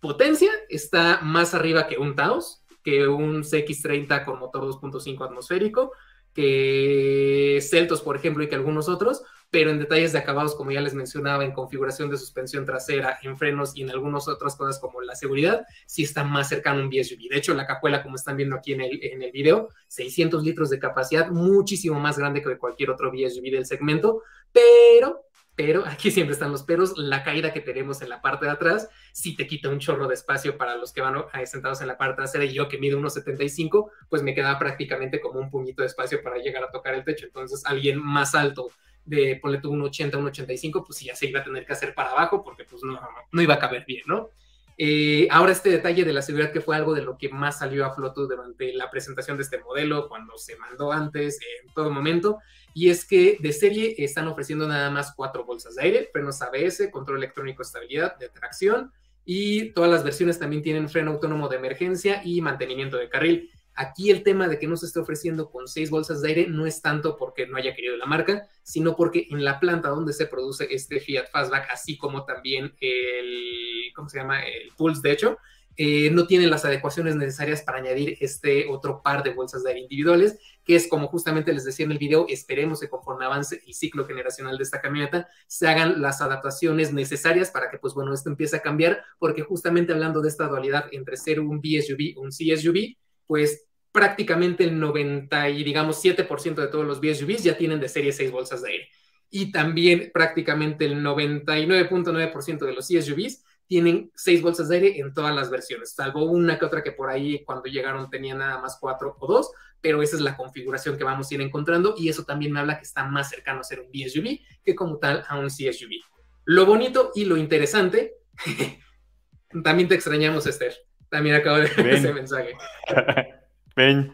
Potencia 0.00 0.50
está 0.70 1.20
más 1.20 1.52
arriba 1.52 1.86
que 1.86 1.98
un 1.98 2.16
Taos, 2.16 2.62
que 2.82 3.06
un 3.06 3.42
CX30 3.42 4.24
con 4.24 4.38
motor 4.38 4.64
2.5 4.64 5.22
atmosférico, 5.22 5.92
que 6.34 7.58
Celtos, 7.62 8.02
por 8.02 8.16
ejemplo, 8.16 8.42
y 8.42 8.48
que 8.48 8.54
algunos 8.54 8.88
otros, 8.88 9.22
pero 9.50 9.70
en 9.70 9.78
detalles 9.78 10.12
de 10.12 10.18
acabados, 10.18 10.56
como 10.56 10.72
ya 10.72 10.80
les 10.80 10.94
mencionaba, 10.94 11.44
en 11.44 11.52
configuración 11.52 12.10
de 12.10 12.16
suspensión 12.16 12.66
trasera, 12.66 13.18
en 13.22 13.38
frenos 13.38 13.76
y 13.76 13.82
en 13.82 13.90
algunas 13.90 14.26
otras 14.26 14.56
cosas 14.56 14.80
como 14.80 15.00
la 15.00 15.14
seguridad, 15.14 15.64
sí 15.86 16.02
está 16.02 16.24
más 16.24 16.48
cercano 16.48 16.80
a 16.80 16.82
un 16.82 16.90
BSUV. 16.90 17.28
De 17.30 17.38
hecho, 17.38 17.54
la 17.54 17.64
cajuela, 17.64 18.02
como 18.02 18.16
están 18.16 18.36
viendo 18.36 18.56
aquí 18.56 18.72
en 18.72 18.80
el, 18.80 18.98
en 19.04 19.22
el 19.22 19.30
video, 19.30 19.68
600 19.86 20.42
litros 20.42 20.70
de 20.70 20.80
capacidad, 20.80 21.30
muchísimo 21.30 22.00
más 22.00 22.18
grande 22.18 22.42
que 22.42 22.58
cualquier 22.58 22.90
otro 22.90 23.12
BSUV 23.12 23.52
del 23.52 23.64
segmento, 23.64 24.22
pero 24.52 25.24
pero 25.56 25.84
aquí 25.86 26.10
siempre 26.10 26.32
están 26.32 26.50
los 26.50 26.64
peros, 26.64 26.94
la 26.96 27.22
caída 27.22 27.52
que 27.52 27.60
tenemos 27.60 28.02
en 28.02 28.08
la 28.08 28.20
parte 28.20 28.46
de 28.46 28.52
atrás, 28.52 28.88
si 29.14 29.36
te 29.36 29.46
quita 29.46 29.68
un 29.68 29.78
chorro 29.78 30.08
de 30.08 30.14
espacio 30.14 30.58
para 30.58 30.74
los 30.74 30.92
que 30.92 31.00
van 31.00 31.14
sentados 31.46 31.80
en 31.80 31.86
la 31.86 31.96
parte 31.96 32.16
trasera 32.16 32.44
y 32.44 32.52
yo 32.52 32.66
que 32.66 32.78
mido 32.78 32.98
1,75, 32.98 33.92
pues 34.08 34.24
me 34.24 34.34
queda 34.34 34.58
prácticamente 34.58 35.20
como 35.20 35.38
un 35.38 35.52
puñito 35.52 35.82
de 35.82 35.86
espacio 35.86 36.20
para 36.20 36.38
llegar 36.38 36.64
a 36.64 36.72
tocar 36.72 36.94
el 36.94 37.04
techo. 37.04 37.24
Entonces 37.24 37.62
alguien 37.64 38.02
más 38.02 38.34
alto 38.34 38.70
de, 39.04 39.38
ponle 39.40 39.60
tú 39.60 39.70
un 39.70 39.82
80, 39.82 40.18
un 40.18 40.26
85, 40.26 40.84
pues 40.84 40.98
ya 40.98 41.14
se 41.14 41.26
iba 41.26 41.38
a 41.38 41.44
tener 41.44 41.64
que 41.64 41.72
hacer 41.72 41.94
para 41.94 42.10
abajo 42.10 42.42
porque 42.42 42.64
pues 42.64 42.82
no, 42.82 43.00
no 43.30 43.40
iba 43.40 43.54
a 43.54 43.58
caber 43.60 43.84
bien, 43.86 44.02
¿no? 44.06 44.30
Eh, 44.76 45.28
ahora 45.30 45.52
este 45.52 45.70
detalle 45.70 46.04
de 46.04 46.12
la 46.12 46.20
seguridad 46.20 46.50
que 46.50 46.60
fue 46.60 46.74
algo 46.74 46.92
de 46.92 47.02
lo 47.02 47.16
que 47.16 47.28
más 47.28 47.60
salió 47.60 47.86
a 47.86 47.94
flote 47.94 48.22
durante 48.22 48.72
la 48.72 48.90
presentación 48.90 49.36
de 49.36 49.44
este 49.44 49.58
modelo, 49.58 50.08
cuando 50.08 50.36
se 50.38 50.56
mandó 50.56 50.90
antes, 50.90 51.38
en 51.62 51.72
todo 51.72 51.92
momento, 51.92 52.40
y 52.74 52.90
es 52.90 53.04
que 53.04 53.36
de 53.38 53.52
serie 53.52 53.94
están 53.98 54.26
ofreciendo 54.26 54.66
nada 54.66 54.90
más 54.90 55.14
cuatro 55.14 55.44
bolsas 55.44 55.76
de 55.76 55.82
aire, 55.84 56.10
frenos 56.12 56.42
ABS, 56.42 56.88
control 56.90 57.18
electrónico 57.18 57.62
de 57.62 57.66
estabilidad, 57.66 58.18
de 58.18 58.28
tracción, 58.28 58.92
y 59.24 59.72
todas 59.72 59.90
las 59.90 60.04
versiones 60.04 60.38
también 60.38 60.62
tienen 60.62 60.88
freno 60.88 61.12
autónomo 61.12 61.48
de 61.48 61.56
emergencia 61.56 62.22
y 62.24 62.40
mantenimiento 62.40 62.96
de 62.96 63.08
carril. 63.08 63.50
Aquí 63.76 64.10
el 64.10 64.22
tema 64.22 64.46
de 64.46 64.58
que 64.58 64.68
no 64.68 64.76
se 64.76 64.86
esté 64.86 65.00
ofreciendo 65.00 65.50
con 65.50 65.66
seis 65.66 65.90
bolsas 65.90 66.22
de 66.22 66.28
aire 66.28 66.46
no 66.46 66.64
es 66.64 66.80
tanto 66.80 67.16
porque 67.16 67.46
no 67.46 67.56
haya 67.56 67.74
querido 67.74 67.96
la 67.96 68.06
marca, 68.06 68.46
sino 68.62 68.94
porque 68.94 69.26
en 69.30 69.44
la 69.44 69.58
planta 69.58 69.88
donde 69.88 70.12
se 70.12 70.26
produce 70.26 70.68
este 70.70 71.00
Fiat 71.00 71.30
Fastback, 71.32 71.70
así 71.70 71.96
como 71.96 72.24
también 72.24 72.72
el, 72.80 73.92
¿cómo 73.96 74.08
se 74.08 74.18
llama? 74.18 74.44
El 74.44 74.70
Pulse, 74.76 75.00
de 75.02 75.12
hecho, 75.12 75.38
eh, 75.76 76.10
no 76.10 76.26
tienen 76.26 76.50
las 76.50 76.64
adecuaciones 76.64 77.16
necesarias 77.16 77.62
para 77.62 77.78
añadir 77.78 78.16
este 78.20 78.66
otro 78.68 79.02
par 79.02 79.22
de 79.22 79.30
bolsas 79.30 79.64
de 79.64 79.70
aire 79.70 79.80
individuales, 79.82 80.38
que 80.64 80.76
es 80.76 80.86
como 80.86 81.08
justamente 81.08 81.52
les 81.52 81.64
decía 81.64 81.84
en 81.84 81.92
el 81.92 81.98
video, 81.98 82.26
esperemos 82.28 82.80
que 82.80 82.88
conforme 82.88 83.24
avance 83.24 83.60
el 83.66 83.74
ciclo 83.74 84.06
generacional 84.06 84.56
de 84.56 84.62
esta 84.62 84.80
camioneta, 84.80 85.28
se 85.46 85.66
hagan 85.66 86.00
las 86.00 86.20
adaptaciones 86.20 86.92
necesarias 86.92 87.50
para 87.50 87.70
que, 87.70 87.78
pues 87.78 87.94
bueno, 87.94 88.14
esto 88.14 88.30
empiece 88.30 88.56
a 88.56 88.62
cambiar, 88.62 89.02
porque 89.18 89.42
justamente 89.42 89.92
hablando 89.92 90.20
de 90.20 90.28
esta 90.28 90.46
dualidad 90.46 90.86
entre 90.92 91.16
ser 91.16 91.40
un 91.40 91.60
BSUV 91.60 92.16
o 92.16 92.22
un 92.22 92.30
CSUV, 92.30 92.96
pues 93.26 93.66
prácticamente 93.90 94.64
el 94.64 94.78
90 94.78 95.50
y 95.50 95.62
digamos 95.64 96.02
7% 96.04 96.54
de 96.56 96.68
todos 96.68 96.86
los 96.86 97.00
BSUVs 97.00 97.44
ya 97.44 97.56
tienen 97.56 97.80
de 97.80 97.88
serie 97.88 98.12
6 98.12 98.30
bolsas 98.30 98.62
de 98.62 98.70
aire. 98.70 98.88
Y 99.30 99.50
también 99.52 100.10
prácticamente 100.12 100.84
el 100.84 101.02
99.9% 101.02 102.58
de 102.64 102.72
los 102.72 102.88
CSUVs 102.88 103.44
tienen 103.66 104.10
6 104.14 104.42
bolsas 104.42 104.68
de 104.68 104.76
aire 104.76 104.98
en 104.98 105.12
todas 105.14 105.34
las 105.34 105.50
versiones, 105.50 105.94
salvo 105.94 106.24
una 106.24 106.58
que 106.58 106.64
otra 106.64 106.82
que 106.82 106.92
por 106.92 107.10
ahí 107.10 107.44
cuando 107.44 107.64
llegaron 107.64 108.10
tenía 108.10 108.34
nada 108.34 108.60
más 108.60 108.78
4 108.80 109.16
o 109.18 109.26
2, 109.26 109.50
pero 109.80 110.02
esa 110.02 110.16
es 110.16 110.22
la 110.22 110.36
configuración 110.36 110.96
que 110.96 111.04
vamos 111.04 111.30
a 111.30 111.34
ir 111.34 111.40
encontrando 111.40 111.94
y 111.96 112.08
eso 112.08 112.24
también 112.24 112.52
me 112.52 112.60
habla 112.60 112.78
que 112.78 112.84
está 112.84 113.04
más 113.04 113.30
cercano 113.30 113.60
a 113.60 113.64
ser 113.64 113.80
un 113.80 113.90
BSUV 113.90 114.40
que 114.64 114.74
como 114.74 114.98
tal 114.98 115.24
a 115.28 115.38
un 115.38 115.48
CSUV. 115.48 116.00
Lo 116.44 116.66
bonito 116.66 117.10
y 117.14 117.24
lo 117.24 117.36
interesante, 117.36 118.14
también 119.64 119.88
te 119.88 119.94
extrañamos 119.94 120.46
Esther, 120.46 120.74
también 121.08 121.36
acabo 121.36 121.58
de 121.58 121.68
ver 121.68 121.94
ese 121.94 122.12
mensaje. 122.12 122.54
Ven. 123.76 124.12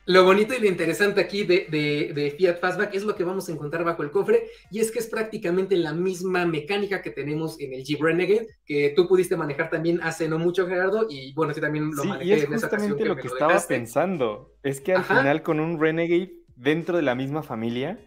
Lo 0.09 0.23
bonito 0.23 0.55
y 0.55 0.59
lo 0.59 0.65
interesante 0.65 1.21
aquí 1.21 1.43
de, 1.43 2.35
Fiat 2.35 2.59
Fastback 2.59 2.95
es 2.95 3.03
lo 3.03 3.13
que 3.13 3.23
vamos 3.23 3.47
a 3.47 3.51
encontrar 3.51 3.83
bajo 3.83 4.01
el 4.01 4.09
cofre 4.09 4.47
y 4.71 4.79
es 4.79 4.89
que 4.89 4.97
es 4.97 5.05
prácticamente 5.05 5.77
la 5.77 5.93
misma 5.93 6.47
mecánica 6.47 7.03
que 7.03 7.11
tenemos 7.11 7.59
en 7.59 7.73
el 7.73 7.83
Jeep 7.83 8.01
Renegade, 8.01 8.47
que 8.65 8.91
tú 8.95 9.07
pudiste 9.07 9.37
manejar 9.37 9.69
también 9.69 10.01
hace 10.01 10.27
no 10.27 10.39
mucho, 10.39 10.65
Gerardo, 10.65 11.05
y 11.07 11.31
bueno, 11.33 11.53
sí 11.53 11.61
también 11.61 11.91
lo 11.91 12.03
manejé 12.05 12.25
y 12.25 12.31
es 12.31 12.47
justamente 12.47 13.05
lo 13.05 13.17
que, 13.17 13.27
estaba 13.27 13.61
pensando, 13.67 14.55
es 14.63 14.81
que 14.81 14.95
al 14.95 15.03
final 15.03 15.43
con 15.43 15.59
un 15.59 15.79
Renegade 15.79 16.33
dentro 16.55 16.97
de 16.97 17.03
la 17.03 17.13
misma 17.13 17.43
familia, 17.43 17.99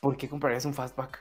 ¿por 0.00 0.16
qué 0.16 0.28
comprarías 0.28 0.64
un 0.66 0.74
fastback? 0.74 1.20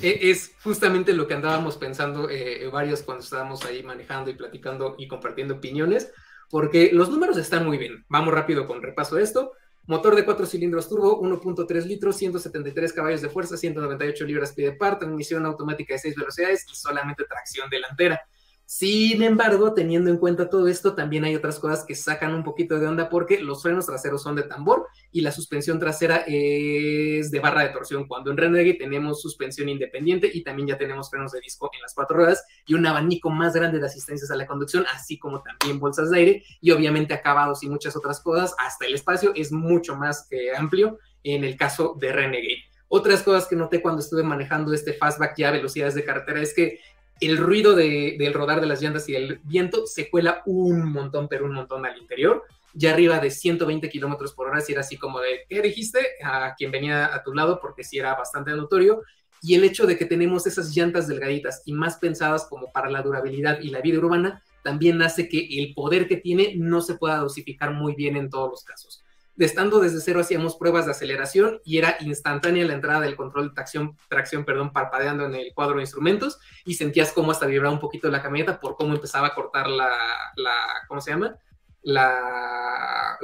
E, 0.00 0.30
es 0.30 0.54
justamente 0.62 1.14
lo 1.14 1.26
que 1.26 1.34
andábamos 1.34 1.78
pensando 1.78 2.30
eh, 2.30 2.68
varios 2.72 3.02
cuando 3.02 3.24
estábamos 3.24 3.64
ahí 3.64 3.82
manejando 3.82 4.30
y 4.30 4.34
platicando 4.34 4.94
y 4.98 5.08
compartiendo 5.08 5.54
opiniones, 5.54 6.12
porque 6.52 6.90
los 6.92 7.08
números 7.08 7.38
están 7.38 7.64
muy 7.64 7.78
bien. 7.78 8.04
Vamos 8.10 8.34
rápido 8.34 8.66
con 8.66 8.82
repaso 8.82 9.16
de 9.16 9.22
esto. 9.22 9.52
Motor 9.86 10.14
de 10.14 10.26
4 10.26 10.44
cilindros 10.44 10.86
turbo, 10.86 11.18
1.3 11.22 11.86
litros, 11.86 12.14
173 12.16 12.92
caballos 12.92 13.22
de 13.22 13.30
fuerza, 13.30 13.56
198 13.56 14.26
libras-pie 14.26 14.66
de 14.66 14.72
par, 14.76 14.98
transmisión 14.98 15.46
automática 15.46 15.94
de 15.94 16.00
6 16.00 16.14
velocidades 16.14 16.66
y 16.70 16.74
solamente 16.76 17.24
tracción 17.24 17.70
delantera. 17.70 18.20
Sin 18.66 19.22
embargo, 19.22 19.74
teniendo 19.74 20.08
en 20.08 20.16
cuenta 20.16 20.48
todo 20.48 20.66
esto, 20.66 20.94
también 20.94 21.24
hay 21.24 21.36
otras 21.36 21.58
cosas 21.58 21.84
que 21.84 21.94
sacan 21.94 22.34
un 22.34 22.42
poquito 22.42 22.78
de 22.78 22.86
onda 22.86 23.08
porque 23.08 23.38
los 23.38 23.62
frenos 23.62 23.86
traseros 23.86 24.22
son 24.22 24.36
de 24.36 24.44
tambor 24.44 24.86
y 25.10 25.20
la 25.20 25.30
suspensión 25.30 25.78
trasera 25.78 26.24
es 26.26 27.30
de 27.30 27.40
barra 27.40 27.64
de 27.64 27.68
torsión, 27.68 28.06
cuando 28.06 28.30
en 28.30 28.38
Renegade 28.38 28.74
tenemos 28.74 29.20
suspensión 29.20 29.68
independiente 29.68 30.30
y 30.32 30.42
también 30.42 30.68
ya 30.68 30.78
tenemos 30.78 31.10
frenos 31.10 31.32
de 31.32 31.40
disco 31.40 31.70
en 31.74 31.82
las 31.82 31.94
cuatro 31.94 32.16
ruedas 32.16 32.44
y 32.66 32.74
un 32.74 32.86
abanico 32.86 33.28
más 33.28 33.52
grande 33.52 33.78
de 33.78 33.86
asistencias 33.86 34.30
a 34.30 34.36
la 34.36 34.46
conducción, 34.46 34.86
así 34.94 35.18
como 35.18 35.42
también 35.42 35.78
bolsas 35.78 36.10
de 36.10 36.18
aire 36.18 36.44
y 36.60 36.70
obviamente 36.70 37.12
acabados 37.12 37.62
y 37.62 37.68
muchas 37.68 37.94
otras 37.96 38.20
cosas. 38.20 38.54
Hasta 38.58 38.86
el 38.86 38.94
espacio 38.94 39.32
es 39.34 39.52
mucho 39.52 39.96
más 39.96 40.28
amplio 40.56 40.98
en 41.24 41.44
el 41.44 41.56
caso 41.56 41.94
de 42.00 42.12
Renegade. 42.12 42.64
Otras 42.94 43.22
cosas 43.22 43.46
que 43.46 43.56
noté 43.56 43.80
cuando 43.80 44.02
estuve 44.02 44.22
manejando 44.22 44.74
este 44.74 44.92
fastback 44.92 45.34
ya 45.38 45.48
a 45.48 45.52
velocidades 45.52 45.94
de 45.94 46.04
carretera 46.04 46.42
es 46.42 46.52
que 46.52 46.78
el 47.22 47.38
ruido 47.38 47.74
del 47.74 48.34
rodar 48.34 48.60
de 48.60 48.66
las 48.66 48.82
llantas 48.82 49.08
y 49.08 49.14
el 49.14 49.40
viento 49.44 49.86
se 49.86 50.10
cuela 50.10 50.42
un 50.46 50.92
montón, 50.92 51.28
pero 51.28 51.44
un 51.44 51.54
montón 51.54 51.86
al 51.86 51.98
interior, 51.98 52.44
ya 52.74 52.92
arriba 52.92 53.18
de 53.18 53.30
120 53.30 53.88
kilómetros 53.88 54.32
por 54.32 54.48
hora, 54.48 54.60
si 54.60 54.72
era 54.72 54.80
así 54.80 54.96
como 54.96 55.20
de, 55.20 55.44
¿qué 55.48 55.60
dijiste? 55.60 56.00
A 56.24 56.54
quien 56.56 56.70
venía 56.70 57.14
a 57.14 57.22
tu 57.22 57.34
lado, 57.34 57.60
porque 57.60 57.84
sí 57.84 57.98
era 57.98 58.14
bastante 58.14 58.50
notorio. 58.52 59.02
Y 59.42 59.54
el 59.54 59.64
hecho 59.64 59.86
de 59.86 59.98
que 59.98 60.06
tenemos 60.06 60.46
esas 60.46 60.74
llantas 60.74 61.08
delgaditas 61.08 61.62
y 61.64 61.72
más 61.72 61.96
pensadas 61.96 62.46
como 62.48 62.72
para 62.72 62.90
la 62.90 63.02
durabilidad 63.02 63.60
y 63.60 63.70
la 63.70 63.80
vida 63.80 63.98
urbana, 63.98 64.42
también 64.62 65.02
hace 65.02 65.28
que 65.28 65.48
el 65.58 65.74
poder 65.74 66.06
que 66.06 66.16
tiene 66.16 66.54
no 66.56 66.80
se 66.80 66.94
pueda 66.94 67.16
dosificar 67.16 67.72
muy 67.72 67.94
bien 67.94 68.16
en 68.16 68.30
todos 68.30 68.50
los 68.50 68.64
casos 68.64 69.01
estando 69.38 69.80
desde 69.80 70.00
cero 70.00 70.20
hacíamos 70.20 70.56
pruebas 70.56 70.84
de 70.84 70.92
aceleración 70.92 71.60
y 71.64 71.78
era 71.78 71.96
instantánea 72.00 72.64
la 72.66 72.74
entrada 72.74 73.00
del 73.00 73.16
control 73.16 73.48
de 73.48 73.54
tracción, 73.54 73.96
tracción 74.08 74.44
perdón, 74.44 74.72
parpadeando 74.72 75.24
en 75.26 75.34
el 75.34 75.52
cuadro 75.54 75.76
de 75.76 75.82
instrumentos 75.82 76.38
y 76.64 76.74
sentías 76.74 77.12
cómo 77.12 77.32
hasta 77.32 77.46
vibraba 77.46 77.74
un 77.74 77.80
poquito 77.80 78.10
la 78.10 78.22
camioneta 78.22 78.60
por 78.60 78.76
cómo 78.76 78.94
empezaba 78.94 79.28
a 79.28 79.34
cortar 79.34 79.68
la, 79.68 79.90
la 80.36 80.54
¿cómo 80.86 81.00
se 81.00 81.10
llama? 81.10 81.36
La, 81.82 83.18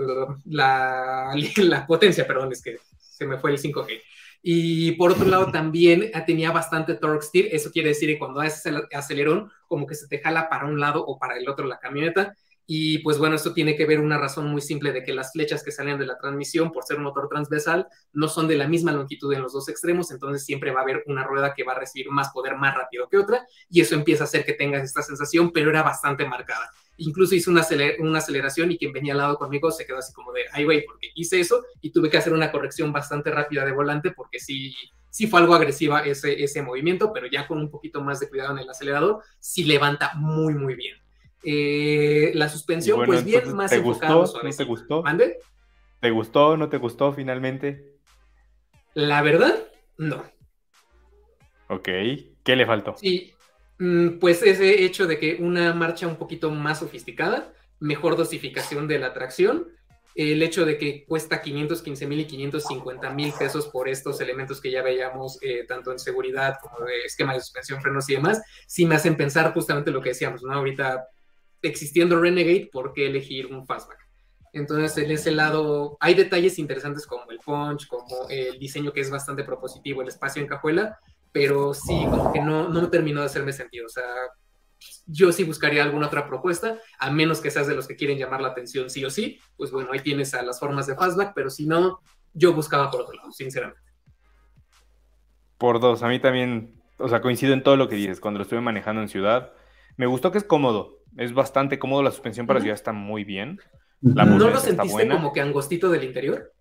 la, 0.44 1.32
la, 1.56 1.86
potencia, 1.86 2.26
perdón, 2.26 2.52
es 2.52 2.62
que 2.62 2.78
se 2.98 3.26
me 3.26 3.38
fue 3.38 3.52
el 3.52 3.58
5G. 3.58 4.00
Y 4.42 4.92
por 4.92 5.12
otro 5.12 5.26
lado 5.26 5.50
también 5.52 6.10
tenía 6.26 6.50
bastante 6.50 6.94
torque 6.94 7.26
steer, 7.26 7.48
eso 7.52 7.70
quiere 7.70 7.90
decir 7.90 8.08
que 8.08 8.18
cuando 8.18 8.40
haces 8.40 8.66
el 8.66 8.82
acelerón, 8.92 9.50
como 9.66 9.86
que 9.86 9.94
se 9.94 10.08
te 10.08 10.20
jala 10.20 10.48
para 10.48 10.66
un 10.66 10.80
lado 10.80 11.04
o 11.04 11.18
para 11.18 11.36
el 11.36 11.48
otro 11.48 11.66
la 11.66 11.78
camioneta, 11.78 12.34
y 12.70 12.98
pues 12.98 13.16
bueno, 13.16 13.34
esto 13.34 13.54
tiene 13.54 13.76
que 13.76 13.86
ver 13.86 13.98
una 13.98 14.18
razón 14.18 14.46
muy 14.50 14.60
simple 14.60 14.92
de 14.92 15.02
que 15.02 15.14
las 15.14 15.32
flechas 15.32 15.64
que 15.64 15.72
salen 15.72 15.98
de 15.98 16.04
la 16.04 16.18
transmisión, 16.18 16.70
por 16.70 16.84
ser 16.84 16.98
un 16.98 17.04
motor 17.04 17.26
transversal, 17.26 17.88
no 18.12 18.28
son 18.28 18.46
de 18.46 18.56
la 18.56 18.68
misma 18.68 18.92
longitud 18.92 19.32
en 19.32 19.40
los 19.40 19.54
dos 19.54 19.70
extremos, 19.70 20.10
entonces 20.10 20.44
siempre 20.44 20.70
va 20.70 20.80
a 20.80 20.82
haber 20.82 21.02
una 21.06 21.24
rueda 21.24 21.54
que 21.54 21.64
va 21.64 21.72
a 21.72 21.78
recibir 21.78 22.10
más 22.10 22.28
poder 22.28 22.58
más 22.58 22.74
rápido 22.74 23.08
que 23.08 23.16
otra, 23.16 23.46
y 23.70 23.80
eso 23.80 23.94
empieza 23.94 24.24
a 24.24 24.26
hacer 24.26 24.44
que 24.44 24.52
tengas 24.52 24.82
esta 24.82 25.00
sensación, 25.00 25.50
pero 25.50 25.70
era 25.70 25.82
bastante 25.82 26.26
marcada. 26.26 26.70
Incluso 26.98 27.34
hice 27.34 27.48
una, 27.48 27.66
una 28.00 28.18
aceleración 28.18 28.70
y 28.70 28.76
quien 28.76 28.92
venía 28.92 29.14
al 29.14 29.18
lado 29.20 29.38
conmigo 29.38 29.70
se 29.70 29.86
quedó 29.86 29.96
así 29.96 30.12
como 30.12 30.30
de, 30.34 30.42
ay 30.52 30.64
güey, 30.64 30.84
porque 30.84 31.08
hice 31.14 31.40
eso 31.40 31.64
y 31.80 31.90
tuve 31.90 32.10
que 32.10 32.18
hacer 32.18 32.34
una 32.34 32.52
corrección 32.52 32.92
bastante 32.92 33.30
rápida 33.30 33.64
de 33.64 33.72
volante 33.72 34.10
porque 34.10 34.40
sí, 34.40 34.74
sí 35.08 35.26
fue 35.26 35.40
algo 35.40 35.54
agresiva 35.54 36.00
ese, 36.00 36.42
ese 36.44 36.60
movimiento, 36.60 37.14
pero 37.14 37.28
ya 37.28 37.46
con 37.46 37.56
un 37.56 37.70
poquito 37.70 38.02
más 38.02 38.20
de 38.20 38.28
cuidado 38.28 38.52
en 38.52 38.58
el 38.58 38.68
acelerador, 38.68 39.22
sí 39.40 39.64
levanta 39.64 40.12
muy, 40.16 40.52
muy 40.52 40.74
bien. 40.74 41.07
Eh, 41.44 42.32
la 42.34 42.48
suspensión, 42.48 43.04
pues 43.06 43.24
bien 43.24 43.54
más 43.54 43.70
¿te 43.70 43.78
gustó, 43.78 44.26
¿No 44.42 44.50
te 44.50 44.64
gustó? 44.64 45.02
¿Mande? 45.02 45.38
¿Te 46.00 46.10
gustó 46.10 46.56
no 46.56 46.68
te 46.68 46.78
gustó 46.78 47.12
finalmente? 47.12 47.96
La 48.94 49.22
verdad, 49.22 49.54
no. 49.96 50.24
Ok, 51.68 51.88
¿qué 52.42 52.56
le 52.56 52.66
faltó? 52.66 52.96
Sí, 52.96 53.34
mm, 53.78 54.18
pues 54.18 54.42
ese 54.42 54.84
hecho 54.84 55.06
de 55.06 55.18
que 55.18 55.36
una 55.40 55.74
marcha 55.74 56.06
un 56.06 56.16
poquito 56.16 56.50
más 56.50 56.80
sofisticada, 56.80 57.52
mejor 57.78 58.16
dosificación 58.16 58.88
de 58.88 58.98
la 58.98 59.12
tracción, 59.12 59.68
el 60.14 60.42
hecho 60.42 60.64
de 60.64 60.78
que 60.78 61.04
cuesta 61.04 61.40
515 61.40 62.06
mil 62.06 62.20
y 62.20 62.26
550 62.26 63.10
mil 63.10 63.32
pesos 63.38 63.68
por 63.68 63.88
estos 63.88 64.20
elementos 64.20 64.60
que 64.60 64.70
ya 64.70 64.82
veíamos, 64.82 65.38
eh, 65.42 65.64
tanto 65.68 65.92
en 65.92 66.00
seguridad 66.00 66.56
como 66.60 66.84
de 66.84 67.04
esquema 67.04 67.34
de 67.34 67.40
suspensión, 67.40 67.80
frenos 67.80 68.08
y 68.10 68.14
demás, 68.14 68.42
sí 68.66 68.84
me 68.84 68.96
hacen 68.96 69.16
pensar 69.16 69.52
justamente 69.52 69.92
lo 69.92 70.00
que 70.02 70.08
decíamos, 70.08 70.42
¿no? 70.42 70.52
Ahorita 70.52 71.06
existiendo 71.62 72.20
Renegade, 72.20 72.68
¿por 72.72 72.92
qué 72.92 73.06
elegir 73.06 73.46
un 73.46 73.66
fastback? 73.66 73.98
Entonces, 74.52 74.96
en 75.04 75.10
ese 75.10 75.30
lado 75.30 75.96
hay 76.00 76.14
detalles 76.14 76.58
interesantes 76.58 77.06
como 77.06 77.30
el 77.30 77.38
punch, 77.38 77.86
como 77.86 78.28
el 78.28 78.58
diseño 78.58 78.92
que 78.92 79.00
es 79.00 79.10
bastante 79.10 79.44
propositivo, 79.44 80.02
el 80.02 80.08
espacio 80.08 80.40
en 80.42 80.48
cajuela, 80.48 80.98
pero 81.32 81.74
sí, 81.74 82.06
como 82.10 82.32
que 82.32 82.40
no, 82.40 82.68
no 82.68 82.88
terminó 82.90 83.20
de 83.20 83.26
hacerme 83.26 83.52
sentido. 83.52 83.86
O 83.86 83.90
sea, 83.90 84.04
yo 85.06 85.32
sí 85.32 85.44
buscaría 85.44 85.82
alguna 85.82 86.06
otra 86.06 86.26
propuesta, 86.26 86.78
a 86.98 87.10
menos 87.10 87.40
que 87.40 87.50
seas 87.50 87.66
de 87.66 87.74
los 87.74 87.86
que 87.86 87.96
quieren 87.96 88.18
llamar 88.18 88.40
la 88.40 88.48
atención 88.48 88.90
sí 88.90 89.04
o 89.04 89.10
sí, 89.10 89.38
pues 89.56 89.70
bueno, 89.70 89.90
ahí 89.92 90.00
tienes 90.00 90.34
a 90.34 90.42
las 90.42 90.60
formas 90.60 90.86
de 90.86 90.94
fastback, 90.94 91.32
pero 91.34 91.50
si 91.50 91.66
no, 91.66 92.00
yo 92.32 92.52
buscaba 92.52 92.90
por 92.90 93.02
otro 93.02 93.14
lado, 93.14 93.32
sinceramente. 93.32 93.80
Por 95.58 95.80
dos, 95.80 96.02
a 96.02 96.08
mí 96.08 96.20
también, 96.20 96.80
o 96.98 97.08
sea, 97.08 97.20
coincido 97.20 97.52
en 97.52 97.62
todo 97.62 97.76
lo 97.76 97.88
que 97.88 97.96
dices, 97.96 98.20
cuando 98.20 98.38
lo 98.38 98.42
estuve 98.42 98.60
manejando 98.60 99.02
en 99.02 99.08
ciudad, 99.08 99.52
me 99.96 100.06
gustó 100.06 100.30
que 100.30 100.38
es 100.38 100.44
cómodo, 100.44 100.97
es 101.16 101.32
bastante 101.32 101.78
cómodo, 101.78 102.02
la 102.02 102.10
suspensión 102.10 102.46
para 102.46 102.60
ciudad 102.60 102.74
está 102.74 102.92
muy 102.92 103.24
bien. 103.24 103.60
La 104.00 104.24
¿No 104.24 104.50
lo 104.50 104.60
sentiste 104.60 105.08
como 105.08 105.32
que 105.32 105.40
angostito 105.40 105.90
del 105.90 106.04
interior? 106.04 106.52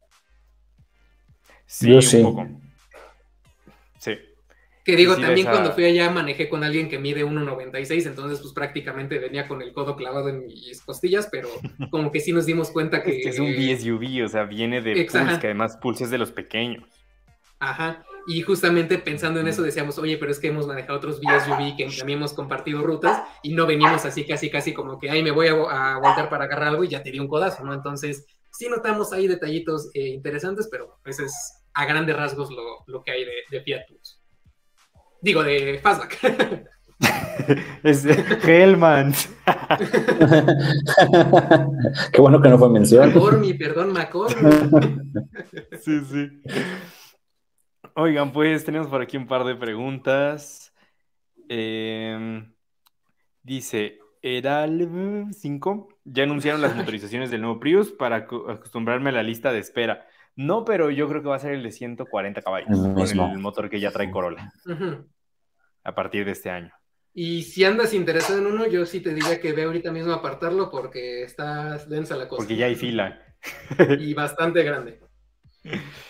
Sí, 1.66 1.92
un 1.92 2.24
poco. 2.24 2.48
Sí. 4.00 4.18
Que 4.84 4.96
digo, 4.96 5.18
también 5.18 5.48
cuando 5.48 5.74
fui 5.74 5.84
allá 5.84 6.10
manejé 6.10 6.48
con 6.48 6.64
alguien 6.64 6.88
que 6.88 6.98
mide 6.98 7.26
1,96, 7.26 8.08
entonces 8.08 8.40
pues 8.40 8.54
prácticamente 8.54 9.20
venía 9.20 9.48
con 9.48 9.62
el 9.62 9.74
codo 9.74 9.98
clavado 9.98 10.30
en 10.30 10.46
mis 10.46 10.82
costillas, 10.82 11.28
pero 11.30 11.50
como 11.92 12.12
que 12.12 12.22
sí 12.22 12.32
nos 12.32 12.46
dimos 12.46 12.72
cuenta 12.72 13.04
que... 13.04 13.18
Es 13.18 13.24
que 13.24 13.30
es 13.30 13.40
un 13.40 13.52
BSUV, 13.52 14.24
o 14.26 14.30
sea, 14.30 14.46
viene 14.46 14.82
de 14.82 14.96
Pulse, 15.04 15.40
que 15.40 15.48
además 15.48 15.78
Pulse 15.78 16.06
es 16.06 16.10
de 16.10 16.18
los 16.18 16.32
pequeños. 16.32 16.86
Ajá, 17.60 18.06
y 18.28 18.42
justamente 18.42 18.98
pensando 18.98 19.40
en 19.40 19.48
eso 19.48 19.62
decíamos, 19.62 19.98
oye, 20.00 20.18
pero 20.18 20.34
es 20.34 20.40
que 20.40 20.48
hemos 20.48 20.68
manejado 20.68 20.98
otros 20.98 21.22
BSUV 21.22 21.78
que 21.78 21.88
también 21.98 22.20
hemos 22.20 22.34
compartido 22.34 22.84
rutas 22.84 23.24
y 23.42 23.54
no 23.54 23.66
venimos 23.66 24.04
así 24.04 24.26
casi 24.26 24.50
casi 24.50 24.74
como 24.74 25.00
que, 25.00 25.10
ay, 25.10 25.24
me 25.24 25.32
voy 25.32 25.48
a, 25.48 25.98
voltear 25.98 26.30
para 26.30 26.44
agarrar 26.44 26.68
algo 26.68 26.84
y 26.84 26.90
ya 26.90 27.02
te 27.02 27.10
di 27.10 27.22
un 27.22 27.30
codazo, 27.30 27.64
¿no? 27.64 27.74
Entonces, 27.74 28.26
sí 28.52 28.68
notamos 28.68 29.14
ahí 29.14 29.28
detallitos 29.28 29.90
eh, 29.94 30.10
interesantes, 30.10 30.68
pero 30.70 31.00
ese 31.06 31.24
es 31.24 31.64
a 31.74 31.86
grandes 31.86 32.18
rasgos 32.18 32.50
lo, 32.86 33.02
que 33.04 33.12
hay 33.12 33.24
de, 33.50 33.62
Fiat 33.62 33.88
Plus. 33.88 34.22
Digo, 35.22 35.42
de 35.42 35.80
Fastback. 35.82 36.68
es 37.84 38.06
Hellman. 38.44 39.14
Qué 42.12 42.20
bueno 42.20 42.42
que 42.42 42.50
no 42.50 42.58
fue 42.58 42.70
mención. 42.70 43.14
Macormi, 43.14 43.54
perdón, 43.54 43.94
Macormi. 43.94 44.42
sí, 45.82 46.02
sí. 46.12 46.42
Oigan, 48.00 48.32
pues 48.32 48.64
tenemos 48.64 48.90
por 48.90 49.02
aquí 49.02 49.18
un 49.18 49.26
par 49.26 49.44
de 49.44 49.56
preguntas. 49.56 50.72
Em, 51.50 52.54
dice, 53.42 53.98
Eral 54.22 55.32
5, 55.32 55.88
ya 56.04 56.22
anunciaron 56.22 56.62
las 56.62 56.76
motorizaciones 56.76 57.32
del 57.32 57.42
nuevo 57.42 57.60
Prius 57.60 57.92
para 57.92 58.18
acostumbrarme 58.18 59.10
a 59.10 59.14
la 59.14 59.24
lista 59.24 59.52
de 59.52 59.58
espera. 59.58 60.06
No, 60.36 60.64
pero 60.64 60.92
yo 60.92 61.10
creo 61.10 61.24
que 61.24 61.30
va 61.30 61.38
a 61.38 61.40
ser 61.40 61.54
el 61.54 61.64
de 61.64 61.72
140 61.72 62.40
caballos, 62.44 62.78
con 63.18 63.32
el 63.32 63.40
motor 63.40 63.68
que 63.68 63.80
ya 63.80 63.90
trae 63.90 64.12
Corolla, 64.12 64.54
a 65.84 65.96
partir 65.96 66.24
de 66.24 66.34
este 66.34 66.52
año. 66.52 66.72
Y 67.16 67.42
si 67.42 67.64
andas 67.64 67.96
interesado 67.96 68.38
en 68.38 68.46
uno, 68.46 68.68
yo 68.68 68.86
sí 68.86 69.00
te 69.00 69.12
diría 69.12 69.42
que 69.42 69.54
ve 69.54 69.64
ahorita 69.64 69.92
mismo 69.92 70.14
apartarlo 70.14 70.70
porque 70.70 71.24
está 71.24 71.80
densa 71.88 72.16
la 72.16 72.28
cosa. 72.28 72.42
Porque 72.42 72.58
ya 72.58 72.68
hay 72.68 72.76
fila. 72.76 73.20
y 73.98 74.14
bastante 74.14 74.62
grande. 74.62 75.00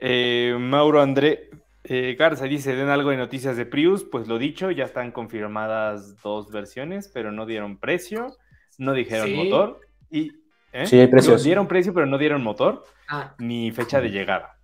Eh, 0.00 0.56
Mauro 0.58 1.00
André 1.00 1.50
eh, 1.84 2.16
Garza 2.18 2.44
dice, 2.44 2.76
den 2.76 2.88
algo 2.88 3.10
de 3.10 3.16
noticias 3.16 3.56
de 3.56 3.64
Prius. 3.64 4.04
Pues 4.04 4.28
lo 4.28 4.38
dicho, 4.38 4.70
ya 4.70 4.84
están 4.84 5.10
confirmadas 5.10 6.20
dos 6.22 6.50
versiones, 6.50 7.10
pero 7.12 7.32
no 7.32 7.46
dieron 7.46 7.78
precio, 7.78 8.36
no 8.76 8.92
dijeron 8.92 9.34
motor. 9.34 9.80
Y, 10.10 10.32
¿eh? 10.72 10.86
Sí, 10.86 10.98
hay 11.00 11.06
precios. 11.06 11.42
dieron 11.44 11.66
precio, 11.66 11.94
pero 11.94 12.06
no 12.06 12.18
dieron 12.18 12.42
motor, 12.42 12.84
ah. 13.08 13.34
ni 13.38 13.70
fecha 13.70 14.00
de 14.00 14.10
llegada. 14.10 14.58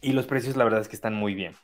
Y 0.00 0.12
los 0.12 0.26
precios, 0.26 0.56
la 0.56 0.64
verdad 0.64 0.80
es 0.80 0.88
que 0.88 0.96
están 0.96 1.14
muy 1.14 1.34
bien. 1.34 1.54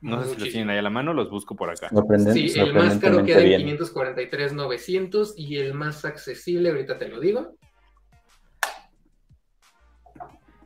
No 0.00 0.22
sé 0.22 0.30
si 0.30 0.40
los 0.40 0.48
tienen 0.48 0.70
ahí 0.70 0.78
a 0.78 0.82
la 0.82 0.88
mano, 0.88 1.12
los 1.12 1.28
busco 1.28 1.54
por 1.54 1.68
acá. 1.68 1.90
Sí, 2.32 2.50
el 2.58 2.72
más 2.72 2.96
caro 2.96 3.22
queda 3.22 3.42
en 3.42 3.58
543,900 3.58 5.34
y 5.36 5.58
el 5.58 5.74
más 5.74 6.06
accesible, 6.06 6.70
ahorita 6.70 6.96
te 6.96 7.08
lo 7.08 7.20
digo, 7.20 7.58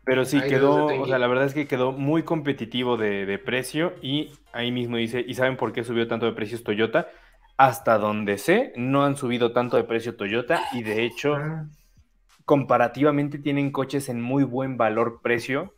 Pero 0.04 0.24
sí, 0.24 0.38
Ahí 0.38 0.48
quedó, 0.48 0.86
o 0.86 1.06
sea, 1.06 1.18
la 1.18 1.26
verdad 1.26 1.46
es 1.46 1.54
que 1.54 1.66
quedó 1.66 1.92
muy 1.92 2.22
competitivo 2.24 2.96
de, 2.96 3.26
de 3.26 3.38
precio 3.38 3.94
y 4.02 4.32
ahí 4.52 4.70
mismo 4.70 4.96
dice, 4.96 5.24
¿y 5.26 5.34
saben 5.34 5.56
por 5.56 5.72
qué 5.72 5.82
subió 5.82 6.06
tanto 6.08 6.26
de 6.26 6.32
precios 6.32 6.62
Toyota? 6.62 7.08
Hasta 7.56 7.98
donde 7.98 8.36
sé, 8.38 8.72
no 8.76 9.04
han 9.04 9.16
subido 9.16 9.52
tanto 9.52 9.76
de 9.76 9.84
precio 9.84 10.16
Toyota 10.16 10.60
y 10.72 10.82
de 10.82 11.04
hecho, 11.04 11.36
Ah, 11.36 11.66
comparativamente 12.44 13.38
tienen 13.38 13.70
coches 13.72 14.08
en 14.08 14.20
muy 14.20 14.44
buen 14.44 14.76
valor-precio 14.76 15.74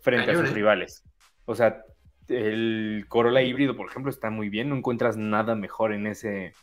frente 0.00 0.32
a 0.32 0.36
sus 0.36 0.50
¿eh? 0.50 0.54
rivales. 0.54 1.04
O 1.44 1.54
sea, 1.54 1.82
el 2.28 3.04
Corolla 3.08 3.42
híbrido, 3.42 3.76
por 3.76 3.88
ejemplo, 3.88 4.10
está 4.10 4.30
muy 4.30 4.48
bien, 4.48 4.68
no 4.68 4.76
encuentras 4.76 5.16
nada 5.16 5.54
mejor 5.54 5.92
en 5.92 6.06
ese 6.06 6.54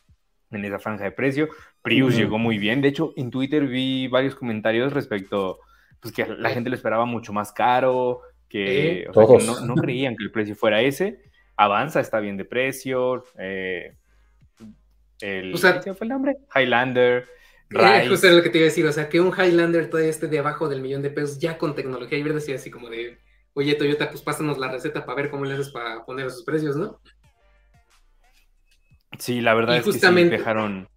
en 0.51 0.65
esa 0.65 0.79
franja 0.79 1.03
de 1.03 1.11
precio. 1.11 1.47
Prius 1.83 2.15
llegó 2.15 2.39
muy 2.39 2.57
bien. 2.57 2.81
De 2.81 2.87
hecho, 2.87 3.13
en 3.15 3.29
Twitter 3.29 3.67
vi 3.67 4.07
varios 4.07 4.35
comentarios 4.35 4.93
respecto, 4.93 5.59
pues 5.99 6.13
que 6.13 6.25
la 6.25 6.49
gente 6.51 6.69
lo 6.69 6.75
esperaba 6.75 7.05
mucho 7.05 7.33
más 7.33 7.51
caro, 7.51 8.21
que, 8.47 9.03
Sí. 9.03 9.09
o 9.09 9.13
sea, 9.13 9.23
que 9.23 9.43
Todos. 9.45 9.61
no, 9.61 9.65
no 9.75 9.75
creían 9.75 10.15
que 10.15 10.23
el 10.23 10.31
precio 10.31 10.55
fuera 10.55 10.81
ese. 10.81 11.21
Avanza, 11.57 11.99
está 11.99 12.19
bien 12.19 12.37
de 12.37 12.45
precio. 12.45 13.23
eh, 13.37 13.95
el, 15.21 15.53
O 15.53 15.57
sea- 15.57 15.79
¿qué 15.81 15.93
fue 15.93 16.05
el 16.05 16.09
nombre? 16.09 16.37
Highlander. 16.55 17.27
Eh, 17.71 18.07
justo 18.09 18.25
era 18.27 18.35
lo 18.37 18.41
que 18.43 18.49
te 18.49 18.57
iba 18.59 18.63
a 18.65 18.69
decir, 18.69 18.85
o 18.85 18.91
sea, 18.93 19.09
que 19.09 19.19
un 19.19 19.33
Highlander 19.37 19.89
todavía 19.89 20.09
esté 20.09 20.27
debajo 20.27 20.69
del 20.69 20.81
millón 20.81 21.01
de 21.01 21.09
pesos 21.09 21.37
ya 21.39 21.57
con 21.57 21.75
tecnología 21.75 22.17
híbrida, 22.17 22.37
así, 22.37 22.53
así 22.53 22.71
como 22.71 22.89
de, 22.89 23.17
oye 23.53 23.75
Toyota, 23.75 24.09
pues 24.09 24.21
pásanos 24.21 24.57
la 24.57 24.71
receta 24.71 25.05
para 25.05 25.21
ver 25.21 25.29
cómo 25.29 25.43
le 25.45 25.53
haces 25.53 25.69
para 25.69 26.05
poner 26.05 26.27
esos 26.27 26.43
precios, 26.43 26.75
¿no? 26.77 26.99
Sí, 29.17 29.41
la 29.41 29.53
verdad 29.53 29.73
Y 29.75 29.77
es 29.79 29.83
que 29.83 29.91
sí 29.91 29.97
justamente- 29.97 30.37
dejaron. 30.37 30.87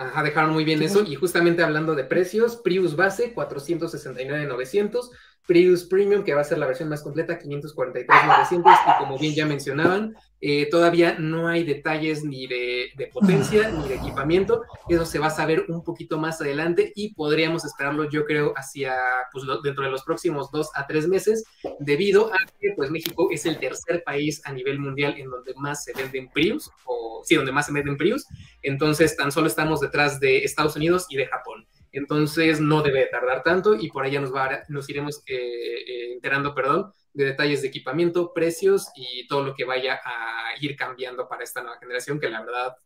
Ajá, 0.00 0.22
dejaron 0.22 0.54
muy 0.54 0.64
bien 0.64 0.82
eso. 0.82 1.04
Y 1.06 1.14
justamente 1.14 1.62
hablando 1.62 1.94
de 1.94 2.04
precios, 2.04 2.56
Prius 2.56 2.96
base 2.96 3.34
469,900, 3.34 5.10
Prius 5.46 5.84
Premium, 5.84 6.22
que 6.22 6.34
va 6.34 6.42
a 6.42 6.44
ser 6.44 6.58
la 6.58 6.66
versión 6.66 6.88
más 6.88 7.02
completa, 7.02 7.38
543,900. 7.38 8.72
Y 8.72 8.98
como 8.98 9.18
bien 9.18 9.34
ya 9.34 9.46
mencionaban, 9.46 10.14
eh, 10.40 10.68
todavía 10.70 11.16
no 11.18 11.48
hay 11.48 11.64
detalles 11.64 12.24
ni 12.24 12.46
de, 12.46 12.90
potencia 13.12 13.70
ni 13.70 13.88
de 13.88 13.96
equipamiento. 13.96 14.62
Eso 14.88 15.04
se 15.04 15.18
va 15.18 15.26
a 15.26 15.30
saber 15.30 15.66
un 15.68 15.84
poquito 15.84 16.18
más 16.18 16.40
adelante 16.40 16.92
y 16.94 17.14
podríamos 17.14 17.64
esperarlo, 17.64 18.08
yo 18.08 18.24
creo, 18.24 18.54
hacia 18.56 18.94
pues, 19.32 19.44
dentro 19.62 19.84
de 19.84 19.90
los 19.90 20.02
próximos 20.02 20.50
dos 20.50 20.70
a 20.74 20.86
tres 20.86 21.08
meses, 21.08 21.44
debido 21.78 22.32
a 22.32 22.38
que 22.58 22.72
pues, 22.76 22.90
México 22.90 23.28
es 23.30 23.44
el 23.44 23.58
tercer 23.58 24.02
país 24.04 24.40
a 24.44 24.52
nivel 24.52 24.78
mundial 24.78 25.16
en 25.18 25.30
donde 25.30 25.52
más 25.56 25.84
se 25.84 25.92
venden 25.94 26.30
Prius, 26.30 26.70
o 26.86 27.22
sí, 27.24 27.34
donde 27.34 27.52
más 27.52 27.66
se 27.66 27.72
venden 27.72 27.96
Prius. 27.96 28.26
Entonces, 28.62 29.16
tan 29.16 29.32
solo 29.32 29.46
estamos 29.46 29.80
detrás 29.80 30.20
de 30.20 30.38
Estados 30.44 30.76
Unidos 30.76 31.06
y 31.10 31.16
de 31.16 31.26
Japón. 31.26 31.66
Entonces, 31.92 32.60
no 32.60 32.82
debe 32.82 33.06
tardar 33.06 33.42
tanto 33.42 33.74
y 33.74 33.88
por 33.90 34.04
allá 34.04 34.20
nos, 34.20 34.32
va 34.34 34.44
a- 34.46 34.64
nos 34.68 34.88
iremos 34.88 35.22
eh, 35.26 35.34
eh, 35.36 36.12
enterando, 36.14 36.54
perdón, 36.54 36.92
de 37.12 37.24
detalles 37.24 37.62
de 37.62 37.68
equipamiento, 37.68 38.32
precios 38.32 38.88
y 38.94 39.26
todo 39.26 39.42
lo 39.42 39.54
que 39.54 39.64
vaya 39.64 40.00
a 40.04 40.52
ir 40.60 40.76
cambiando 40.76 41.28
para 41.28 41.42
esta 41.42 41.62
nueva 41.62 41.78
generación, 41.78 42.20
que 42.20 42.28
la 42.30 42.42
verdad, 42.42 42.76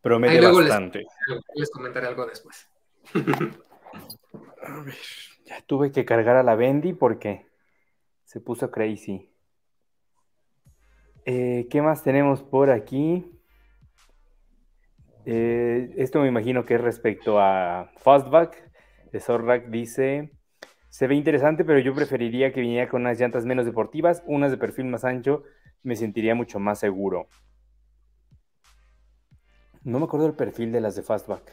Promete 0.00 0.34
Ahí 0.34 0.40
luego 0.40 0.60
les- 0.60 0.68
bastante. 0.68 1.06
les 1.54 1.70
comentaré 1.70 2.06
algo 2.06 2.24
después. 2.26 2.68
A 4.62 4.80
ver, 4.82 4.94
ya 5.44 5.60
tuve 5.62 5.90
que 5.92 6.04
cargar 6.04 6.36
a 6.36 6.42
la 6.42 6.54
Bendy 6.54 6.92
porque 6.92 7.46
se 8.24 8.40
puso 8.40 8.70
crazy. 8.70 9.30
Eh, 11.24 11.66
¿Qué 11.70 11.80
más 11.82 12.02
tenemos 12.02 12.42
por 12.42 12.70
aquí? 12.70 13.24
Eh, 15.30 15.92
esto 15.98 16.22
me 16.22 16.28
imagino 16.28 16.64
que 16.64 16.76
es 16.76 16.80
respecto 16.80 17.38
a 17.38 17.90
Fastback. 17.98 18.70
De 19.12 19.20
Zorrak 19.20 19.66
dice: 19.68 20.32
Se 20.88 21.06
ve 21.06 21.16
interesante, 21.16 21.66
pero 21.66 21.80
yo 21.80 21.94
preferiría 21.94 22.50
que 22.50 22.62
viniera 22.62 22.88
con 22.88 23.02
unas 23.02 23.20
llantas 23.20 23.44
menos 23.44 23.66
deportivas, 23.66 24.22
unas 24.26 24.50
de 24.50 24.56
perfil 24.56 24.86
más 24.86 25.04
ancho. 25.04 25.42
Me 25.82 25.96
sentiría 25.96 26.34
mucho 26.34 26.58
más 26.58 26.78
seguro. 26.80 27.28
No 29.84 29.98
me 29.98 30.06
acuerdo 30.06 30.28
del 30.28 30.34
perfil 30.34 30.72
de 30.72 30.80
las 30.80 30.96
de 30.96 31.02
Fastback. 31.02 31.52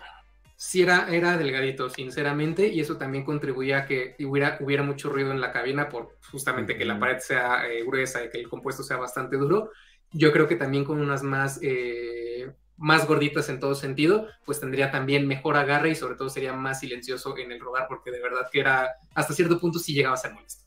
Sí, 0.56 0.82
era, 0.82 1.14
era 1.14 1.38
delgadito, 1.38 1.90
sinceramente, 1.90 2.68
y 2.68 2.80
eso 2.80 2.96
también 2.96 3.26
contribuía 3.26 3.80
a 3.80 3.86
que 3.86 4.16
hubiera, 4.26 4.58
hubiera 4.62 4.84
mucho 4.84 5.10
ruido 5.10 5.34
en 5.34 5.42
la 5.42 5.52
cabina 5.52 5.90
por 5.90 6.18
justamente 6.32 6.78
que 6.78 6.86
la 6.86 6.98
pared 6.98 7.20
sea 7.20 7.68
eh, 7.68 7.84
gruesa 7.84 8.24
y 8.24 8.30
que 8.30 8.40
el 8.40 8.48
compuesto 8.48 8.84
sea 8.84 8.96
bastante 8.96 9.36
duro. 9.36 9.72
Yo 10.14 10.32
creo 10.32 10.48
que 10.48 10.56
también 10.56 10.86
con 10.86 11.02
unas 11.02 11.24
más, 11.24 11.60
eh, 11.62 12.54
más 12.78 13.08
gorditas 13.08 13.48
en 13.50 13.60
todo 13.60 13.76
sentido, 13.76 14.28
pues 14.46 14.60
tendría 14.60 14.92
también 14.92 15.28
mejor 15.28 15.56
agarre 15.58 15.90
y 15.92 15.96
sobre 15.96 16.16
todo 16.16 16.30
sería 16.30 16.54
más 16.54 16.80
silencioso 16.80 17.38
en 17.38 17.52
el 17.52 17.60
rodar, 17.60 17.88
porque 17.88 18.12
de 18.12 18.22
verdad 18.22 18.48
que 18.52 18.60
era, 18.60 18.90
hasta 19.14 19.34
cierto 19.34 19.60
punto 19.60 19.80
sí 19.80 19.94
llegaba 19.94 20.16
a 20.16 20.18
ser 20.18 20.34
molesto. 20.34 20.64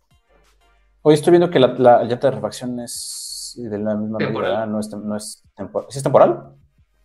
Hoy 1.02 1.14
estoy 1.14 1.30
viendo 1.32 1.50
que 1.50 1.58
la, 1.58 1.68
la 1.74 2.04
llanta 2.04 2.28
de 2.28 2.36
refacción 2.36 2.80
es 2.80 3.54
de 3.56 3.78
la 3.78 3.94
misma 3.94 4.18
Temporal. 4.18 4.50
medida, 4.52 4.66
no 4.66 4.80
es, 4.80 4.90
tem- 4.90 5.02
no 5.02 5.16
es 5.16 5.42
temporal. 5.56 5.86
¿Sí 5.90 5.98
es 5.98 6.02
temporal? 6.04 6.54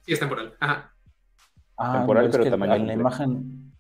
Sí, 0.06 0.14
es 0.14 0.20
temporal. 0.20 0.54
Ajá. 0.60 0.94
Ah, 1.78 1.94
Temporal, 1.98 2.30
pero 2.32 2.44
tamaño 2.50 2.76
En 2.76 2.88
la 2.88 2.94
imagen. 2.94 3.74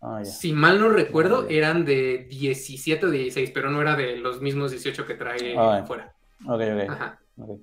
Ah, 0.00 0.18
ya. 0.18 0.24
Si 0.24 0.52
mal 0.52 0.80
no 0.80 0.88
recuerdo, 0.88 1.46
eran 1.48 1.84
de 1.84 2.26
17 2.30 3.06
o 3.06 3.10
16, 3.10 3.50
pero 3.52 3.70
no 3.70 3.80
era 3.80 3.96
de 3.96 4.16
los 4.16 4.40
mismos 4.40 4.70
18 4.70 5.06
que 5.06 5.14
trae 5.14 5.56
Ah, 5.58 5.78
ya. 5.80 5.86
fuera. 5.86 6.14
Ok, 6.46 6.60
ok. 6.60 6.90
Ajá. 6.90 7.20
ok. 7.36 7.60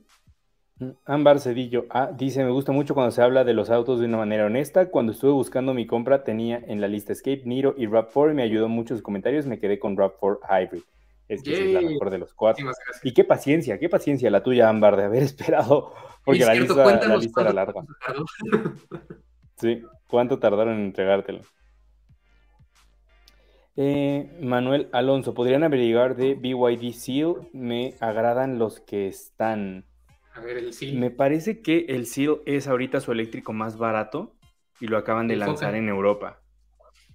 Ámbar 1.05 1.39
Cedillo 1.39 1.86
ah, 1.89 2.11
dice, 2.15 2.43
me 2.43 2.51
gusta 2.51 2.71
mucho 2.71 2.93
cuando 2.93 3.11
se 3.11 3.21
habla 3.21 3.43
de 3.43 3.53
los 3.53 3.69
autos 3.69 3.99
de 3.99 4.05
una 4.05 4.17
manera 4.17 4.45
honesta. 4.45 4.89
Cuando 4.89 5.11
estuve 5.11 5.32
buscando 5.32 5.73
mi 5.73 5.88
compra 5.88 6.23
tenía 6.23 6.61
en 6.67 6.82
la 6.82 6.88
lista 6.88 7.13
Escape, 7.13 7.41
Niro 7.45 7.73
y 7.78 7.88
RAV4 7.88 8.32
y 8.32 8.36
me 8.36 8.43
ayudó 8.43 8.69
mucho 8.69 8.93
sus 8.93 9.01
comentarios. 9.01 9.45
Me 9.47 9.59
quedé 9.59 9.80
con 9.80 9.97
RAV4 9.97 10.39
Hybrid. 10.49 10.84
Es 11.28 11.43
que 11.43 11.53
es 11.53 11.73
la 11.73 11.82
mejor 11.82 12.09
de 12.09 12.19
los 12.19 12.34
cuatro. 12.34 12.65
Y 13.03 13.13
qué 13.13 13.23
paciencia, 13.23 13.78
qué 13.80 13.89
paciencia 13.89 14.32
la 14.32 14.43
tuya, 14.43 14.69
Ámbar, 14.69 14.95
de 14.95 15.03
haber 15.03 15.23
esperado, 15.23 15.93
porque 16.23 16.41
Es 16.41 16.47
la 16.47 16.53
cierto, 16.53 16.75
lista, 16.75 17.07
la 17.07 17.17
lista 17.17 17.41
era 17.41 17.53
larga. 17.53 17.82
Sí, 19.59 19.82
¿cuánto 20.07 20.38
tardaron 20.38 20.75
en 20.75 20.86
entregártelo? 20.86 21.41
Eh, 23.75 24.38
Manuel 24.39 24.88
Alonso, 24.91 25.34
¿podrían 25.34 25.63
averiguar 25.63 26.15
de 26.15 26.36
BYD 26.36 26.93
Seal? 26.93 27.49
Me 27.53 27.95
agradan 27.99 28.59
los 28.59 28.80
que 28.80 29.07
están. 29.07 29.86
A 30.38 30.41
ver, 30.41 30.57
el 30.57 30.73
sí. 30.73 30.93
Me 30.93 31.11
parece 31.11 31.61
que 31.61 31.85
el 31.89 32.05
Seal 32.07 32.41
es 32.45 32.67
ahorita 32.67 33.01
su 33.01 33.11
eléctrico 33.11 33.53
más 33.53 33.77
barato 33.77 34.38
y 34.79 34.88
lo 34.88 34.97
acaban 34.97 35.27
de 35.27 35.35
El 35.35 35.39
lanzar 35.39 35.73
Foca. 35.73 35.77
en 35.77 35.89
Europa. 35.89 36.41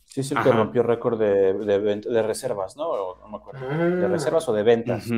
Sí, 0.04 0.20
es 0.20 0.30
el 0.32 0.40
que 0.42 0.52
rompió 0.52 0.82
récord 0.82 1.18
de, 1.18 1.54
de, 1.54 2.22
reservas, 2.22 2.76
¿no? 2.76 2.88
O 2.88 3.18
no 3.20 3.28
me 3.28 3.36
acuerdo. 3.38 3.60
¿De 3.98 4.08
Ah. 4.08 4.08
reservas 4.08 4.48
o 4.48 4.52
de 4.52 4.62
ventas? 4.62 5.08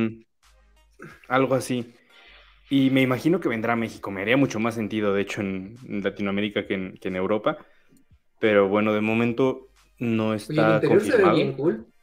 Algo 1.27 1.55
así. 1.55 1.93
Y 2.69 2.89
me 2.91 3.01
imagino 3.01 3.39
que 3.39 3.49
vendrá 3.49 3.73
a 3.73 3.75
México. 3.77 4.11
Me 4.11 4.21
haría 4.21 4.37
mucho 4.37 4.59
más 4.59 4.75
sentido, 4.75 5.13
de 5.13 5.21
hecho, 5.23 5.41
en 5.41 5.77
Latinoamérica 5.87 6.67
que 6.67 6.75
en, 6.75 6.97
que 6.97 7.09
en 7.09 7.15
Europa. 7.17 7.59
Pero 8.39 8.69
bueno, 8.69 8.93
de 8.93 9.01
momento 9.01 9.69
no 9.99 10.33
Oye, 10.49 10.61
el 10.63 10.69
está 10.69 10.69
interior 10.69 11.03
se 11.03 11.17
ve 11.17 11.29
confirmado. 11.29 11.29
bien 11.29 11.53
cool. 11.53 11.93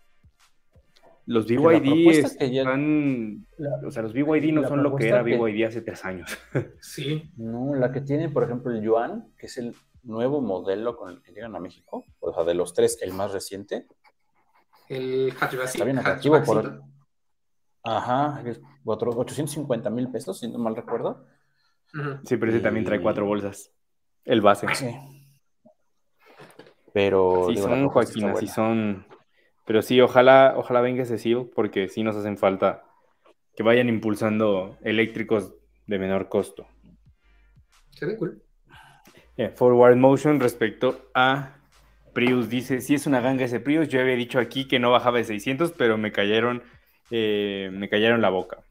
Los 1.27 1.47
BYD 1.47 1.83
propuesta 1.83 2.39
que 2.39 2.51
ya- 2.53 2.63
están... 2.63 3.47
La- 3.59 3.81
O 3.87 3.91
sea, 3.91 4.03
los 4.03 4.13
BYD 4.13 4.53
no 4.53 4.67
son 4.67 4.83
lo 4.83 4.95
que 4.97 5.09
era 5.09 5.23
que- 5.25 5.37
BYD 5.39 5.65
hace 5.67 5.81
tres 5.83 6.05
años. 6.05 6.37
Sí. 6.81 7.31
No, 7.37 7.75
la 7.75 7.93
que 7.93 8.01
tiene, 8.01 8.29
por 8.29 8.43
ejemplo, 8.45 8.73
el 8.73 8.83
Yuan, 8.83 9.33
que 9.39 9.47
es 9.47 9.57
el 9.59 9.75
nuevo 10.03 10.41
modelo 10.41 10.97
con 10.97 11.11
el 11.11 11.23
que 11.23 11.33
llegan 11.33 11.55
a 11.55 11.61
México, 11.61 12.05
o 12.21 12.35
sea, 12.35 12.43
de 12.45 12.55
los 12.55 12.75
tres, 12.75 12.99
el 13.03 13.13
más 13.13 13.33
reciente. 13.33 13.87
El 14.89 15.33
hatchback. 15.39 15.67
Está 15.67 15.85
bien 15.85 15.99
atractivo 15.99 16.43
por... 16.43 16.57
hatchbackcito. 16.59 16.89
Ajá, 17.85 18.43
es 18.45 18.61
otro 18.85 19.11
850 19.13 19.91
mil 19.91 20.11
pesos, 20.11 20.39
si 20.41 20.49
no 20.51 20.59
mal 20.59 20.75
recuerdo. 20.77 21.27
Sí, 22.25 22.37
pero 22.37 22.51
ese 22.51 22.61
también 22.61 22.85
trae 22.85 23.01
cuatro 23.01 23.27
bolsas. 23.27 23.71
El 24.25 24.41
base. 24.41 24.67
Sí. 24.75 24.91
Pero... 26.93 27.47
Sí 27.49 27.55
digo, 27.55 27.69
son, 27.69 27.89
Joaquín, 27.89 28.13
sí 28.15 28.21
buena. 28.31 28.47
son. 28.53 29.07
Pero 29.65 29.83
sí, 29.83 30.01
ojalá, 30.01 30.55
ojalá 30.57 30.81
venga 30.81 31.03
ese 31.03 31.19
seal, 31.19 31.49
porque 31.55 31.89
sí 31.89 32.03
nos 32.03 32.17
hacen 32.17 32.37
falta 32.37 32.85
que 33.57 33.63
vayan 33.63 33.89
impulsando 33.89 34.77
eléctricos 34.83 35.55
de 35.87 35.99
menor 35.99 36.29
costo. 36.29 36.67
Se 37.91 38.07
ve 38.07 38.17
cool. 38.17 38.43
Eh, 39.37 39.49
Forward 39.51 39.97
Motion 39.97 40.41
respecto 40.41 41.11
a 41.15 41.57
Prius 42.13 42.49
dice, 42.49 42.81
sí 42.81 42.95
es 42.95 43.07
una 43.07 43.21
ganga 43.21 43.45
ese 43.45 43.61
Prius, 43.61 43.89
yo 43.89 44.01
había 44.01 44.17
dicho 44.17 44.39
aquí 44.39 44.69
que 44.69 44.79
no 44.79 44.91
bajaba 44.91 45.19
de 45.19 45.25
600, 45.25 45.73
pero 45.73 45.97
me 45.97 46.13
cayeron, 46.13 46.63
eh, 47.11 47.71
me 47.73 47.89
cayeron 47.89 48.21
la 48.21 48.31
boca. 48.31 48.65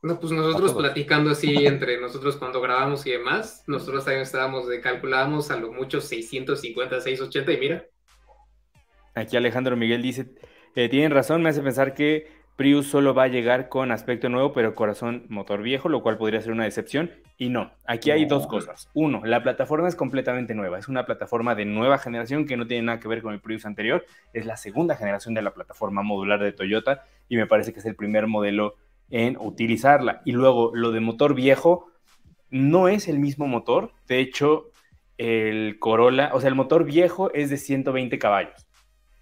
No, 0.00 0.20
pues 0.20 0.32
nosotros 0.32 0.74
platicando 0.74 1.30
así 1.30 1.54
entre 1.66 2.00
nosotros 2.00 2.36
cuando 2.36 2.60
grabamos 2.60 3.04
y 3.06 3.10
demás, 3.10 3.64
nosotros 3.66 4.04
también 4.04 4.22
estábamos 4.22 4.68
de 4.68 4.80
calculábamos 4.80 5.50
a 5.50 5.56
lo 5.56 5.72
mucho 5.72 6.00
650, 6.00 7.00
680 7.00 7.52
y 7.52 7.58
mira, 7.58 7.86
Aquí 9.14 9.36
Alejandro 9.36 9.76
Miguel 9.76 10.02
dice, 10.02 10.26
eh, 10.74 10.88
tienen 10.88 11.10
razón, 11.10 11.42
me 11.42 11.48
hace 11.48 11.62
pensar 11.62 11.94
que 11.94 12.28
Prius 12.58 12.88
solo 12.88 13.14
va 13.14 13.22
a 13.22 13.28
llegar 13.28 13.68
con 13.68 13.92
aspecto 13.92 14.28
nuevo, 14.28 14.52
pero 14.52 14.74
corazón 14.74 15.26
motor 15.28 15.62
viejo, 15.62 15.88
lo 15.88 16.02
cual 16.02 16.18
podría 16.18 16.42
ser 16.42 16.50
una 16.50 16.64
decepción. 16.64 17.12
Y 17.36 17.50
no, 17.50 17.70
aquí 17.86 18.10
hay 18.10 18.24
dos 18.24 18.48
cosas. 18.48 18.90
Uno, 18.94 19.22
la 19.24 19.44
plataforma 19.44 19.86
es 19.86 19.94
completamente 19.94 20.56
nueva. 20.56 20.76
Es 20.76 20.88
una 20.88 21.06
plataforma 21.06 21.54
de 21.54 21.66
nueva 21.66 21.98
generación 21.98 22.46
que 22.46 22.56
no 22.56 22.66
tiene 22.66 22.82
nada 22.82 22.98
que 22.98 23.06
ver 23.06 23.22
con 23.22 23.32
el 23.32 23.40
Prius 23.40 23.64
anterior. 23.64 24.04
Es 24.32 24.44
la 24.44 24.56
segunda 24.56 24.96
generación 24.96 25.34
de 25.34 25.42
la 25.42 25.54
plataforma 25.54 26.02
modular 26.02 26.42
de 26.42 26.50
Toyota 26.50 27.04
y 27.28 27.36
me 27.36 27.46
parece 27.46 27.72
que 27.72 27.78
es 27.78 27.86
el 27.86 27.94
primer 27.94 28.26
modelo 28.26 28.74
en 29.08 29.36
utilizarla. 29.38 30.20
Y 30.24 30.32
luego, 30.32 30.72
lo 30.74 30.90
de 30.90 30.98
motor 30.98 31.34
viejo 31.34 31.92
no 32.50 32.88
es 32.88 33.06
el 33.06 33.20
mismo 33.20 33.46
motor. 33.46 33.92
De 34.08 34.18
hecho, 34.18 34.72
el 35.16 35.78
Corolla, 35.78 36.30
o 36.34 36.40
sea, 36.40 36.48
el 36.48 36.56
motor 36.56 36.84
viejo 36.84 37.32
es 37.34 37.50
de 37.50 37.56
120 37.56 38.18
caballos 38.18 38.67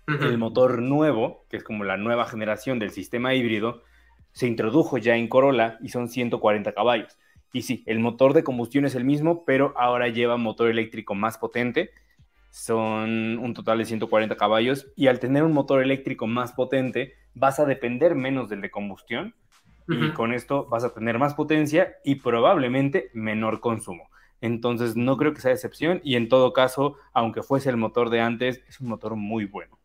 el 0.07 0.39
motor 0.39 0.81
nuevo, 0.83 1.45
que 1.49 1.57
es 1.57 1.65
como 1.65 1.85
la 1.85 1.97
nueva 1.97 2.27
generación 2.27 2.79
del 2.79 2.91
sistema 2.91 3.35
híbrido, 3.35 3.83
se 4.33 4.47
introdujo 4.47 4.99
ya 4.99 5.17
en 5.17 5.29
Corolla 5.29 5.79
y 5.81 5.89
son 5.89 6.09
140 6.09 6.73
caballos. 6.73 7.19
Y 7.53 7.63
sí, 7.63 7.83
el 7.87 7.99
motor 7.99 8.35
de 8.35 8.45
combustión 8.45 8.85
es 8.85 8.95
el 8.95 9.05
mismo, 9.05 9.45
pero 9.45 9.73
ahora 9.77 10.09
lleva 10.09 10.37
motor 10.37 10.69
eléctrico 10.71 11.15
más 11.15 11.39
potente. 11.39 11.91
Son 12.51 13.39
un 13.39 13.55
total 13.55 13.79
de 13.79 13.87
140 13.87 14.37
caballos 14.37 14.93
y 14.95 15.09
al 15.09 15.19
tener 15.19 15.43
un 15.43 15.53
motor 15.53 15.83
eléctrico 15.83 16.27
más 16.27 16.53
potente 16.53 17.15
vas 17.35 17.59
a 17.59 17.65
depender 17.67 18.15
menos 18.15 18.49
del 18.49 18.61
de 18.61 18.71
combustión 18.71 19.35
y 19.89 20.13
con 20.13 20.33
esto 20.33 20.67
vas 20.67 20.85
a 20.85 20.93
tener 20.93 21.19
más 21.19 21.35
potencia 21.35 21.97
y 22.05 22.17
probablemente 22.17 23.11
menor 23.15 23.61
consumo. 23.61 24.11
Entonces 24.41 24.97
no 24.97 25.17
creo 25.17 25.33
que 25.33 25.41
sea 25.41 25.53
excepción 25.53 26.01
y 26.05 26.17
en 26.17 26.29
todo 26.29 26.53
caso, 26.53 26.97
aunque 27.13 27.43
fuese 27.43 27.71
el 27.71 27.77
motor 27.77 28.11
de 28.11 28.21
antes, 28.21 28.63
es 28.69 28.81
un 28.81 28.89
motor 28.89 29.17
muy 29.17 29.47
bueno 29.47 29.79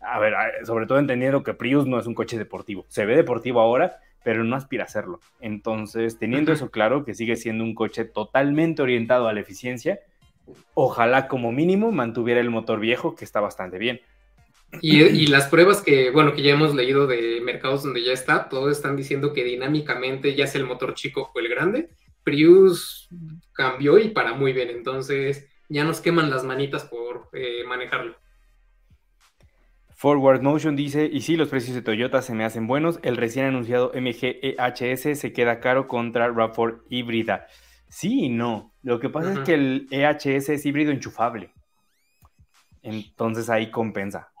a 0.00 0.18
ver, 0.18 0.34
sobre 0.64 0.86
todo 0.86 0.98
entendiendo 0.98 1.42
que 1.42 1.54
Prius 1.54 1.86
no 1.86 1.98
es 1.98 2.06
un 2.06 2.14
coche 2.14 2.38
deportivo. 2.38 2.84
Se 2.88 3.06
ve 3.06 3.16
deportivo 3.16 3.60
ahora, 3.60 3.98
pero 4.24 4.44
no 4.44 4.56
aspira 4.56 4.84
a 4.84 4.88
serlo. 4.88 5.20
Entonces, 5.40 6.18
teniendo 6.18 6.52
eso 6.52 6.70
claro, 6.70 7.04
que 7.04 7.14
sigue 7.14 7.36
siendo 7.36 7.64
un 7.64 7.74
coche 7.74 8.04
totalmente 8.04 8.82
orientado 8.82 9.28
a 9.28 9.32
la 9.32 9.40
eficiencia, 9.40 10.00
ojalá 10.74 11.28
como 11.28 11.52
mínimo 11.52 11.92
mantuviera 11.92 12.40
el 12.40 12.50
motor 12.50 12.80
viejo, 12.80 13.14
que 13.14 13.24
está 13.24 13.40
bastante 13.40 13.78
bien. 13.78 14.00
Y, 14.82 15.28
las 15.28 15.46
pruebas 15.46 15.80
que, 15.80 16.10
bueno, 16.10 16.34
que 16.34 16.42
ya 16.42 16.52
hemos 16.52 16.74
leído 16.74 17.06
de 17.06 17.40
mercados 17.40 17.84
donde 17.84 18.02
ya 18.02 18.12
está, 18.12 18.48
todos 18.48 18.72
están 18.72 18.96
diciendo 18.96 19.32
que 19.32 19.44
dinámicamente, 19.44 20.34
ya 20.34 20.46
sea 20.46 20.60
el 20.60 20.66
motor 20.66 20.94
chico 20.94 21.30
o 21.34 21.38
el 21.38 21.48
grande, 21.48 21.88
Prius 22.24 23.08
cambió 23.52 23.98
y 23.98 24.08
para 24.08 24.34
muy 24.34 24.52
bien. 24.52 24.70
Entonces, 24.70 25.48
ya 25.68 25.84
nos 25.84 26.00
queman 26.00 26.30
las 26.30 26.44
manitas 26.44 26.84
por 26.84 27.28
eh, 27.32 27.64
manejarlo. 27.66 28.16
Forward 29.96 30.42
Motion 30.42 30.76
dice, 30.76 31.08
y 31.10 31.22
sí, 31.22 31.36
los 31.36 31.48
precios 31.48 31.74
de 31.74 31.80
Toyota 31.80 32.20
se 32.20 32.34
me 32.34 32.44
hacen 32.44 32.66
buenos, 32.66 33.00
el 33.02 33.16
recién 33.16 33.46
anunciado 33.46 33.92
MG 33.94 34.36
EHS 34.42 35.18
se 35.18 35.32
queda 35.32 35.58
caro 35.58 35.88
contra 35.88 36.28
RAV4 36.28 36.82
híbrida. 36.90 37.46
Sí 37.88 38.26
y 38.26 38.28
no. 38.28 38.74
Lo 38.82 39.00
que 39.00 39.08
pasa 39.08 39.32
es 39.32 39.38
que 39.38 39.54
el 39.54 39.88
EHS 39.90 40.50
es 40.50 40.66
híbrido 40.66 40.92
enchufable. 40.92 41.54
Entonces 42.82 43.48
ahí 43.48 43.70
compensa. 43.70 44.32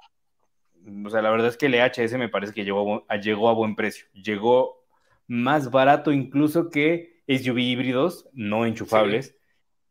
O 1.06 1.08
sea, 1.08 1.22
la 1.22 1.30
verdad 1.30 1.48
es 1.48 1.56
que 1.56 1.66
el 1.66 1.74
EHS 1.74 2.18
me 2.18 2.28
parece 2.28 2.52
que 2.52 2.64
llegó 2.64 3.06
a, 3.08 3.16
llegó 3.16 3.48
a 3.48 3.54
buen 3.54 3.76
precio. 3.76 4.04
Llegó 4.12 4.84
más 5.26 5.70
barato 5.70 6.12
incluso 6.12 6.68
que 6.68 7.22
SUV 7.28 7.60
híbridos 7.60 8.28
no 8.34 8.66
enchufables 8.66 9.38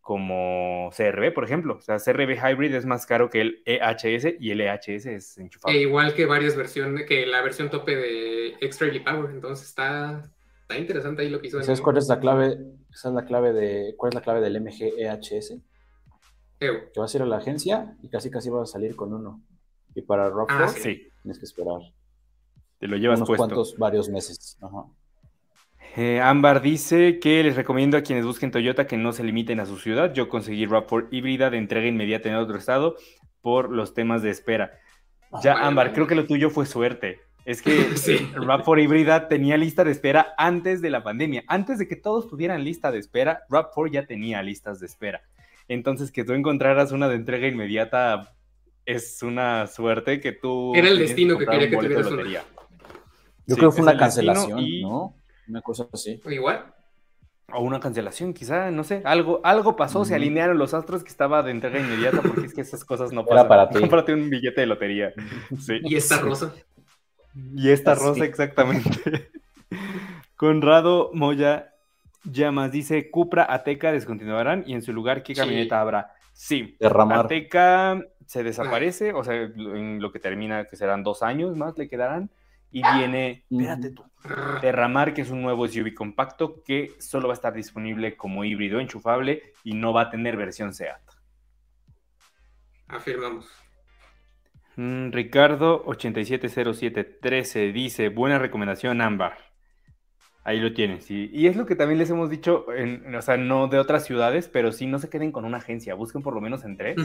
como 0.06 0.92
CRB, 0.96 1.34
por 1.34 1.46
ejemplo. 1.46 1.78
O 1.78 1.82
sea, 1.82 1.98
CRB 1.98 2.38
Hybrid 2.38 2.76
es 2.76 2.86
más 2.86 3.08
caro 3.08 3.32
que 3.32 3.42
el 3.42 3.64
EHS 3.66 4.36
y 4.40 4.52
el 4.52 4.62
EHS 4.62 5.08
es 5.08 5.38
enchufable. 5.40 5.76
E 5.76 5.82
igual 5.82 6.14
que 6.14 6.28
varias 6.28 6.56
versiones, 6.56 7.08
que 7.08 7.26
la 7.26 7.42
versión 7.42 7.72
tope 7.72 7.96
de 7.96 8.50
Extra 8.62 8.88
Power. 9.04 9.32
Entonces 9.32 9.68
está, 9.68 10.32
está 10.62 10.78
interesante 10.78 11.24
ahí 11.24 11.30
lo 11.30 11.42
que 11.42 11.48
hizo. 11.48 11.60
¿Sabes 11.64 11.82
cuál 11.82 11.98
es 11.98 12.08
la 12.08 12.20
clave? 12.20 12.56
Esa 12.94 13.10
es 13.10 13.16
la 13.16 13.26
clave 13.26 13.52
de, 13.52 13.96
¿Cuál 13.98 14.10
es 14.10 14.14
la 14.14 14.22
clave 14.22 14.42
del 14.42 14.62
MG 14.62 14.94
EHS? 14.96 15.56
Que 16.60 16.92
vas 16.96 17.12
a 17.12 17.18
ir 17.18 17.24
a 17.24 17.26
la 17.26 17.38
agencia 17.38 17.98
y 18.04 18.08
casi 18.10 18.30
casi 18.30 18.52
vas 18.52 18.70
a 18.70 18.74
salir 18.74 18.96
con 18.96 19.12
uno. 19.12 19.42
Y 19.96 20.04
para 20.04 20.30
Rockford 20.30 20.62
ah, 20.62 20.68
sí. 20.68 21.10
tienes 21.24 21.40
que 21.40 21.46
esperar. 21.46 21.82
Te 22.78 22.88
lo 22.88 22.98
llevas 22.98 23.22
unos 23.22 23.36
cuantos, 23.36 23.76
varios 23.76 24.08
meses. 24.10 24.56
Ajá. 24.62 24.86
Eh, 25.98 26.20
Ámbar 26.20 26.62
dice 26.62 27.20
que 27.20 27.42
les 27.42 27.56
recomiendo 27.56 27.96
a 27.96 28.02
quienes 28.02 28.26
busquen 28.26 28.52
Toyota 28.52 28.86
que 28.86 28.98
no 28.98 29.14
se 29.14 29.24
limiten 29.24 29.62
a 29.62 29.66
su 29.66 29.78
ciudad. 29.78 30.14
Yo 30.14 30.28
conseguí 30.28 30.66
RAV4 30.66 31.08
híbrida 31.12 31.50
de 31.50 31.58
entrega 31.58 31.88
inmediata 31.88 32.28
en 32.28 32.36
otro 32.36 32.58
estado 32.58 32.98
por 33.42 33.70
los 33.70 33.94
temas 33.94 34.22
de 34.22 34.30
espera. 34.30 34.74
Ya, 35.42 35.54
Ámbar, 35.54 35.94
creo 35.94 36.06
que 36.06 36.16
lo 36.16 36.26
tuyo 36.26 36.50
fue 36.50 36.66
suerte. 36.66 37.22
Es 37.46 37.62
que 37.62 37.72
sí. 37.98 38.18
RAV4 38.34 38.84
híbrida 38.84 39.28
tenía 39.30 39.56
lista 39.56 39.86
de 39.86 39.92
espera 39.92 40.34
antes 40.38 40.82
de 40.82 40.90
la 40.90 41.02
pandemia. 41.02 41.46
Antes 41.48 41.80
de 41.80 41.88
que 41.88 41.96
todos 41.96 42.28
tuvieran 42.28 42.66
lista 42.66 42.92
de 42.92 43.00
espera, 43.00 43.44
RAV4 43.50 43.92
ya 43.92 44.06
tenía 44.06 44.44
listas 44.44 44.82
de 44.82 44.88
espera. 44.88 45.22
Entonces, 45.70 46.12
que 46.12 46.26
tú 46.26 46.34
encontraras 46.34 46.92
una 46.92 47.08
de 47.08 47.16
entrega 47.16 47.48
inmediata 47.48 48.36
es 48.86 49.24
una 49.24 49.66
suerte 49.68 50.20
que 50.20 50.34
tú... 50.34 50.74
Era 50.76 50.90
el 50.90 51.00
destino 51.00 51.38
que 51.38 51.46
quería 51.46 51.70
que 51.70 51.78
tuvieras 51.78 52.08
una. 52.08 52.24
Yo 53.48 53.56
creo 53.56 53.70
que 53.70 53.78
fue 53.78 53.84
una 53.84 53.98
cancelación, 53.98 54.60
¿no? 54.82 55.16
Una 55.48 55.62
cosa 55.62 55.88
así. 55.94 56.22
O 56.26 56.32
igual. 56.32 56.74
O 57.54 57.62
una 57.62 57.80
cancelación, 57.80 58.34
quizá, 58.34 58.72
no 58.72 58.84
sé, 58.84 59.02
algo, 59.06 59.40
algo 59.44 59.76
pasó, 59.76 60.04
se 60.04 60.16
alinearon 60.16 60.58
los 60.58 60.74
astros 60.74 61.04
que 61.04 61.10
estaba 61.10 61.44
de 61.44 61.52
entrega 61.52 61.80
inmediata, 61.80 62.22
porque 62.24 62.48
es 62.48 62.54
que 62.56 62.62
esas 62.62 62.84
cosas 62.84 63.12
no 63.12 63.24
pasan. 63.24 63.48
para 63.48 63.70
ti. 63.70 63.80
Cómprate 63.80 64.14
un 64.14 64.30
billete 64.30 64.62
de 64.62 64.68
lotería. 64.68 65.14
Y 65.84 65.96
esta 65.96 66.18
rosa. 66.20 66.54
Y 67.56 67.70
esta 67.70 67.94
rosa, 67.94 68.26
exactamente. 68.26 69.30
Conrado 70.36 71.12
Moya 71.14 71.74
Llamas 72.24 72.72
dice: 72.72 73.12
Cupra, 73.12 73.46
Ateca 73.48 73.92
descontinuarán 73.92 74.64
y 74.66 74.74
en 74.74 74.82
su 74.82 74.92
lugar, 74.92 75.22
¿qué 75.22 75.36
camioneta 75.36 75.80
habrá? 75.80 76.14
Sí, 76.34 76.76
Derramar. 76.80 77.26
Ateca 77.26 78.02
se 78.26 78.44
desaparece, 78.44 79.14
o 79.14 79.24
sea, 79.24 79.36
en 79.36 80.02
lo 80.02 80.12
que 80.12 80.20
termina, 80.20 80.66
que 80.66 80.76
serán 80.76 81.04
dos 81.04 81.22
años 81.22 81.56
más, 81.56 81.78
le 81.78 81.88
quedarán 81.88 82.32
y 82.76 82.84
viene, 82.98 83.46
espérate 83.50 83.92
tú, 83.92 84.04
Terramar, 84.60 85.14
que 85.14 85.22
es 85.22 85.30
un 85.30 85.42
nuevo 85.42 85.66
SUV 85.66 85.94
compacto 85.94 86.62
que 86.62 86.92
solo 87.00 87.30
va 87.30 87.34
a 87.34 87.36
estar 87.36 87.54
disponible 87.54 88.18
como 88.18 88.44
híbrido 88.44 88.82
enchufable 88.82 89.54
y 89.64 89.76
no 89.76 89.94
va 89.94 90.02
a 90.02 90.10
tener 90.10 90.36
versión 90.36 90.74
SEAT. 90.74 91.00
Afirmamos. 92.90 93.48
Mm, 94.76 95.12
Ricardo 95.12 95.84
870713 95.86 97.72
dice, 97.72 98.10
buena 98.10 98.40
recomendación 98.40 99.00
Ámbar. 99.00 99.38
Ahí 100.44 100.60
lo 100.60 100.74
tienes. 100.74 101.10
Y, 101.10 101.48
es 101.48 101.56
lo 101.56 101.66
que 101.66 101.78
también 101.78 101.98
les 101.98 102.10
hemos 102.10 102.30
dicho, 102.30 102.66
en, 102.74 103.16
o 103.16 103.22
sea, 103.22 103.38
no 103.38 103.70
de 103.70 103.80
otras 103.80 104.04
ciudades, 104.04 104.50
pero 104.50 104.74
sí 104.74 104.86
no 104.86 105.00
se 105.00 105.10
queden 105.10 105.32
con 105.32 105.46
una 105.46 105.60
agencia, 105.60 105.96
busquen 105.96 106.22
por 106.22 106.36
lo 106.36 106.42
menos 106.42 106.66
en 106.66 106.76
tres. 106.76 106.98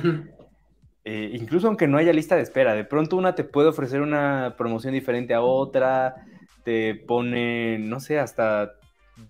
Eh, 1.04 1.30
incluso 1.32 1.66
aunque 1.66 1.88
no 1.88 1.96
haya 1.98 2.12
lista 2.12 2.36
de 2.36 2.42
espera, 2.42 2.74
de 2.74 2.84
pronto 2.84 3.16
una 3.16 3.34
te 3.34 3.44
puede 3.44 3.68
ofrecer 3.68 4.02
una 4.02 4.54
promoción 4.58 4.92
diferente 4.92 5.32
a 5.32 5.40
otra, 5.40 6.14
te 6.64 6.94
pone, 6.94 7.78
no 7.78 8.00
sé, 8.00 8.18
hasta 8.18 8.72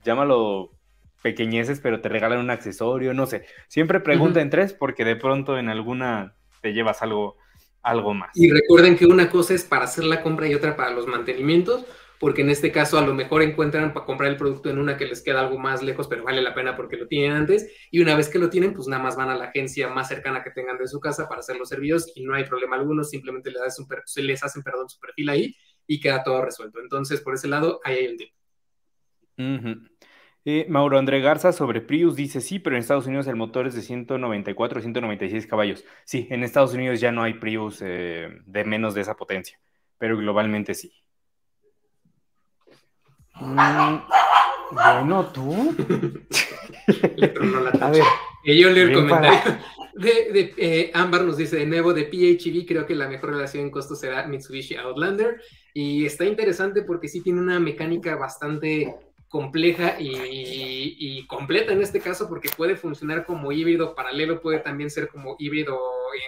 llámalo 0.04 0.70
pequeñeces, 1.22 1.80
pero 1.80 2.00
te 2.00 2.08
regalan 2.08 2.38
un 2.38 2.50
accesorio, 2.50 3.14
no 3.14 3.26
sé. 3.26 3.44
Siempre 3.68 4.00
pregunta 4.00 4.40
en 4.40 4.50
tres 4.50 4.72
porque 4.72 5.04
de 5.04 5.16
pronto 5.16 5.58
en 5.58 5.68
alguna 5.68 6.34
te 6.60 6.72
llevas 6.72 7.02
algo, 7.02 7.36
algo 7.82 8.14
más. 8.14 8.30
Y 8.34 8.50
recuerden 8.50 8.96
que 8.96 9.06
una 9.06 9.30
cosa 9.30 9.54
es 9.54 9.64
para 9.64 9.84
hacer 9.84 10.04
la 10.04 10.22
compra 10.22 10.48
y 10.48 10.54
otra 10.54 10.76
para 10.76 10.90
los 10.90 11.06
mantenimientos 11.06 11.84
porque 12.20 12.42
en 12.42 12.50
este 12.50 12.70
caso 12.70 12.98
a 12.98 13.06
lo 13.06 13.14
mejor 13.14 13.42
encuentran 13.42 13.94
para 13.94 14.04
comprar 14.04 14.30
el 14.30 14.36
producto 14.36 14.68
en 14.68 14.78
una 14.78 14.98
que 14.98 15.06
les 15.06 15.22
queda 15.22 15.40
algo 15.40 15.58
más 15.58 15.82
lejos, 15.82 16.06
pero 16.06 16.22
vale 16.22 16.42
la 16.42 16.54
pena 16.54 16.76
porque 16.76 16.98
lo 16.98 17.08
tienen 17.08 17.32
antes, 17.32 17.72
y 17.90 18.00
una 18.00 18.14
vez 18.14 18.28
que 18.28 18.38
lo 18.38 18.50
tienen, 18.50 18.74
pues 18.74 18.86
nada 18.88 19.02
más 19.02 19.16
van 19.16 19.30
a 19.30 19.34
la 19.34 19.46
agencia 19.46 19.88
más 19.88 20.06
cercana 20.08 20.44
que 20.44 20.50
tengan 20.50 20.76
de 20.76 20.86
su 20.86 21.00
casa 21.00 21.26
para 21.26 21.40
hacer 21.40 21.56
los 21.56 21.70
servicios 21.70 22.12
y 22.14 22.22
no 22.22 22.34
hay 22.34 22.44
problema 22.44 22.76
alguno, 22.76 23.02
simplemente 23.04 23.50
les 23.50 23.62
hacen, 23.62 23.86
les 24.16 24.44
hacen 24.44 24.62
perdón, 24.62 24.90
su 24.90 25.00
perfil 25.00 25.30
ahí 25.30 25.56
y 25.86 25.98
queda 25.98 26.22
todo 26.22 26.44
resuelto. 26.44 26.78
Entonces, 26.80 27.22
por 27.22 27.34
ese 27.34 27.48
lado, 27.48 27.80
ahí 27.84 27.96
hay 27.96 28.04
el 28.04 28.16
tip. 28.18 28.30
Eh, 30.44 30.66
Mauro 30.68 30.98
André 30.98 31.20
Garza 31.22 31.52
sobre 31.52 31.80
Prius 31.80 32.16
dice 32.16 32.42
sí, 32.42 32.58
pero 32.58 32.76
en 32.76 32.80
Estados 32.80 33.06
Unidos 33.06 33.26
el 33.28 33.36
motor 33.36 33.66
es 33.66 33.74
de 33.74 33.80
194, 33.80 34.82
196 34.82 35.46
caballos. 35.46 35.86
Sí, 36.04 36.28
en 36.30 36.44
Estados 36.44 36.74
Unidos 36.74 37.00
ya 37.00 37.12
no 37.12 37.22
hay 37.22 37.34
Prius 37.34 37.80
eh, 37.82 38.28
de 38.44 38.64
menos 38.64 38.94
de 38.94 39.00
esa 39.00 39.16
potencia, 39.16 39.58
pero 39.96 40.18
globalmente 40.18 40.74
sí. 40.74 40.99
Mm, 43.40 44.00
bueno, 44.72 45.26
tú. 45.26 45.74
Le 47.16 47.34
la 47.34 47.86
A 47.86 47.90
ver. 47.90 48.04
yo 48.44 48.70
leo 48.70 48.88
el 48.88 48.94
comentario. 48.94 49.58
De, 49.92 50.54
eh, 50.56 50.90
Ámbar 50.94 51.24
nos 51.24 51.36
dice 51.36 51.56
de 51.56 51.66
nuevo 51.66 51.92
de 51.92 52.04
PHEV, 52.04 52.64
creo 52.64 52.86
que 52.86 52.94
la 52.94 53.06
mejor 53.06 53.32
relación 53.34 53.64
en 53.64 53.70
costo 53.70 53.94
será 53.94 54.26
Mitsubishi 54.26 54.76
Outlander. 54.76 55.42
Y 55.74 56.06
está 56.06 56.24
interesante 56.24 56.82
porque 56.82 57.08
sí 57.08 57.20
tiene 57.20 57.40
una 57.40 57.60
mecánica 57.60 58.16
bastante 58.16 58.94
compleja 59.28 59.96
y, 60.00 61.24
completa 61.28 61.72
en 61.72 61.82
este 61.82 62.00
caso 62.00 62.28
porque 62.28 62.48
puede 62.48 62.76
funcionar 62.76 63.24
como 63.24 63.52
híbrido 63.52 63.94
paralelo, 63.94 64.40
puede 64.40 64.58
también 64.58 64.90
ser 64.90 65.08
como 65.08 65.36
híbrido 65.38 65.78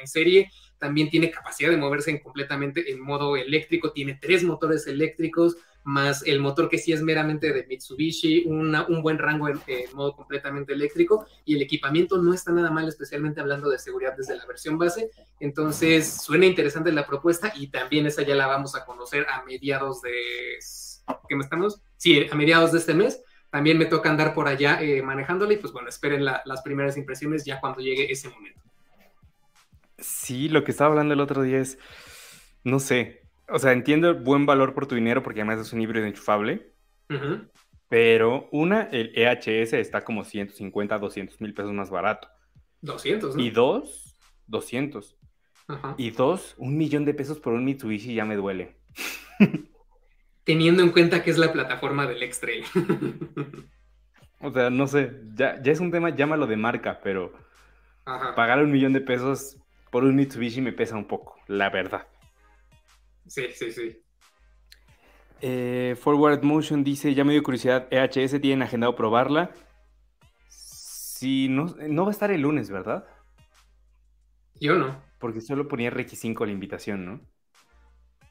en 0.01 0.07
serie, 0.07 0.51
también 0.83 1.09
tiene 1.09 1.30
capacidad 1.30 1.70
de 1.70 1.76
moverse 1.76 2.20
completamente 2.20 2.91
en 2.91 3.01
modo 3.01 3.37
eléctrico, 3.37 3.93
tiene 3.93 4.18
tres 4.20 4.43
motores 4.43 4.89
eléctricos, 4.89 5.57
más 5.85 6.26
el 6.26 6.41
motor 6.41 6.68
que 6.68 6.76
sí 6.76 6.93
es 6.93 7.03
meramente 7.03 7.53
de 7.53 7.64
Mitsubishi, 7.68 8.47
un 8.47 9.01
buen 9.01 9.18
rango 9.18 9.49
en, 9.49 9.61
modo 9.95 10.16
completamente 10.16 10.72
eléctrico 10.72 11.24
y 11.45 11.55
el 11.55 11.62
equipamiento 11.62 12.18
no 12.18 12.35
está 12.35 12.51
nada 12.51 12.72
mal, 12.72 12.89
especialmente 12.89 13.41
hablando 13.41 13.70
de 13.70 13.78
seguridad 13.78 14.16
desde 14.16 14.35
la 14.35 14.45
versión 14.45 14.76
base. 14.76 15.09
Entonces 15.39 16.20
suena 16.20 16.47
interesante 16.47 16.91
la 16.91 17.07
propuesta 17.07 17.53
y 17.55 17.68
también 17.68 18.07
esa 18.07 18.22
ya 18.22 18.35
la 18.35 18.49
vamos 18.49 18.74
a 18.74 18.85
conocer 18.85 19.24
a 19.30 19.45
mediados 19.45 20.03
de... 20.03 20.11
¿Qué 21.28 21.37
me 21.37 21.45
estamos? 21.45 21.80
Sí, 21.97 22.26
a 22.28 22.35
mediados 22.35 22.72
de 22.72 22.78
este 22.78 22.95
mes. 22.95 23.22
También 23.51 23.78
me 23.78 23.87
toca 23.87 24.11
andar 24.11 24.35
por 24.35 24.49
allá 24.49 24.83
eh, 24.83 25.01
manejándola 25.01 25.53
y 25.53 25.59
pues 25.59 25.72
bueno, 25.72 25.89
esperen 25.89 26.24
las 26.24 26.62
primeras 26.62 26.97
impresiones 26.97 27.45
ya 27.45 27.61
cuando 27.61 27.80
llegue 27.80 28.11
ese 28.11 28.28
momento. 28.30 28.62
Sí, 29.99 30.49
lo 30.49 30.64
que 30.64 30.70
estaba 30.70 30.90
hablando 30.90 31.14
el 31.14 31.20
otro 31.20 31.43
día 31.43 31.59
es, 31.59 31.78
no 32.64 32.80
sé, 32.80 33.22
o 33.49 33.59
sea, 33.59 33.72
entiendo 33.72 34.09
el 34.09 34.14
buen 34.14 34.47
valor 34.47 34.74
por 34.74 34.86
tu 34.86 34.95
dinero 34.95 35.22
porque 35.22 35.40
además 35.40 35.61
es 35.61 35.72
un 35.72 35.80
híbrido 35.80 36.07
enchufable. 36.07 36.72
Pero 37.88 38.49
una, 38.53 38.84
el 38.84 39.12
EHS 39.14 39.74
está 39.74 40.03
como 40.03 40.24
150, 40.24 40.99
200 40.99 41.40
mil 41.43 41.53
pesos 41.53 41.72
más 41.72 41.90
barato. 41.90 42.28
200, 42.80 43.36
¿no? 43.36 43.43
Y 43.43 43.51
dos, 43.51 44.16
200. 44.47 45.14
Y 45.99 46.11
dos, 46.11 46.55
un 46.57 46.78
millón 46.78 47.05
de 47.05 47.12
pesos 47.12 47.38
por 47.38 47.53
un 47.53 47.64
Mitsubishi 47.64 48.14
ya 48.14 48.24
me 48.24 48.36
duele. 48.36 48.78
Teniendo 50.45 50.82
en 50.82 50.90
cuenta 50.90 51.22
que 51.22 51.30
es 51.30 51.38
la 51.38 51.53
plataforma 51.53 52.07
del 52.07 52.22
X-Trail. 52.22 52.64
o 54.40 54.51
sea, 54.51 54.70
no 54.70 54.86
sé, 54.86 55.12
ya, 55.34 55.62
ya 55.62 55.72
es 55.72 55.80
un 55.80 55.90
tema, 55.90 56.11
llámalo 56.11 56.47
de 56.47 56.57
marca, 56.57 56.99
pero 57.03 57.34
pagar 58.05 58.62
un 58.62 58.72
millón 58.72 58.95
de 58.95 59.03
pesos 59.03 59.62
por 59.93 60.05
un 60.05 60.16
Mitsubishi 60.16 60.62
me 60.62 60.72
pesa 60.72 60.97
un 60.97 61.05
poco, 61.05 61.36
la 61.49 61.68
verdad. 61.68 62.09
Sí, 63.26 63.49
sí, 63.55 63.70
sí. 63.70 64.03
Eh, 65.43 65.97
Forward 66.01 66.43
Motion 66.43 66.82
dice, 66.82 67.14
ya 67.14 67.24
me 67.24 67.34
dio 67.34 67.43
curiosidad, 67.43 67.88
EHS 67.90 68.40
tienen 68.40 68.62
agendado 68.62 68.97
probarla. 68.97 69.51
Sí, 70.49 71.49
no, 71.51 71.76
no 71.88 72.05
va 72.05 72.09
a 72.09 72.12
estar 72.12 72.30
el 72.30 72.40
lunes, 72.40 72.70
¿verdad? 72.70 73.05
Yo 74.59 74.76
no. 74.76 74.99
Porque 75.18 75.43
solo 75.43 75.68
ponía 75.68 75.90
RX5 75.90 76.47
la 76.47 76.53
invitación, 76.53 77.05
¿no? 77.05 77.20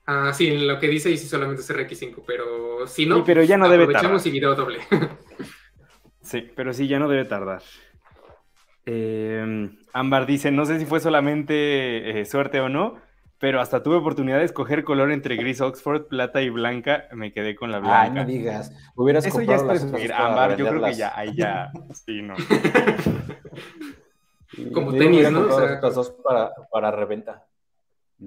Ah, 0.07 0.33
sí, 0.33 0.57
lo 0.57 0.79
que 0.79 0.87
dice 0.87 1.11
y 1.11 1.17
sí 1.17 1.27
solamente 1.27 1.61
es 1.61 1.69
RX5, 1.69 2.23
pero 2.25 2.87
si 2.87 3.05
no, 3.05 3.23
pero 3.23 3.43
ya 3.43 3.57
no 3.57 3.69
debe 3.69 3.85
tardar. 3.93 4.19
y 4.25 4.31
video 4.31 4.55
doble. 4.55 4.79
sí, 6.23 6.49
pero 6.55 6.73
sí, 6.73 6.87
ya 6.87 6.97
no 6.97 7.07
debe 7.07 7.25
tardar. 7.25 7.61
Eh, 8.87 9.69
Ámbar 9.93 10.25
dice, 10.25 10.51
no 10.51 10.65
sé 10.65 10.79
si 10.79 10.85
fue 10.85 10.99
solamente 10.99 12.21
eh, 12.21 12.25
suerte 12.25 12.59
o 12.59 12.69
no, 12.69 12.95
pero 13.39 13.59
hasta 13.59 13.83
tuve 13.83 13.95
oportunidad 13.95 14.37
de 14.39 14.45
escoger 14.45 14.83
color 14.83 15.11
entre 15.11 15.35
gris 15.35 15.61
Oxford, 15.61 16.07
plata 16.07 16.41
y 16.41 16.49
blanca. 16.49 17.07
Me 17.11 17.33
quedé 17.33 17.55
con 17.55 17.71
la 17.71 17.79
blanca. 17.79 18.01
Ay, 18.01 18.11
no 18.11 18.25
digas. 18.25 18.71
Hubieras 18.95 19.25
Eso 19.25 19.41
ya 19.41 19.55
es 19.55 19.63
presumir. 19.63 20.13
Amar, 20.13 20.57
yo 20.57 20.67
creo 20.67 20.83
que 20.83 20.93
ya, 20.93 21.17
ahí 21.17 21.35
ya. 21.35 21.71
Sí, 21.93 22.21
no. 22.21 22.35
Como 24.73 24.93
tenis, 24.93 25.31
¿no? 25.31 25.41
O 25.41 25.59
sea, 25.59 25.79
dos 25.79 26.11
para, 26.23 26.51
para 26.71 26.91
reventa. 26.91 27.45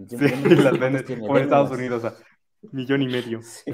Sí, 0.08 0.16
las 0.56 0.78
vendes 0.78 1.04
como 1.04 1.36
en 1.36 1.44
Estados 1.44 1.70
Unidos, 1.70 2.02
o 2.02 2.10
sea, 2.10 2.18
millón 2.72 3.02
y 3.02 3.08
medio. 3.08 3.42
Sí. 3.42 3.72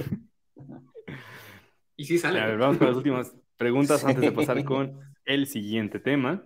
Y 1.97 2.05
sí 2.05 2.19
sale. 2.19 2.41
A 2.41 2.47
ver, 2.47 2.59
vamos 2.59 2.79
con 2.79 2.89
las 2.89 2.97
últimas 2.97 3.35
preguntas 3.57 4.05
antes 4.05 4.21
de 4.21 4.33
pasar 4.33 4.63
con 4.65 5.01
el 5.25 5.47
siguiente 5.47 6.01
tema. 6.01 6.43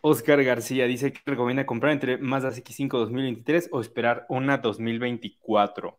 Oscar 0.00 0.42
García 0.42 0.86
dice 0.86 1.12
que 1.12 1.20
recomienda 1.24 1.66
comprar 1.66 1.92
entre 1.92 2.18
Mazda 2.18 2.50
X5 2.50 2.88
2023 2.90 3.68
o 3.72 3.80
esperar 3.80 4.26
una 4.28 4.58
2024. 4.58 5.98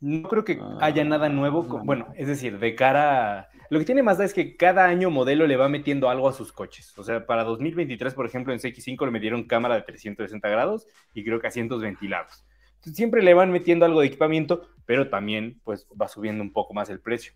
No 0.00 0.28
creo 0.28 0.44
que 0.44 0.60
haya 0.80 1.04
nada 1.04 1.28
nuevo. 1.28 1.62
bueno, 1.62 2.12
es 2.16 2.28
decir, 2.28 2.58
de 2.58 2.74
cara 2.74 3.40
a... 3.40 3.48
Lo 3.70 3.78
que 3.78 3.84
tiene 3.84 4.02
Mazda 4.02 4.24
es 4.24 4.34
que 4.34 4.56
cada 4.56 4.84
año 4.84 5.10
modelo 5.10 5.46
le 5.46 5.56
va 5.56 5.68
metiendo 5.68 6.10
algo 6.10 6.28
a 6.28 6.32
sus 6.32 6.52
coches. 6.52 6.96
O 6.98 7.02
sea, 7.02 7.26
para 7.26 7.44
2023, 7.44 8.14
por 8.14 8.26
ejemplo, 8.26 8.52
en 8.52 8.60
CX5 8.60 9.04
le 9.06 9.10
metieron 9.10 9.44
cámara 9.44 9.74
de 9.74 9.82
360 9.82 10.48
grados 10.48 10.86
y 11.14 11.24
creo 11.24 11.40
que 11.40 11.46
asientos 11.46 11.80
ventilados. 11.80 12.44
siempre 12.80 13.22
le 13.22 13.34
van 13.34 13.50
metiendo 13.50 13.86
algo 13.86 14.00
de 14.00 14.08
equipamiento, 14.08 14.68
pero 14.84 15.08
también 15.08 15.60
pues 15.64 15.88
va 16.00 16.08
subiendo 16.08 16.42
un 16.42 16.52
poco 16.52 16.74
más 16.74 16.90
el 16.90 17.00
precio. 17.00 17.32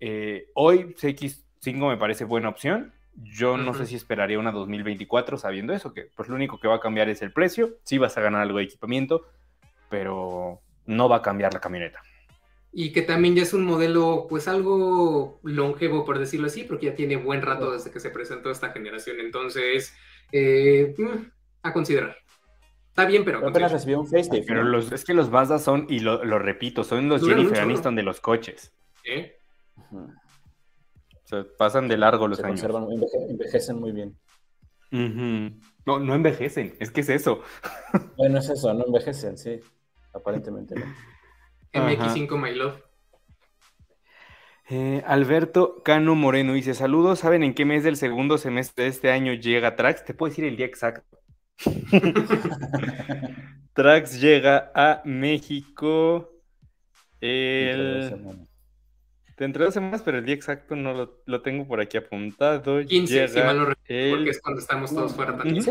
Eh, 0.00 0.46
hoy 0.54 0.94
CX5 0.94 1.88
me 1.88 1.96
parece 1.96 2.24
buena 2.24 2.48
opción 2.48 2.94
yo 3.22 3.56
no 3.56 3.74
sé 3.74 3.86
si 3.86 3.96
esperaría 3.96 4.38
una 4.38 4.52
2024 4.52 5.38
sabiendo 5.38 5.72
eso, 5.72 5.92
que 5.92 6.08
pues 6.14 6.28
lo 6.28 6.34
único 6.34 6.60
que 6.60 6.68
va 6.68 6.76
a 6.76 6.80
cambiar 6.80 7.08
es 7.08 7.22
el 7.22 7.32
precio, 7.32 7.76
sí 7.82 7.98
vas 7.98 8.16
a 8.16 8.20
ganar 8.20 8.42
algo 8.42 8.58
de 8.58 8.64
equipamiento, 8.64 9.26
pero 9.88 10.60
no 10.86 11.08
va 11.08 11.16
a 11.16 11.22
cambiar 11.22 11.52
la 11.52 11.60
camioneta. 11.60 12.00
Y 12.72 12.92
que 12.92 13.02
también 13.02 13.34
ya 13.34 13.42
es 13.42 13.54
un 13.54 13.64
modelo 13.64 14.26
pues 14.28 14.46
algo 14.46 15.40
longevo, 15.42 16.04
por 16.04 16.18
decirlo 16.18 16.46
así, 16.46 16.64
porque 16.64 16.86
ya 16.86 16.94
tiene 16.94 17.16
buen 17.16 17.42
rato 17.42 17.72
desde 17.72 17.90
que 17.90 18.00
se 18.00 18.10
presentó 18.10 18.50
esta 18.50 18.70
generación, 18.70 19.18
entonces 19.20 19.94
eh, 20.32 20.94
mm, 20.96 21.30
a 21.62 21.72
considerar. 21.72 22.16
Está 22.88 23.04
bien, 23.06 23.24
pero... 23.24 23.46
apenas 23.46 23.72
recibió 23.72 24.00
un 24.00 24.06
facelift. 24.06 24.46
Pero 24.46 24.64
los, 24.64 24.92
es 24.92 25.04
que 25.04 25.14
los 25.14 25.30
Mazda 25.30 25.58
son, 25.58 25.86
y 25.88 26.00
lo, 26.00 26.20
repito, 26.38 26.84
son 26.84 27.08
los 27.08 27.26
Jennifer 27.26 27.60
Aniston 27.60 27.94
de 27.94 28.02
los 28.02 28.20
coches. 28.20 28.72
¿Eh? 29.04 29.36
O 31.28 31.28
sea, 31.28 31.44
pasan 31.58 31.88
de 31.88 31.98
largo 31.98 32.26
los 32.26 32.40
años. 32.40 32.64
envejecen 33.28 33.78
muy 33.78 33.92
bien. 33.92 34.16
No, 34.90 35.98
no 35.98 36.14
envejecen, 36.14 36.74
es 36.80 36.90
que 36.90 37.02
es 37.02 37.10
eso. 37.10 37.42
Bueno, 38.16 38.38
es 38.38 38.48
eso, 38.48 38.72
no 38.72 38.86
envejecen, 38.86 39.36
sí. 39.36 39.60
Aparentemente 40.14 40.74
no. 40.74 40.86
MX5 41.74 42.38
My 42.38 42.54
Love. 42.54 42.82
Eh, 44.70 45.02
Alberto 45.06 45.82
Cano 45.82 46.14
Moreno 46.14 46.54
dice: 46.54 46.72
Saludos, 46.72 47.18
¿saben 47.18 47.42
en 47.42 47.52
qué 47.52 47.66
mes 47.66 47.84
del 47.84 47.96
segundo 47.96 48.38
semestre 48.38 48.84
de 48.84 48.90
este 48.90 49.10
año 49.10 49.34
llega 49.34 49.76
Trax? 49.76 50.06
Te 50.06 50.14
puedo 50.14 50.30
decir 50.30 50.46
el 50.46 50.56
día 50.56 50.64
exacto. 50.64 51.18
Trax 53.74 54.18
llega 54.18 54.72
a 54.74 55.02
México 55.04 56.30
el 57.20 58.47
Dentro 59.38 59.60
de 59.60 59.66
dos 59.66 59.74
semanas, 59.74 60.02
pero 60.04 60.18
el 60.18 60.24
día 60.24 60.34
exacto 60.34 60.74
no 60.74 61.10
lo, 61.24 61.42
tengo 61.42 61.66
por 61.66 61.80
aquí 61.80 61.96
apuntado. 61.96 62.84
15, 62.84 63.28
si 63.28 63.38
mal 63.38 63.56
no 63.56 63.64
recuerdo, 63.66 64.16
porque 64.16 64.30
es 64.30 64.40
cuando 64.40 64.60
estamos 64.60 64.92
todos 64.92 65.14
fuera 65.14 65.36
también. 65.36 65.64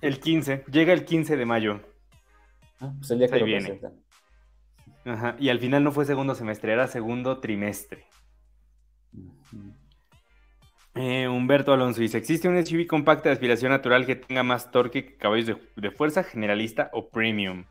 El 0.00 0.18
15, 0.18 0.64
llega 0.72 0.92
el 0.92 1.04
15 1.04 1.36
de 1.36 1.46
mayo. 1.46 1.80
Ah, 2.80 2.92
pues 2.98 3.12
el 3.12 3.20
día 3.20 3.28
que 3.28 3.38
lo 3.38 3.44
viene. 3.46 3.80
Ajá, 5.04 5.36
y 5.38 5.50
al 5.50 5.60
final 5.60 5.84
no 5.84 5.92
fue 5.92 6.04
segundo 6.04 6.34
semestre, 6.34 6.72
era 6.72 6.88
segundo 6.88 7.38
trimestre. 7.38 8.06
Eh, 10.94 11.28
Humberto 11.28 11.72
Alonso 11.72 12.00
dice: 12.00 12.18
¿Existe 12.18 12.48
un 12.48 12.64
SUV 12.64 12.88
compacto 12.88 13.28
de 13.28 13.34
aspiración 13.34 13.70
natural 13.70 14.04
que 14.04 14.16
tenga 14.16 14.42
más 14.42 14.72
torque 14.72 15.06
que 15.06 15.16
caballos 15.16 15.58
de 15.76 15.90
fuerza, 15.92 16.24
generalista 16.24 16.90
o 16.92 17.08
premium? 17.08 17.64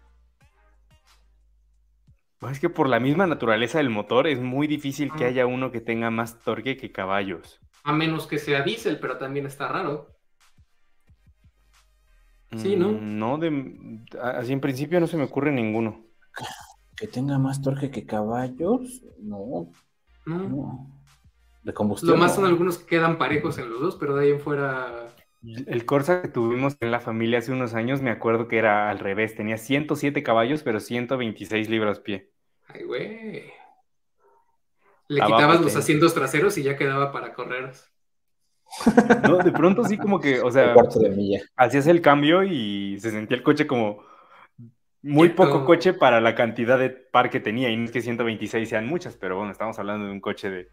Es 2.49 2.59
que 2.59 2.69
por 2.69 2.89
la 2.89 2.99
misma 2.99 3.27
naturaleza 3.27 3.77
del 3.77 3.91
motor 3.91 4.27
es 4.27 4.39
muy 4.39 4.65
difícil 4.65 5.11
que 5.13 5.25
haya 5.25 5.45
uno 5.45 5.71
que 5.71 5.79
tenga 5.79 6.09
más 6.09 6.39
torque 6.39 6.75
que 6.75 6.91
caballos. 6.91 7.59
A 7.83 7.93
menos 7.93 8.25
que 8.25 8.39
sea 8.39 8.63
diésel, 8.63 8.99
pero 8.99 9.17
también 9.17 9.45
está 9.45 9.67
raro. 9.67 10.07
Sí, 12.57 12.75
¿no? 12.75 12.89
Mm, 12.89 13.19
no, 13.19 13.37
de, 13.37 14.03
así 14.21 14.53
en 14.53 14.59
principio 14.59 14.99
no 14.99 15.07
se 15.07 15.17
me 15.17 15.23
ocurre 15.23 15.51
ninguno. 15.51 16.03
¿Que 16.97 17.07
tenga 17.07 17.37
más 17.37 17.61
torque 17.61 17.89
que 17.91 18.05
caballos? 18.05 19.03
No. 19.19 19.71
No. 20.25 20.89
De 21.63 21.73
combustión. 21.73 22.11
Lo 22.11 22.17
más 22.17 22.35
son 22.35 22.45
algunos 22.45 22.79
que 22.79 22.87
quedan 22.87 23.17
parejos 23.17 23.57
en 23.57 23.69
los 23.69 23.79
dos, 23.79 23.95
pero 23.95 24.15
de 24.15 24.25
ahí 24.25 24.31
en 24.31 24.39
fuera. 24.39 25.07
El 25.43 25.85
Corsa 25.85 26.21
que 26.21 26.27
tuvimos 26.27 26.75
en 26.81 26.91
la 26.91 26.99
familia 26.99 27.39
hace 27.39 27.51
unos 27.51 27.73
años, 27.73 28.01
me 28.01 28.11
acuerdo 28.11 28.47
que 28.47 28.57
era 28.57 28.89
al 28.89 28.99
revés. 28.99 29.35
Tenía 29.35 29.57
107 29.57 30.21
caballos, 30.21 30.63
pero 30.63 30.79
126 30.79 31.69
libras 31.69 31.99
pie. 31.99 32.30
Ay, 32.74 32.84
güey. 32.84 33.51
Le 35.07 35.22
quitabas 35.22 35.59
los 35.61 35.76
asientos 35.76 36.13
traseros 36.13 36.57
y 36.57 36.63
ya 36.63 36.78
quedaba 36.78 37.11
para 37.11 37.34
correr. 37.34 37.74
No, 39.24 39.38
de 39.39 39.51
pronto 39.51 39.84
sí 39.84 39.97
como 39.97 40.19
que, 40.22 40.39
o 40.39 40.49
sea, 40.49 40.74
hacías 41.57 41.88
el 41.88 42.01
cambio 42.01 42.43
y 42.43 42.97
se 42.99 43.11
sentía 43.11 43.36
el 43.36 43.43
coche 43.43 43.67
como 43.67 44.03
muy 45.01 45.30
poco 45.30 45.65
coche 45.65 45.93
para 45.93 46.22
la 46.22 46.36
cantidad 46.36 46.80
de 46.80 46.89
par 46.89 47.30
que 47.30 47.41
tenía. 47.41 47.69
Y 47.69 47.76
no 47.76 47.86
es 47.86 47.91
que 47.91 48.01
126 48.01 48.69
sean 48.69 48.88
muchas, 48.88 49.17
pero 49.17 49.36
bueno, 49.36 49.51
estamos 49.51 49.78
hablando 49.80 50.05
de 50.05 50.13
un 50.13 50.22
coche 50.22 50.49
de, 50.49 50.69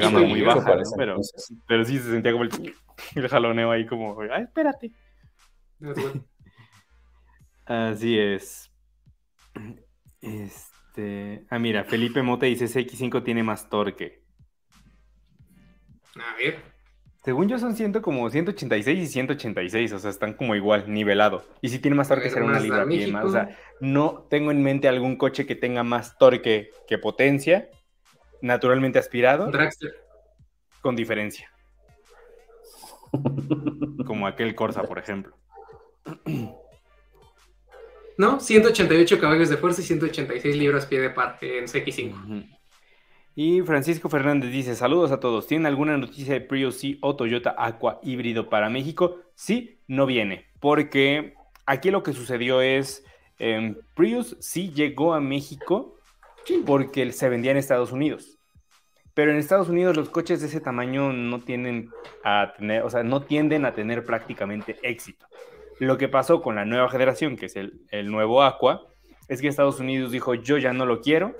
gama 0.00 0.20
muy 0.20 0.40
baja, 0.40 0.76
pero, 0.96 1.16
pero 1.66 1.84
sí 1.84 1.98
se 1.98 2.10
sentía 2.10 2.32
como 2.32 2.44
el, 2.44 2.50
jaloneo 3.28 3.70
ahí 3.70 3.86
como, 3.86 4.18
ay, 4.32 4.44
espérate. 4.44 4.92
Así 7.66 8.18
es. 8.18 8.70
Es, 10.20 10.73
este, 10.94 11.44
ah, 11.50 11.58
mira, 11.58 11.82
Felipe 11.82 12.22
Mota 12.22 12.46
dice 12.46 12.66
CX5 12.66 13.24
tiene 13.24 13.42
más 13.42 13.68
torque. 13.68 14.22
A 16.14 16.36
ver. 16.36 16.62
Según 17.24 17.48
yo 17.48 17.58
son 17.58 17.74
ciento 17.74 18.00
como 18.00 18.30
186 18.30 19.00
y 19.00 19.06
186, 19.06 19.92
o 19.92 19.98
sea, 19.98 20.10
están 20.10 20.34
como 20.34 20.54
igual, 20.54 20.84
nivelado. 20.86 21.42
Y 21.62 21.70
si 21.70 21.80
tiene 21.80 21.96
más 21.96 22.06
torque 22.06 22.30
será 22.30 22.44
una 22.44 22.60
libra 22.60 22.86
pie 22.86 23.08
más. 23.08 23.24
O 23.24 23.32
sea, 23.32 23.58
no 23.80 24.26
tengo 24.30 24.52
en 24.52 24.62
mente 24.62 24.86
algún 24.86 25.16
coche 25.16 25.46
que 25.46 25.56
tenga 25.56 25.82
más 25.82 26.16
torque 26.16 26.70
que 26.86 26.98
potencia, 26.98 27.68
naturalmente 28.40 29.00
aspirado. 29.00 29.50
Dragster. 29.50 29.94
Con 30.80 30.94
diferencia. 30.94 31.50
como 34.06 34.28
aquel 34.28 34.54
Corsa, 34.54 34.84
por 34.84 34.98
ejemplo. 35.00 35.36
No, 38.16 38.40
188 38.40 39.18
caballos 39.18 39.48
de 39.48 39.56
fuerza 39.56 39.80
y 39.80 39.84
186 39.84 40.56
libras 40.56 40.86
pie 40.86 41.00
de 41.00 41.10
parte 41.10 41.58
en 41.58 41.64
CX5. 41.64 42.46
Y 43.36 43.62
Francisco 43.62 44.08
Fernández 44.08 44.52
dice, 44.52 44.76
saludos 44.76 45.10
a 45.10 45.18
todos. 45.18 45.48
¿Tienen 45.48 45.66
alguna 45.66 45.96
noticia 45.98 46.34
de 46.34 46.40
Prius 46.40 46.78
C 46.78 46.98
o 47.00 47.16
Toyota 47.16 47.54
Aqua 47.58 47.98
híbrido 48.02 48.48
para 48.48 48.70
México? 48.70 49.16
Sí, 49.34 49.80
no 49.88 50.06
viene, 50.06 50.46
porque 50.60 51.34
aquí 51.66 51.90
lo 51.90 52.04
que 52.04 52.12
sucedió 52.12 52.60
es, 52.60 53.04
eh, 53.40 53.74
Prius 53.94 54.36
sí 54.38 54.70
llegó 54.72 55.14
a 55.14 55.20
México 55.20 55.98
porque 56.64 57.10
se 57.12 57.28
vendía 57.28 57.50
en 57.50 57.56
Estados 57.56 57.90
Unidos. 57.90 58.38
Pero 59.14 59.30
en 59.30 59.38
Estados 59.38 59.68
Unidos 59.68 59.96
los 59.96 60.10
coches 60.10 60.40
de 60.40 60.48
ese 60.48 60.60
tamaño 60.60 61.12
no 61.12 61.40
tienen 61.40 61.90
a 62.24 62.52
tener, 62.56 62.82
o 62.82 62.90
sea, 62.90 63.02
no 63.02 63.22
tienden 63.22 63.64
a 63.64 63.74
tener 63.74 64.04
prácticamente 64.04 64.76
éxito. 64.82 65.26
Lo 65.78 65.98
que 65.98 66.08
pasó 66.08 66.40
con 66.40 66.54
la 66.56 66.64
nueva 66.64 66.88
generación, 66.88 67.36
que 67.36 67.46
es 67.46 67.56
el, 67.56 68.10
nuevo 68.10 68.42
Aqua, 68.42 68.82
es 69.28 69.40
que 69.40 69.48
Estados 69.48 69.80
Unidos 69.80 70.12
dijo, 70.12 70.34
yo 70.34 70.58
ya 70.58 70.72
no 70.72 70.86
lo 70.86 71.00
quiero, 71.00 71.34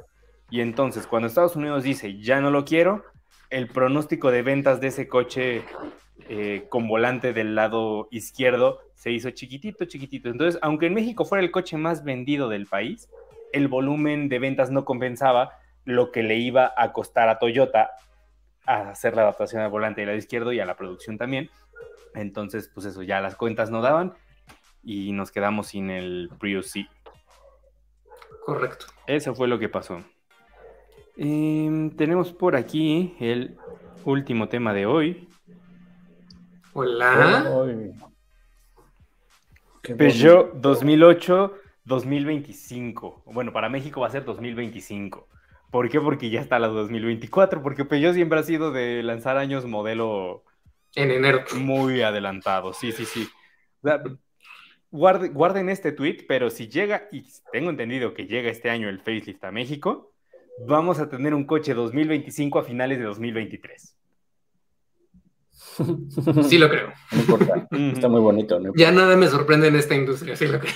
y 0.51 0.61
entonces, 0.61 1.07
cuando 1.07 1.28
Estados 1.28 1.57
Unidos 1.57 1.85
dice, 1.85 2.20
ya 2.20 2.41
no 2.41 2.51
lo 2.51 2.64
quiero, 2.64 3.05
el 3.51 3.68
pronóstico 3.68 4.30
de 4.30 4.43
ventas 4.43 4.80
de 4.80 4.89
ese 4.89 5.09
coche 5.09 5.64
eh, 6.28 6.66
con 6.68 6.89
volante 6.89 7.32
del 7.32 7.55
lado 7.55 8.09
izquierdo 8.11 8.80
se 8.95 9.11
hizo 9.11 9.30
chiquitito, 9.30 9.85
chiquitito. 9.85 10.28
Entonces, 10.28 10.59
aunque 10.62 10.87
en 10.87 10.95
México 10.95 11.24
fuera 11.24 11.43
el 11.43 11.51
coche 11.51 11.76
más 11.76 12.05
vendido 12.05 12.49
del 12.49 12.66
país, 12.66 13.09
el 13.53 13.68
volumen 13.68 14.28
de 14.28 14.39
ventas 14.39 14.70
no 14.70 14.85
compensaba 14.85 15.53
lo 15.85 16.11
que 16.11 16.22
le 16.22 16.37
iba 16.37 16.72
a 16.76 16.93
costar 16.93 17.28
a 17.28 17.39
Toyota 17.39 17.91
a 18.66 18.91
hacer 18.91 19.14
la 19.14 19.22
adaptación 19.22 19.62
al 19.62 19.70
volante 19.70 20.01
del 20.01 20.09
lado 20.09 20.18
izquierdo 20.18 20.53
y 20.53 20.61
a 20.61 20.66
la 20.66 20.76
producción 20.76 21.18
también. 21.18 21.51
Entonces, 22.15 22.71
pues 22.73 22.87
eso, 22.87 23.03
ya 23.03 23.21
las 23.21 23.37
cuentas 23.37 23.71
no 23.71 23.83
daban 23.83 24.15
y 24.83 25.12
nos 25.12 25.31
quedamos 25.31 25.69
sin 25.69 25.91
el 25.91 26.31
Prius 26.39 26.71
C. 26.71 26.89
Correcto. 28.45 28.87
Eso 29.07 29.35
fue 29.35 29.49
lo 29.49 29.59
que 29.59 29.69
pasó. 29.69 30.03
Em, 31.17 31.91
tenemos 31.91 32.33
por 32.33 32.57
aquí 32.57 33.15
el 33.21 33.57
último 34.05 34.49
tema 34.49 34.75
de 34.75 34.87
hoy. 34.87 35.29
Hola. 36.73 37.45
Peugeot 39.97 40.55
2008-2025. 40.55 43.23
Bueno, 43.27 43.53
para 43.53 43.69
México 43.69 44.01
va 44.01 44.09
a 44.09 44.11
ser 44.11 44.25
2025. 44.25 45.29
¿Por 45.71 45.89
qué? 45.89 46.01
Porque 46.01 46.31
ya 46.31 46.41
está 46.41 46.59
la 46.59 46.67
2024. 46.69 47.62
Porque 47.62 47.85
Peugeot 47.85 48.15
siempre 48.15 48.41
ha 48.41 48.43
sido 48.43 48.73
de 48.73 49.03
lanzar 49.03 49.37
años 49.37 49.67
modelo. 49.67 50.43
En 50.97 51.11
enero. 51.11 51.45
Muy 51.57 52.03
adelantado. 52.03 52.73
Sí, 52.73 52.93
sí, 52.93 53.05
sí. 53.05 53.29
guarden 54.91 55.69
este 55.69 55.93
tweet, 55.93 56.25
pero 56.29 56.51
si 56.51 56.69
llega, 56.69 57.09
y 57.11 57.25
tengo 57.53 57.71
entendido 57.71 58.15
que 58.15 58.27
llega 58.27 58.51
este 58.51 58.71
año 58.71 58.89
el 58.89 58.99
facelift 58.99 59.45
a 59.45 59.51
México, 59.51 60.13
vamos 60.67 60.99
a 60.99 61.09
tener 61.09 61.35
un 61.35 61.45
coche 61.45 61.75
2025 61.75 62.59
a 62.59 62.65
finales 62.65 62.99
de 62.99 63.05
2023. 63.05 63.97
Sí 66.49 66.59
lo 66.59 66.69
creo. 66.69 66.93
No 67.13 67.19
importa. 67.19 67.69
Está 67.71 68.09
muy 68.09 68.21
bonito. 68.21 68.61
ya 68.77 68.93
nada 68.93 69.17
me 69.17 69.27
sorprende 69.27 69.69
en 69.69 69.77
esta 69.77 69.95
industria, 69.95 70.37
sí 70.37 70.47
lo 70.47 70.61
creo. 70.61 70.73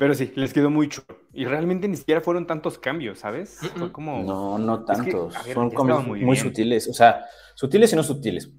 Pero 0.00 0.14
sí, 0.14 0.32
les 0.34 0.54
quedó 0.54 0.70
muy 0.70 0.88
chulo. 0.88 1.06
Y 1.34 1.44
realmente 1.44 1.86
ni 1.86 1.94
siquiera 1.94 2.22
fueron 2.22 2.46
tantos 2.46 2.78
cambios, 2.78 3.18
¿sabes? 3.18 3.58
Fue 3.76 3.92
como... 3.92 4.22
No, 4.22 4.56
no 4.56 4.82
tantos. 4.82 5.34
Son 5.52 5.68
cambios 5.68 6.06
muy, 6.06 6.36
sutiles. 6.36 6.88
O 6.88 6.94
sea, 6.94 7.26
sutiles 7.54 7.92
y 7.92 7.96
no 7.96 8.02
sutiles. 8.02 8.50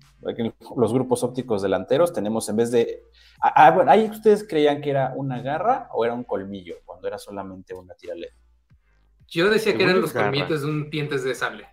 los 0.78 0.94
grupos 0.94 1.24
ópticos 1.24 1.64
delanteros 1.64 2.14
tenemos 2.14 2.48
en 2.48 2.58
vez 2.58 2.70
de... 2.70 3.06
Ah, 3.42 3.54
ah, 3.56 3.72
bueno, 3.72 3.90
ahí 3.90 4.08
ustedes 4.08 4.48
creían 4.48 4.82
que 4.82 4.92
era 4.92 5.14
una 5.16 5.42
garra 5.42 5.90
o 5.94 6.06
era 6.06 6.14
un 6.14 6.26
colmillo, 6.26 6.76
cuando 6.86 7.08
era 7.08 7.18
solamente 7.18 7.74
una 7.74 7.96
tira 7.96 8.14
LED. 8.14 8.30
Yo 9.28 9.50
decía 9.50 9.76
que 9.76 9.84
eran 9.84 10.00
los 10.00 10.14
colmillitos 10.14 10.62
de 10.62 10.68
un 10.68 10.92
dientes 10.92 11.24
de 11.24 11.34
sable. 11.34 11.66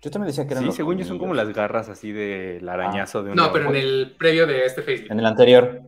Yo 0.00 0.12
también 0.12 0.28
decía 0.28 0.46
que 0.46 0.54
eran 0.54 0.66
sí, 0.66 0.76
según 0.76 0.96
yo 0.96 1.04
son 1.04 1.18
como 1.18 1.34
las 1.34 1.52
garras 1.52 1.88
así 1.88 2.12
del 2.12 2.68
arañazo 2.68 3.24
de 3.24 3.30
un. 3.30 3.36
No, 3.36 3.52
pero 3.52 3.68
en 3.70 3.74
el 3.74 4.14
previo 4.16 4.46
de 4.46 4.64
este 4.64 4.82
Facebook. 4.82 5.10
En 5.10 5.18
el 5.18 5.26
anterior, 5.26 5.82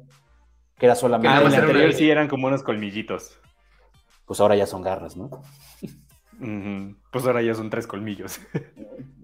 que 0.83 0.87
era 0.87 0.97
solamente. 0.97 1.29
Ah, 1.29 1.43
en 1.43 1.47
el 1.47 1.55
anterior 1.55 1.93
sí 1.93 2.11
eran 2.11 2.27
como 2.27 2.49
unos 2.49 2.65
colmillitos. 2.65 3.39
Pues 4.25 4.41
ahora 4.41 4.57
ya 4.57 4.67
son 4.67 4.83
garras, 4.83 5.17
¿no? 5.17 5.31
Pues 7.13 7.25
ahora 7.25 7.41
ya 7.41 7.55
son 7.55 7.71
tres 7.71 7.87
colmillos. 7.87 8.41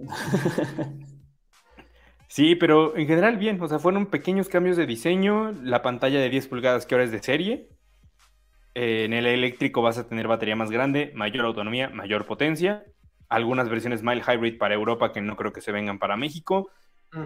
sí, 2.28 2.54
pero 2.54 2.96
en 2.96 3.08
general 3.08 3.38
bien. 3.38 3.60
O 3.60 3.66
sea, 3.66 3.80
fueron 3.80 4.06
pequeños 4.06 4.48
cambios 4.48 4.76
de 4.76 4.86
diseño. 4.86 5.50
La 5.64 5.82
pantalla 5.82 6.20
de 6.20 6.30
10 6.30 6.46
pulgadas 6.46 6.86
que 6.86 6.94
ahora 6.94 7.06
es 7.06 7.10
de 7.10 7.24
serie. 7.24 7.70
Eh, 8.76 9.06
en 9.06 9.12
el 9.12 9.26
eléctrico 9.26 9.82
vas 9.82 9.98
a 9.98 10.06
tener 10.06 10.28
batería 10.28 10.54
más 10.54 10.70
grande, 10.70 11.10
mayor 11.16 11.44
autonomía, 11.44 11.88
mayor 11.88 12.24
potencia. 12.24 12.84
Algunas 13.28 13.68
versiones 13.68 14.04
mild 14.04 14.22
hybrid 14.22 14.58
para 14.58 14.76
Europa 14.76 15.12
que 15.12 15.22
no 15.22 15.34
creo 15.34 15.52
que 15.52 15.60
se 15.60 15.72
vengan 15.72 15.98
para 15.98 16.16
México. 16.16 16.70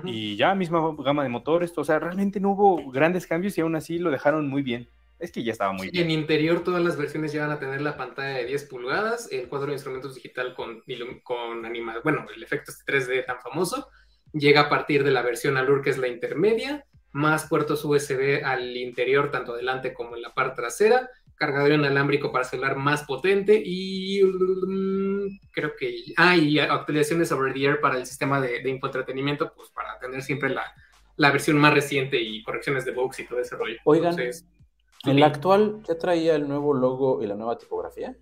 Y 0.04 0.36
ya 0.36 0.54
misma 0.54 0.94
gama 0.98 1.22
de 1.22 1.28
motores. 1.28 1.76
O 1.76 1.84
sea, 1.84 1.98
realmente 1.98 2.40
no 2.40 2.52
hubo 2.52 2.90
grandes 2.90 3.26
cambios 3.26 3.56
y 3.58 3.60
aún 3.60 3.74
así 3.76 3.98
lo 3.98 4.10
dejaron 4.10 4.48
muy 4.48 4.62
bien. 4.62 4.88
Es 5.18 5.30
que 5.30 5.44
ya 5.44 5.52
estaba 5.52 5.72
muy 5.72 5.90
bien. 5.90 6.04
En 6.04 6.10
interior 6.10 6.64
todas 6.64 6.82
las 6.82 6.96
versiones 6.96 7.32
ya 7.32 7.42
van 7.42 7.52
a 7.52 7.58
tener 7.60 7.80
la 7.80 7.96
pantalla 7.96 8.38
de 8.38 8.46
10 8.46 8.64
pulgadas, 8.64 9.28
el 9.30 9.48
cuadro 9.48 9.68
de 9.68 9.74
instrumentos 9.74 10.16
digital 10.16 10.54
con, 10.54 10.82
con 11.22 11.64
animal, 11.64 12.00
bueno, 12.02 12.26
el 12.34 12.42
efecto 12.42 12.72
3D 12.86 13.24
tan 13.24 13.40
famoso. 13.40 13.88
Llega 14.32 14.62
a 14.62 14.68
partir 14.68 15.04
de 15.04 15.12
la 15.12 15.22
versión 15.22 15.56
Allure, 15.56 15.82
que 15.82 15.90
es 15.90 15.98
la 15.98 16.08
intermedia, 16.08 16.84
más 17.12 17.46
puertos 17.46 17.84
USB 17.84 18.42
al 18.44 18.76
interior, 18.76 19.30
tanto 19.30 19.52
adelante 19.52 19.94
como 19.94 20.16
en 20.16 20.22
la 20.22 20.34
parte 20.34 20.62
trasera 20.62 21.08
cargador 21.42 21.72
inalámbrico 21.72 22.30
para 22.30 22.44
celular 22.44 22.76
más 22.76 23.02
potente 23.02 23.60
y 23.64 24.22
mm, 24.22 25.40
creo 25.50 25.72
que 25.76 25.92
ah, 26.16 26.36
y 26.36 26.60
actualizaciones 26.60 27.28
sobre 27.28 27.52
the 27.52 27.64
air 27.64 27.80
para 27.80 27.96
el 27.96 28.06
sistema 28.06 28.40
de, 28.40 28.62
de 28.62 28.70
infoentretenimiento, 28.70 29.52
pues 29.52 29.68
para 29.70 29.98
tener 29.98 30.22
siempre 30.22 30.50
la, 30.50 30.72
la, 31.16 31.32
versión 31.32 31.58
más 31.58 31.74
reciente 31.74 32.20
y 32.20 32.44
correcciones 32.44 32.84
de 32.84 32.92
bugs 32.92 33.18
y 33.18 33.26
todo 33.26 33.40
ese 33.40 33.56
rollo. 33.56 33.76
Oigan, 33.82 34.16
¿en 34.20 35.18
la 35.20 35.26
actual 35.26 35.82
ya 35.88 35.98
traía 35.98 36.36
el 36.36 36.46
nuevo 36.46 36.74
logo 36.74 37.20
y 37.24 37.26
la 37.26 37.34
nueva 37.34 37.58
tipografía? 37.58 38.14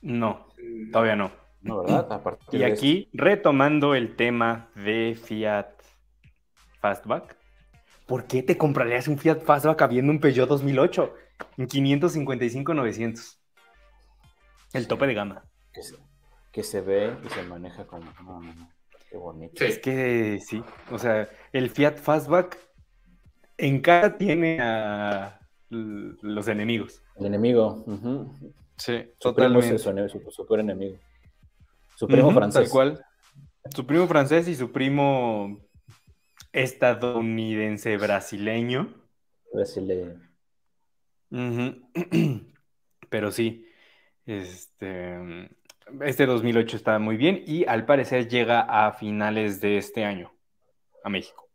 No, 0.00 0.46
todavía 0.90 1.16
no. 1.16 1.30
No, 1.60 1.82
¿verdad? 1.82 2.22
y 2.52 2.62
aquí, 2.62 3.10
retomando 3.12 3.94
el 3.94 4.16
tema 4.16 4.70
de 4.76 5.14
Fiat 5.22 5.68
Fastback, 6.80 7.36
¿por 8.06 8.24
qué 8.24 8.42
te 8.42 8.56
comprarías 8.56 9.08
un 9.08 9.18
Fiat 9.18 9.42
Fastback 9.42 9.82
habiendo 9.82 10.10
un 10.10 10.20
Peugeot 10.20 10.48
2008? 10.48 11.14
En 11.56 11.68
555-900. 11.68 13.38
El 14.72 14.86
tope 14.86 15.06
de 15.06 15.14
gama. 15.14 15.44
Que 16.52 16.62
se, 16.62 16.80
ve 16.80 17.16
y 17.24 17.28
se 17.28 17.42
maneja 17.44 17.86
como. 17.86 18.10
qué 19.08 19.16
bonito. 19.16 19.64
Es 19.64 19.78
que 19.78 20.38
sí. 20.40 20.62
O 20.90 20.98
sea, 20.98 21.28
el 21.52 21.70
Fiat 21.70 21.98
Fastback 21.98 22.58
en 23.56 23.80
cara 23.80 24.16
tiene 24.16 24.58
a 24.60 25.40
los 25.70 26.48
enemigos. 26.48 27.02
El 27.16 27.26
enemigo. 27.26 27.84
Sí, 28.76 29.04
su 29.18 29.28
totalmente. 29.28 29.66
Primo 29.66 30.04
es 30.04 30.12
su, 30.12 30.30
super 30.30 30.60
enemigo. 30.60 30.98
Su 31.96 32.08
primo 32.08 32.32
francés. 32.32 32.62
Tal 32.62 32.70
cual. 32.70 33.04
Su 33.74 33.86
primo 33.86 34.06
francés 34.06 34.48
y 34.48 34.54
su 34.54 34.72
primo 34.72 35.60
estadounidense 36.52 37.96
brasileño. 37.98 38.94
Brasileño. 39.52 40.29
Pero 43.08 43.30
sí, 43.30 43.66
este, 44.26 45.48
este 46.00 46.26
2008 46.26 46.76
está 46.76 46.98
muy 46.98 47.16
bien 47.16 47.42
y 47.46 47.64
al 47.66 47.84
parecer 47.84 48.28
llega 48.28 48.60
a 48.60 48.92
finales 48.92 49.60
de 49.60 49.78
este 49.78 50.04
año 50.04 50.32
a 51.04 51.08
México. 51.08 51.48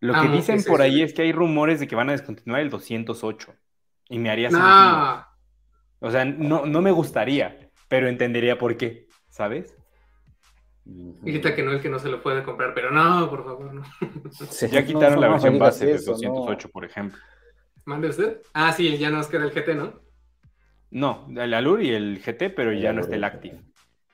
Lo 0.00 0.12
que 0.12 0.28
ah, 0.28 0.32
dicen 0.32 0.62
por 0.64 0.82
ahí 0.82 1.02
es 1.02 1.14
que 1.14 1.22
hay 1.22 1.32
rumores 1.32 1.80
de 1.80 1.86
que 1.86 1.96
van 1.96 2.10
a 2.10 2.12
descontinuar 2.12 2.60
el 2.60 2.68
208 2.68 3.54
y 4.10 4.18
me 4.18 4.30
haría 4.30 4.50
sentido. 4.50 5.26
O 6.00 6.10
sea, 6.10 6.26
no, 6.26 6.66
no 6.66 6.82
me 6.82 6.90
gustaría, 6.90 7.70
pero 7.88 8.08
entendería 8.08 8.58
por 8.58 8.76
qué, 8.76 9.08
¿sabes? 9.30 9.74
Grita 10.84 11.54
que 11.54 11.62
no, 11.62 11.72
el 11.72 11.80
que 11.80 11.88
no 11.88 11.98
se 11.98 12.10
lo 12.10 12.22
puede 12.22 12.42
comprar, 12.42 12.74
pero 12.74 12.90
no, 12.90 13.30
por 13.30 13.44
favor, 13.44 13.72
no. 13.72 13.82
ya 14.70 14.84
quitaron 14.84 15.18
la 15.18 15.28
versión 15.28 15.58
base 15.58 15.86
del 15.86 16.04
208, 16.04 16.68
por 16.68 16.84
ejemplo. 16.84 17.18
¿Mande 17.86 18.08
usted? 18.08 18.42
Ah, 18.52 18.72
sí, 18.72 18.96
ya 18.98 19.10
nos 19.10 19.28
queda 19.28 19.44
el 19.44 19.52
GT, 19.52 19.74
¿no? 19.74 20.02
No, 20.90 21.26
el 21.36 21.52
Alur 21.54 21.82
y 21.82 21.90
el 21.92 22.20
GT, 22.22 22.50
pero 22.50 22.72
ya 22.72 22.92
no 22.94 23.00
está 23.02 23.16
el 23.16 23.24
Active. 23.24 23.62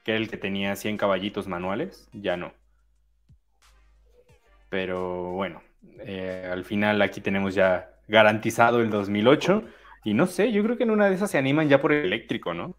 que 0.02 0.12
era 0.12 0.20
el 0.20 0.28
que 0.30 0.36
tenía 0.38 0.76
100 0.76 0.96
caballitos 0.98 1.46
manuales, 1.48 2.08
ya 2.12 2.36
no. 2.36 2.54
Pero 4.68 5.32
bueno, 5.32 5.62
eh, 5.98 6.48
al 6.50 6.64
final 6.64 7.02
aquí 7.02 7.20
tenemos 7.20 7.54
ya 7.54 7.90
garantizado 8.08 8.80
el 8.80 8.90
2008 8.90 9.64
y 10.04 10.14
no 10.14 10.26
sé, 10.26 10.52
yo 10.52 10.62
creo 10.62 10.76
que 10.76 10.84
en 10.84 10.90
una 10.90 11.08
de 11.08 11.14
esas 11.14 11.30
se 11.30 11.38
animan 11.38 11.68
ya 11.68 11.80
por 11.80 11.92
el 11.92 12.04
eléctrico, 12.06 12.54
¿no? 12.54 12.76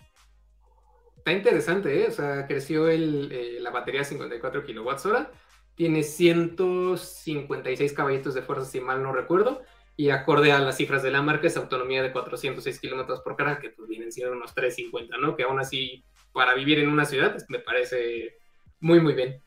Está 1.18 1.34
interesante, 1.34 2.04
¿eh? 2.04 2.08
O 2.08 2.12
sea, 2.12 2.48
creció 2.48 2.90
el, 2.90 3.32
eh, 3.32 3.60
la 3.60 3.70
batería 3.70 4.02
a 4.02 4.04
54 4.06 4.64
kilowatts 4.64 5.06
hora, 5.06 5.32
tiene 5.76 6.04
156 6.04 7.94
caballitos 7.94 8.34
de 8.34 8.42
fuerza, 8.42 8.66
si 8.66 8.82
mal 8.82 9.04
no 9.04 9.14
recuerdo, 9.14 9.62
y 9.98 10.10
acorde 10.10 10.52
a 10.52 10.60
las 10.60 10.78
cifras 10.78 11.04
de 11.04 11.12
la 11.12 11.22
marca, 11.22 11.48
es 11.48 11.58
autonomía 11.58 12.02
de 12.02 12.12
406 12.12 12.80
kilómetros 12.80 13.22
por 13.22 13.34
hora, 13.34 13.60
que 13.60 13.70
pues 13.70 13.88
vienen 13.88 14.12
siendo 14.12 14.34
unos 14.34 14.54
350, 14.54 15.18
¿no? 15.18 15.36
Que 15.36 15.44
aún 15.44 15.60
así, 15.60 16.04
para 16.32 16.54
vivir 16.54 16.80
en 16.80 16.90
una 16.90 17.06
ciudad, 17.06 17.38
me 17.50 17.60
parece 17.60 18.38
muy, 18.80 19.00
muy 19.00 19.14
bien. 19.14 19.42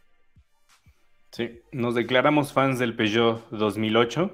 Sí, 1.32 1.62
nos 1.72 1.94
declaramos 1.94 2.52
fans 2.52 2.78
del 2.78 2.94
Peugeot 2.94 3.50
2008 3.50 4.30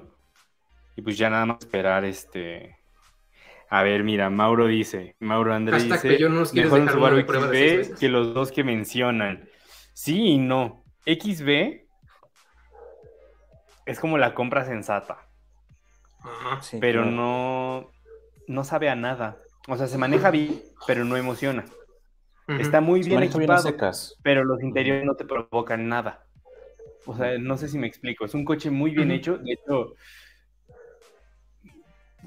y 0.97 1.01
pues 1.01 1.17
ya 1.17 1.29
nada 1.29 1.47
más 1.47 1.57
esperar 1.59 2.05
este 2.05 2.77
a 3.73 3.83
ver, 3.83 4.03
mira, 4.03 4.29
Mauro 4.29 4.67
dice, 4.67 5.15
Mauro 5.19 5.53
Andrés 5.53 5.85
dice, 5.85 6.19
mejor 6.53 6.81
un 6.81 6.89
Subaru 6.89 7.21
XB 7.21 7.97
que 7.97 8.09
los 8.09 8.33
dos 8.33 8.51
que 8.51 8.65
mencionan. 8.65 9.49
Sí 9.93 10.31
y 10.31 10.37
no. 10.37 10.83
XB 11.05 11.85
es 13.85 13.99
como 14.01 14.17
la 14.17 14.33
compra 14.33 14.65
sensata. 14.65 15.30
Pero 16.79 17.05
no, 17.05 17.89
no 18.47 18.63
sabe 18.63 18.89
a 18.89 18.95
nada. 18.95 19.37
O 19.67 19.77
sea, 19.77 19.87
se 19.87 19.97
maneja 19.97 20.31
bien, 20.31 20.61
pero 20.87 21.05
no 21.05 21.17
emociona. 21.17 21.65
Está 22.47 22.81
muy 22.81 23.01
bien 23.03 23.23
equipado, 23.23 23.73
pero 24.23 24.43
los 24.43 24.61
interiores 24.61 25.05
no 25.05 25.15
te 25.15 25.25
provocan 25.25 25.87
nada. 25.87 26.25
O 27.05 27.15
sea, 27.15 27.37
no 27.37 27.57
sé 27.57 27.67
si 27.67 27.77
me 27.77 27.87
explico. 27.87 28.25
Es 28.25 28.33
un 28.33 28.45
coche 28.45 28.69
muy 28.69 28.91
bien 28.91 29.11
hecho. 29.11 29.37
De 29.37 29.53
hecho, 29.53 29.95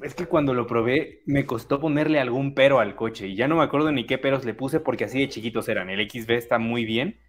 es 0.02 0.14
que 0.14 0.26
cuando 0.26 0.54
lo 0.54 0.66
probé 0.66 1.22
me 1.26 1.46
costó 1.46 1.80
ponerle 1.80 2.20
algún 2.20 2.54
pero 2.54 2.80
al 2.80 2.96
coche 2.96 3.28
y 3.28 3.36
ya 3.36 3.48
no 3.48 3.56
me 3.56 3.62
acuerdo 3.62 3.92
ni 3.92 4.06
qué 4.06 4.18
peros 4.18 4.44
le 4.44 4.54
puse 4.54 4.80
porque 4.80 5.04
así 5.04 5.20
de 5.20 5.28
chiquitos 5.28 5.68
eran. 5.68 5.90
El 5.90 6.08
XB 6.08 6.30
está 6.32 6.58
muy 6.58 6.84
bien, 6.84 7.20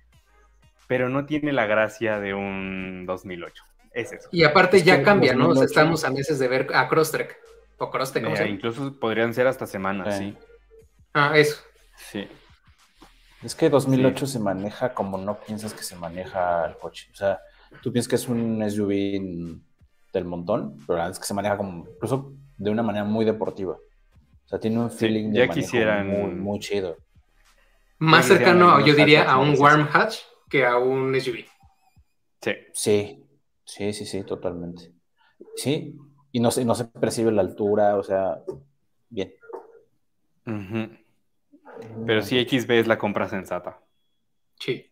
pero 0.87 1.09
no 1.09 1.25
tiene 1.25 1.53
la 1.53 1.65
gracia 1.65 2.19
de 2.19 2.33
un 2.33 3.05
2008. 3.05 3.63
Es 3.95 4.11
eso. 4.11 4.27
Y 4.31 4.43
aparte 4.43 4.83
ya 4.83 5.01
cambia, 5.01 5.33
¿no? 5.33 5.63
estamos 5.63 6.03
a 6.03 6.11
meses 6.11 6.37
de 6.37 6.49
ver 6.49 6.67
a 6.73 6.89
Crosstrek 6.89 7.37
o 7.77 7.89
Crosstrek. 7.89 8.25
Eh, 8.25 8.49
incluso 8.49 8.93
podrían 8.99 9.33
ser 9.33 9.47
hasta 9.47 9.65
semanas, 9.65 10.17
sí. 10.17 10.37
Ah, 11.13 11.31
eso. 11.35 11.63
Sí. 12.11 12.27
Es 13.41 13.55
que 13.55 13.69
2008 13.69 14.27
se 14.27 14.39
maneja 14.39 14.93
como 14.93 15.17
no 15.17 15.39
piensas 15.39 15.73
que 15.73 15.83
se 15.83 15.95
maneja 15.95 16.65
el 16.65 16.77
coche. 16.77 17.09
O 17.13 17.15
sea, 17.15 17.39
tú 17.81 17.93
piensas 17.93 18.09
que 18.09 18.15
es 18.15 18.27
un 18.27 18.69
SUV 18.69 19.61
del 20.11 20.25
montón, 20.25 20.77
pero 20.85 20.97
la 20.97 21.05
verdad 21.05 21.11
es 21.11 21.19
que 21.19 21.27
se 21.27 21.33
maneja 21.33 21.55
como, 21.55 21.87
incluso 21.87 22.33
de 22.57 22.69
una 22.69 22.83
manera 22.83 23.05
muy 23.05 23.23
deportiva. 23.23 23.73
O 23.75 24.47
sea, 24.47 24.59
tiene 24.59 24.77
un 24.77 24.91
feeling 24.91 25.31
ya 25.31 25.47
quisieran... 25.47 26.07
muy, 26.07 26.31
muy 26.31 26.59
chido. 26.59 26.97
Más 27.99 28.25
cercano, 28.25 28.85
yo 28.85 28.93
diría, 28.93 29.31
a 29.31 29.37
un 29.39 29.55
warm 29.57 29.87
hatch 29.93 30.17
que 30.49 30.65
a 30.65 30.77
un 30.77 31.19
SUV. 31.19 31.45
Sí. 32.41 32.51
Sí, 32.73 33.24
sí, 33.65 33.93
sí, 33.93 34.05
sí, 34.05 34.23
totalmente. 34.23 34.93
Sí, 35.55 35.97
y 36.31 36.39
no 36.39 36.51
se, 36.51 36.63
no 36.65 36.75
se 36.75 36.85
percibe 36.85 37.31
la 37.31 37.41
altura, 37.41 37.97
o 37.97 38.03
sea, 38.03 38.41
bien. 39.09 39.33
Pero 42.05 42.21
sí, 42.21 42.43
XB 42.43 42.71
es 42.71 42.87
la 42.87 42.97
compra 42.97 43.27
sensata. 43.27 43.79
Sí. 44.59 44.91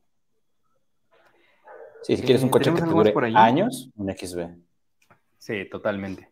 Sí, 2.02 2.18
si 2.18 2.24
quieres 2.24 2.44
un 2.44 2.50
coche 2.50 2.74
que 2.74 2.82
te 2.82 2.88
dure 2.88 3.14
años, 3.36 3.90
un 3.96 4.12
XB. 4.12 4.50
Sí, 5.38 5.70
totalmente. 5.70 6.30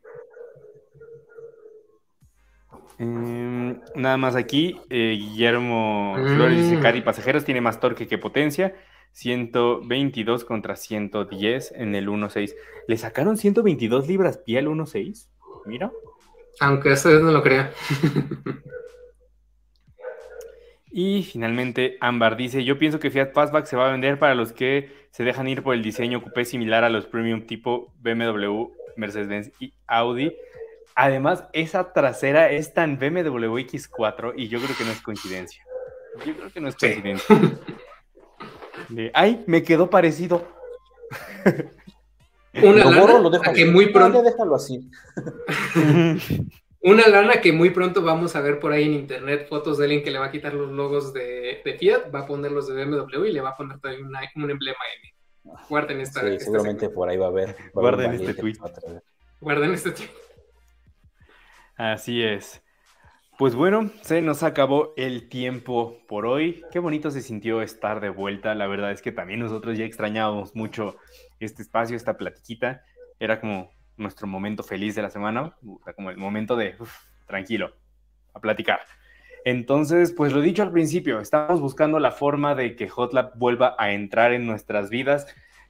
Em, 2.98 3.82
nada 3.96 4.18
más 4.18 4.36
aquí, 4.36 4.80
eh, 4.90 5.18
Guillermo 5.18 6.14
Flores 6.16 6.58
dice, 6.58 6.78
mm. 6.78 6.82
Cari 6.82 7.02
Pasajeros 7.02 7.46
tiene 7.46 7.60
más 7.60 7.80
torque 7.80 8.08
que 8.08 8.18
potencia, 8.18 8.76
122 9.12 10.46
contra 10.46 10.76
110 10.76 11.74
en 11.76 11.96
el 11.96 12.08
1.6. 12.08 12.54
¿Le 12.88 12.98
sacaron 12.98 13.38
122 13.38 14.08
libras 14.08 14.38
pie 14.38 14.60
al 14.60 14.68
1.6? 14.68 15.28
Mira. 15.66 15.92
Aunque 16.60 16.94
eso 16.94 17.10
no 17.20 17.32
lo 17.32 17.42
crea. 17.42 17.72
y 20.92 21.24
finalmente, 21.24 21.98
Ambar 22.02 22.38
dice, 22.38 22.64
yo 22.64 22.78
pienso 22.78 23.00
que 23.00 23.12
Fiat 23.12 23.34
Fastback 23.34 23.66
se 23.66 23.76
va 23.76 23.88
a 23.88 23.92
vender 23.92 24.20
para 24.20 24.36
los 24.36 24.54
que 24.54 24.92
se 25.12 25.24
dejan 25.24 25.48
ir 25.48 25.64
por 25.64 25.74
el 25.74 25.84
diseño 25.84 26.22
coupé 26.22 26.46
similar 26.46 26.84
a 26.84 26.90
los 26.90 27.06
premium 27.06 27.46
tipo 27.46 27.94
BMW, 28.02 28.72
Mercedes-Benz 28.96 29.52
y 29.60 29.74
Audi 29.88 30.34
Además, 30.96 31.46
esa 31.54 31.94
trasera 31.94 32.52
es 32.52 32.74
tan 32.74 33.00
BMW 33.00 33.58
X4 33.60 34.34
y 34.36 34.48
yo 34.50 34.60
creo 34.60 34.76
que 34.78 34.84
no 34.84 34.92
es 34.92 35.02
coincidencia. 35.02 35.64
Yo 36.26 36.36
creo 36.36 36.52
que 36.52 36.60
no 36.60 36.68
es 36.68 36.76
coincidencia. 36.76 37.36
ay, 39.14 39.44
me 39.48 39.64
quedó 39.64 39.90
parecido. 39.90 40.48
Una 42.54 42.86
lana 42.86 43.54
que 43.54 43.66
muy 43.66 43.88
pronto. 43.92 44.22
déjalo 44.22 44.56
así. 44.56 44.90
Una 46.84 47.08
lana 47.08 47.40
que 47.42 47.52
muy 47.54 47.70
pronto 47.70 48.02
vamos 48.02 48.36
a 48.36 48.42
ver 48.42 48.60
por 48.60 48.72
ahí 48.72 48.86
en 48.86 48.94
internet 48.94 49.48
fotos 49.48 49.78
de 49.78 49.86
alguien 49.86 50.04
que 50.04 50.10
le 50.10 50.18
va 50.18 50.26
a 50.26 50.32
quitar 50.32 50.54
los 50.54 50.72
logos 50.72 51.14
de, 51.14 51.62
Fiat, 51.80 52.14
va 52.14 52.22
a 52.22 52.26
poner 52.26 52.52
los 52.52 52.68
de 52.68 52.86
BMW 52.86 53.26
y 53.26 53.32
le 53.32 53.42
va 53.42 53.50
a 53.50 53.58
poner 53.58 53.80
también 53.80 54.08
un 54.08 54.50
emblema 54.50 54.80
M. 55.00 55.12
Guarden 55.70 56.02
esta. 56.02 56.22
Sí, 56.22 56.40
seguramente 56.40 56.90
por 56.90 57.08
ahí 57.10 57.18
va 57.18 57.28
a 57.28 57.30
haber. 57.30 57.56
Guarden 57.74 58.14
este 58.14 58.34
tweet. 58.34 58.56
Guarden 59.40 59.74
este 59.74 59.92
tweet. 59.92 60.10
Así 61.76 62.24
es. 62.24 62.62
Pues 63.42 63.56
bueno, 63.56 63.90
se 64.02 64.22
nos 64.22 64.44
acabó 64.44 64.94
el 64.98 65.28
tiempo 65.28 65.98
por 66.08 66.28
hoy. 66.28 66.64
Qué 66.72 66.78
bonito 66.78 67.10
se 67.10 67.24
sintió 67.24 67.64
estar 67.64 68.00
de 68.00 68.10
vuelta. 68.10 68.54
La 68.54 68.68
verdad 68.68 68.92
es 68.92 69.02
que 69.02 69.12
también 69.12 69.40
nosotros 69.40 69.80
ya 69.80 69.84
extrañábamos 69.84 70.56
mucho 70.56 70.98
este 71.40 71.64
espacio, 71.64 71.96
esta 71.96 72.18
platiquita. 72.18 72.84
Era 73.20 73.42
como 73.42 73.72
nuestro 73.98 74.28
momento 74.28 74.62
feliz 74.62 74.94
de 74.94 75.02
la 75.02 75.10
semana, 75.10 75.56
como 75.96 76.12
el 76.12 76.18
momento 76.18 76.56
de 76.56 76.76
tranquilo, 77.26 77.74
a 78.36 78.40
platicar. 78.42 78.82
Entonces, 79.44 80.12
pues 80.12 80.34
lo 80.34 80.42
dicho 80.42 80.62
al 80.62 80.72
principio, 80.72 81.20
estamos 81.20 81.60
buscando 81.62 81.98
la 81.98 82.12
forma 82.12 82.54
de 82.54 82.76
que 82.76 82.92
Hotlab 82.96 83.36
vuelva 83.40 83.76
a 83.80 83.92
entrar 83.92 84.34
en 84.34 84.46
nuestras 84.46 84.92
vidas, 84.92 85.26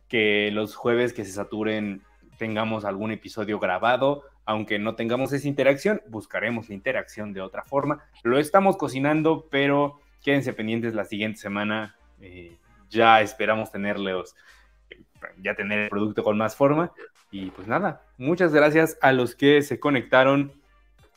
que 0.10 0.52
los 0.52 0.76
jueves 0.76 1.14
que 1.14 1.24
se 1.24 1.32
saturen 1.32 2.02
tengamos 2.38 2.84
algún 2.84 3.12
episodio 3.12 3.60
grabado 3.60 4.26
aunque 4.52 4.80
no 4.80 4.96
tengamos 4.96 5.32
esa 5.32 5.48
interacción, 5.48 6.02
buscaremos 6.10 6.68
la 6.68 6.76
interacción 6.76 7.32
de 7.32 7.40
otra 7.40 7.64
forma. 7.64 8.04
Lo 8.24 8.38
estamos 8.38 8.76
cocinando, 8.76 9.48
pero 9.50 10.02
quédense 10.22 10.52
pendientes 10.52 10.94
la 10.94 11.06
siguiente 11.06 11.40
semana. 11.40 11.96
Eh, 12.20 12.58
ya 12.90 13.22
esperamos 13.22 13.72
tenerlos, 13.72 14.36
ya 15.42 15.56
tener 15.56 15.80
el 15.80 15.90
producto 15.90 16.22
con 16.22 16.38
más 16.38 16.58
forma. 16.58 16.92
Y 17.32 17.52
pues 17.52 17.66
nada, 17.70 18.04
muchas 18.18 18.54
gracias 18.54 18.98
a 19.02 19.14
los 19.14 19.36
que 19.36 19.62
se 19.62 19.80
conectaron. 19.80 20.52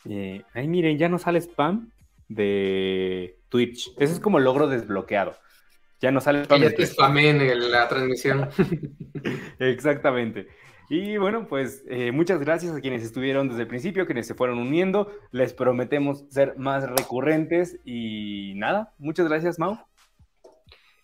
Eh, 0.09 0.43
ay, 0.55 0.69
miren, 0.69 0.97
ya 0.97 1.09
no 1.09 1.19
sale 1.19 1.41
spam 1.41 1.91
de 2.29 3.41
Twitch. 3.49 3.91
Ese 3.99 4.13
es 4.13 4.21
como 4.21 4.39
logro 4.39 4.69
desbloqueado. 4.69 5.37
Ya 6.01 6.13
no 6.13 6.21
sale 6.21 6.45
spam. 6.45 6.63
Ya 6.63 6.73
te 6.73 6.87
spamé 6.87 7.31
en 7.31 7.71
la 7.73 7.89
transmisión. 7.89 8.49
Exactamente. 9.59 10.47
Y 10.89 11.17
bueno, 11.17 11.47
pues 11.49 11.83
eh, 11.89 12.13
muchas 12.13 12.41
gracias 12.41 12.77
a 12.77 12.81
quienes 12.81 13.03
estuvieron 13.03 13.49
desde 13.49 13.63
el 13.63 13.69
principio, 13.69 14.07
quienes 14.07 14.27
se 14.27 14.35
fueron 14.35 14.59
uniendo. 14.59 15.11
Les 15.33 15.53
prometemos 15.53 16.25
ser 16.29 16.59
más 16.59 16.89
recurrentes 16.89 17.81
y 17.85 18.53
nada, 18.57 18.93
muchas 18.99 19.29
gracias, 19.29 19.59
Mau. 19.59 19.79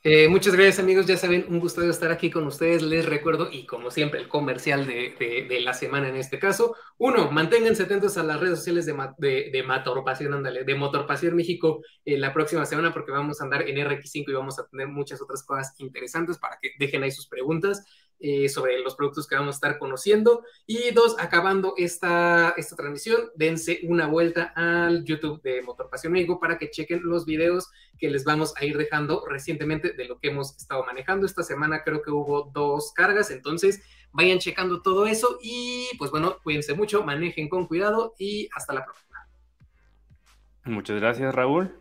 Eh, 0.03 0.29
muchas 0.29 0.55
gracias 0.55 0.79
amigos, 0.79 1.05
ya 1.05 1.19
saben, 1.19 1.45
un 1.51 1.61
gusto 1.61 1.83
de 1.83 1.91
estar 1.91 2.11
aquí 2.11 2.31
con 2.31 2.47
ustedes. 2.47 2.83
Les 2.83 3.05
recuerdo, 3.05 3.51
y 3.53 3.67
como 3.67 3.91
siempre, 3.91 4.21
el 4.21 4.29
comercial 4.29 4.87
de, 4.87 5.61
la 5.63 5.75
semana 5.75 6.09
en 6.09 6.17
este 6.17 6.39
caso. 6.39 6.75
Uno, 6.97 7.31
manténganse 7.31 7.83
atentos 7.83 8.17
a 8.17 8.23
las 8.23 8.41
redes 8.41 8.59
sociales 8.59 8.87
de, 8.87 8.95
de, 9.19 9.51
de 9.53 9.63
Motorpasión, 9.63 10.33
ándale, 10.33 10.65
de 10.65 10.75
Motorpasión 10.75 11.37
México 11.37 11.83
eh, 12.07 12.17
la 12.17 12.33
próxima 12.33 12.65
semana 12.65 12.95
porque 12.95 13.13
vamos 13.13 13.41
a 13.41 13.45
andar 13.45 13.69
en 13.69 13.77
RX5 13.77 14.25
y 14.29 14.33
vamos 14.33 14.59
a 14.59 14.67
tener 14.69 14.89
muchas 14.89 15.21
otras 15.21 15.43
cosas 15.43 15.75
interesantes 15.79 16.39
para 16.39 16.59
que 16.61 16.71
dejen 16.79 17.03
ahí 17.03 17.11
sus 17.11 17.29
preguntas. 17.29 17.85
Eh, 18.23 18.51
sobre 18.51 18.79
los 18.81 18.97
productos 18.97 19.27
que 19.27 19.35
vamos 19.35 19.55
a 19.55 19.57
estar 19.57 19.79
conociendo. 19.79 20.45
Y 20.67 20.91
dos, 20.91 21.17
acabando 21.19 21.73
esta, 21.79 22.53
esta 22.59 22.77
transmisión, 22.77 23.31
dense 23.35 23.81
una 23.85 24.09
vuelta 24.09 24.53
al 24.55 25.05
YouTube 25.05 25.41
de 25.41 25.63
Motor 25.63 25.89
Pasión 25.89 26.13
México 26.13 26.39
para 26.39 26.59
que 26.59 26.71
chequen 26.71 27.01
los 27.03 27.25
videos 27.25 27.71
que 27.99 28.11
les 28.11 28.25
vamos 28.25 28.53
a 28.59 28.67
ir 28.67 28.77
dejando 28.77 29.25
recientemente 29.27 29.95
de 29.95 30.05
lo 30.05 30.19
que 30.19 30.29
hemos 30.29 30.55
estado 30.55 30.85
manejando. 30.85 31.25
Esta 31.25 31.43
semana 31.43 31.83
creo 31.83 32.03
que 32.03 32.11
hubo 32.11 32.51
dos 32.53 32.93
cargas, 32.93 33.31
entonces 33.31 33.81
vayan 34.13 34.39
checando 34.39 34.83
todo 34.83 35.07
eso 35.07 35.39
y 35.41 35.89
pues 35.97 36.11
bueno, 36.11 36.37
cuídense 36.43 36.75
mucho, 36.75 37.03
manejen 37.03 37.49
con 37.49 37.67
cuidado 37.67 38.15
y 38.19 38.51
hasta 38.55 38.75
la 38.75 38.85
próxima. 38.85 39.27
Muchas 40.65 41.01
gracias, 41.01 41.35
Raúl. 41.35 41.75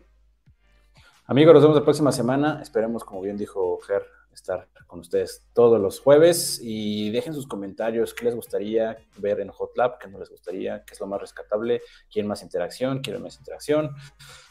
Amigos, 1.26 1.52
nos 1.52 1.62
vemos 1.64 1.76
la 1.76 1.84
próxima 1.84 2.12
semana. 2.12 2.60
Esperemos, 2.62 3.04
como 3.04 3.20
bien 3.20 3.36
dijo 3.36 3.78
Ger, 3.86 4.06
estar 4.40 4.68
con 4.86 5.00
ustedes 5.00 5.46
todos 5.52 5.80
los 5.80 6.00
jueves 6.00 6.60
y 6.62 7.10
dejen 7.10 7.34
sus 7.34 7.46
comentarios, 7.46 8.14
qué 8.14 8.24
les 8.24 8.34
gustaría 8.34 8.96
ver 9.18 9.40
en 9.40 9.50
HotLab, 9.50 9.98
qué 9.98 10.08
no 10.08 10.18
les 10.18 10.30
gustaría, 10.30 10.84
qué 10.84 10.94
es 10.94 11.00
lo 11.00 11.06
más 11.06 11.20
rescatable, 11.20 11.82
quién 12.12 12.26
más 12.26 12.42
interacción, 12.42 13.00
quién 13.00 13.22
más 13.22 13.38
interacción. 13.38 13.94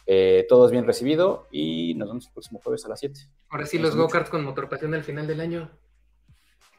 Eh, 0.06 0.46
todo 0.48 0.66
es 0.66 0.72
bien 0.72 0.86
recibido 0.86 1.48
y 1.52 1.94
nos 1.96 2.08
vemos 2.08 2.28
el 2.28 2.34
próximo 2.34 2.60
jueves 2.64 2.86
a 2.86 2.90
las 2.90 3.00
7. 3.00 3.20
Ahora 3.50 3.66
sí, 3.66 3.78
los 3.78 3.96
go-karts 3.96 4.30
con 4.30 4.44
motorpasión 4.44 4.94
al 4.94 5.04
final 5.04 5.28
del 5.28 5.42
año. 5.42 5.72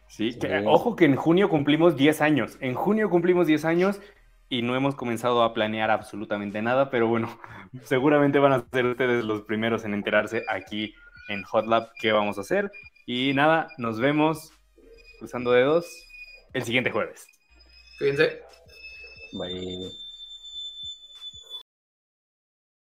Sí, 0.09 0.37
ojo 0.67 0.97
que 0.97 1.05
en 1.05 1.15
junio 1.15 1.49
cumplimos 1.49 1.97
10 1.97 2.21
años. 2.21 2.59
En 2.61 2.75
junio 2.75 3.09
cumplimos 3.09 3.47
10 3.47 3.65
años 3.65 4.01
y 4.49 4.63
no 4.63 4.75
hemos 4.75 4.97
comenzado 4.97 5.45
a 5.45 5.55
planear 5.55 5.91
absolutamente 5.91 6.61
nada, 6.61 6.91
pero 6.91 7.07
bueno, 7.07 7.39
seguramente 7.85 8.41
van 8.41 8.53
a 8.53 8.67
ser 8.73 8.87
ustedes 8.87 9.25
los 9.25 9.43
primeros 9.43 9.85
en 9.85 9.95
enterarse 9.95 10.43
aquí 10.49 10.93
en 11.29 11.45
HotLab 11.45 11.93
qué 12.01 12.11
vamos 12.11 12.37
a 12.39 12.41
hacer. 12.41 12.73
Y 13.07 13.33
nada, 13.35 13.69
nos 13.79 13.99
vemos 14.01 14.53
cruzando 15.19 15.53
dedos 15.53 15.87
el 16.53 16.65
siguiente 16.65 16.91
jueves. 16.91 17.27
Cuídense. 17.99 18.41
Bye. 19.33 20.10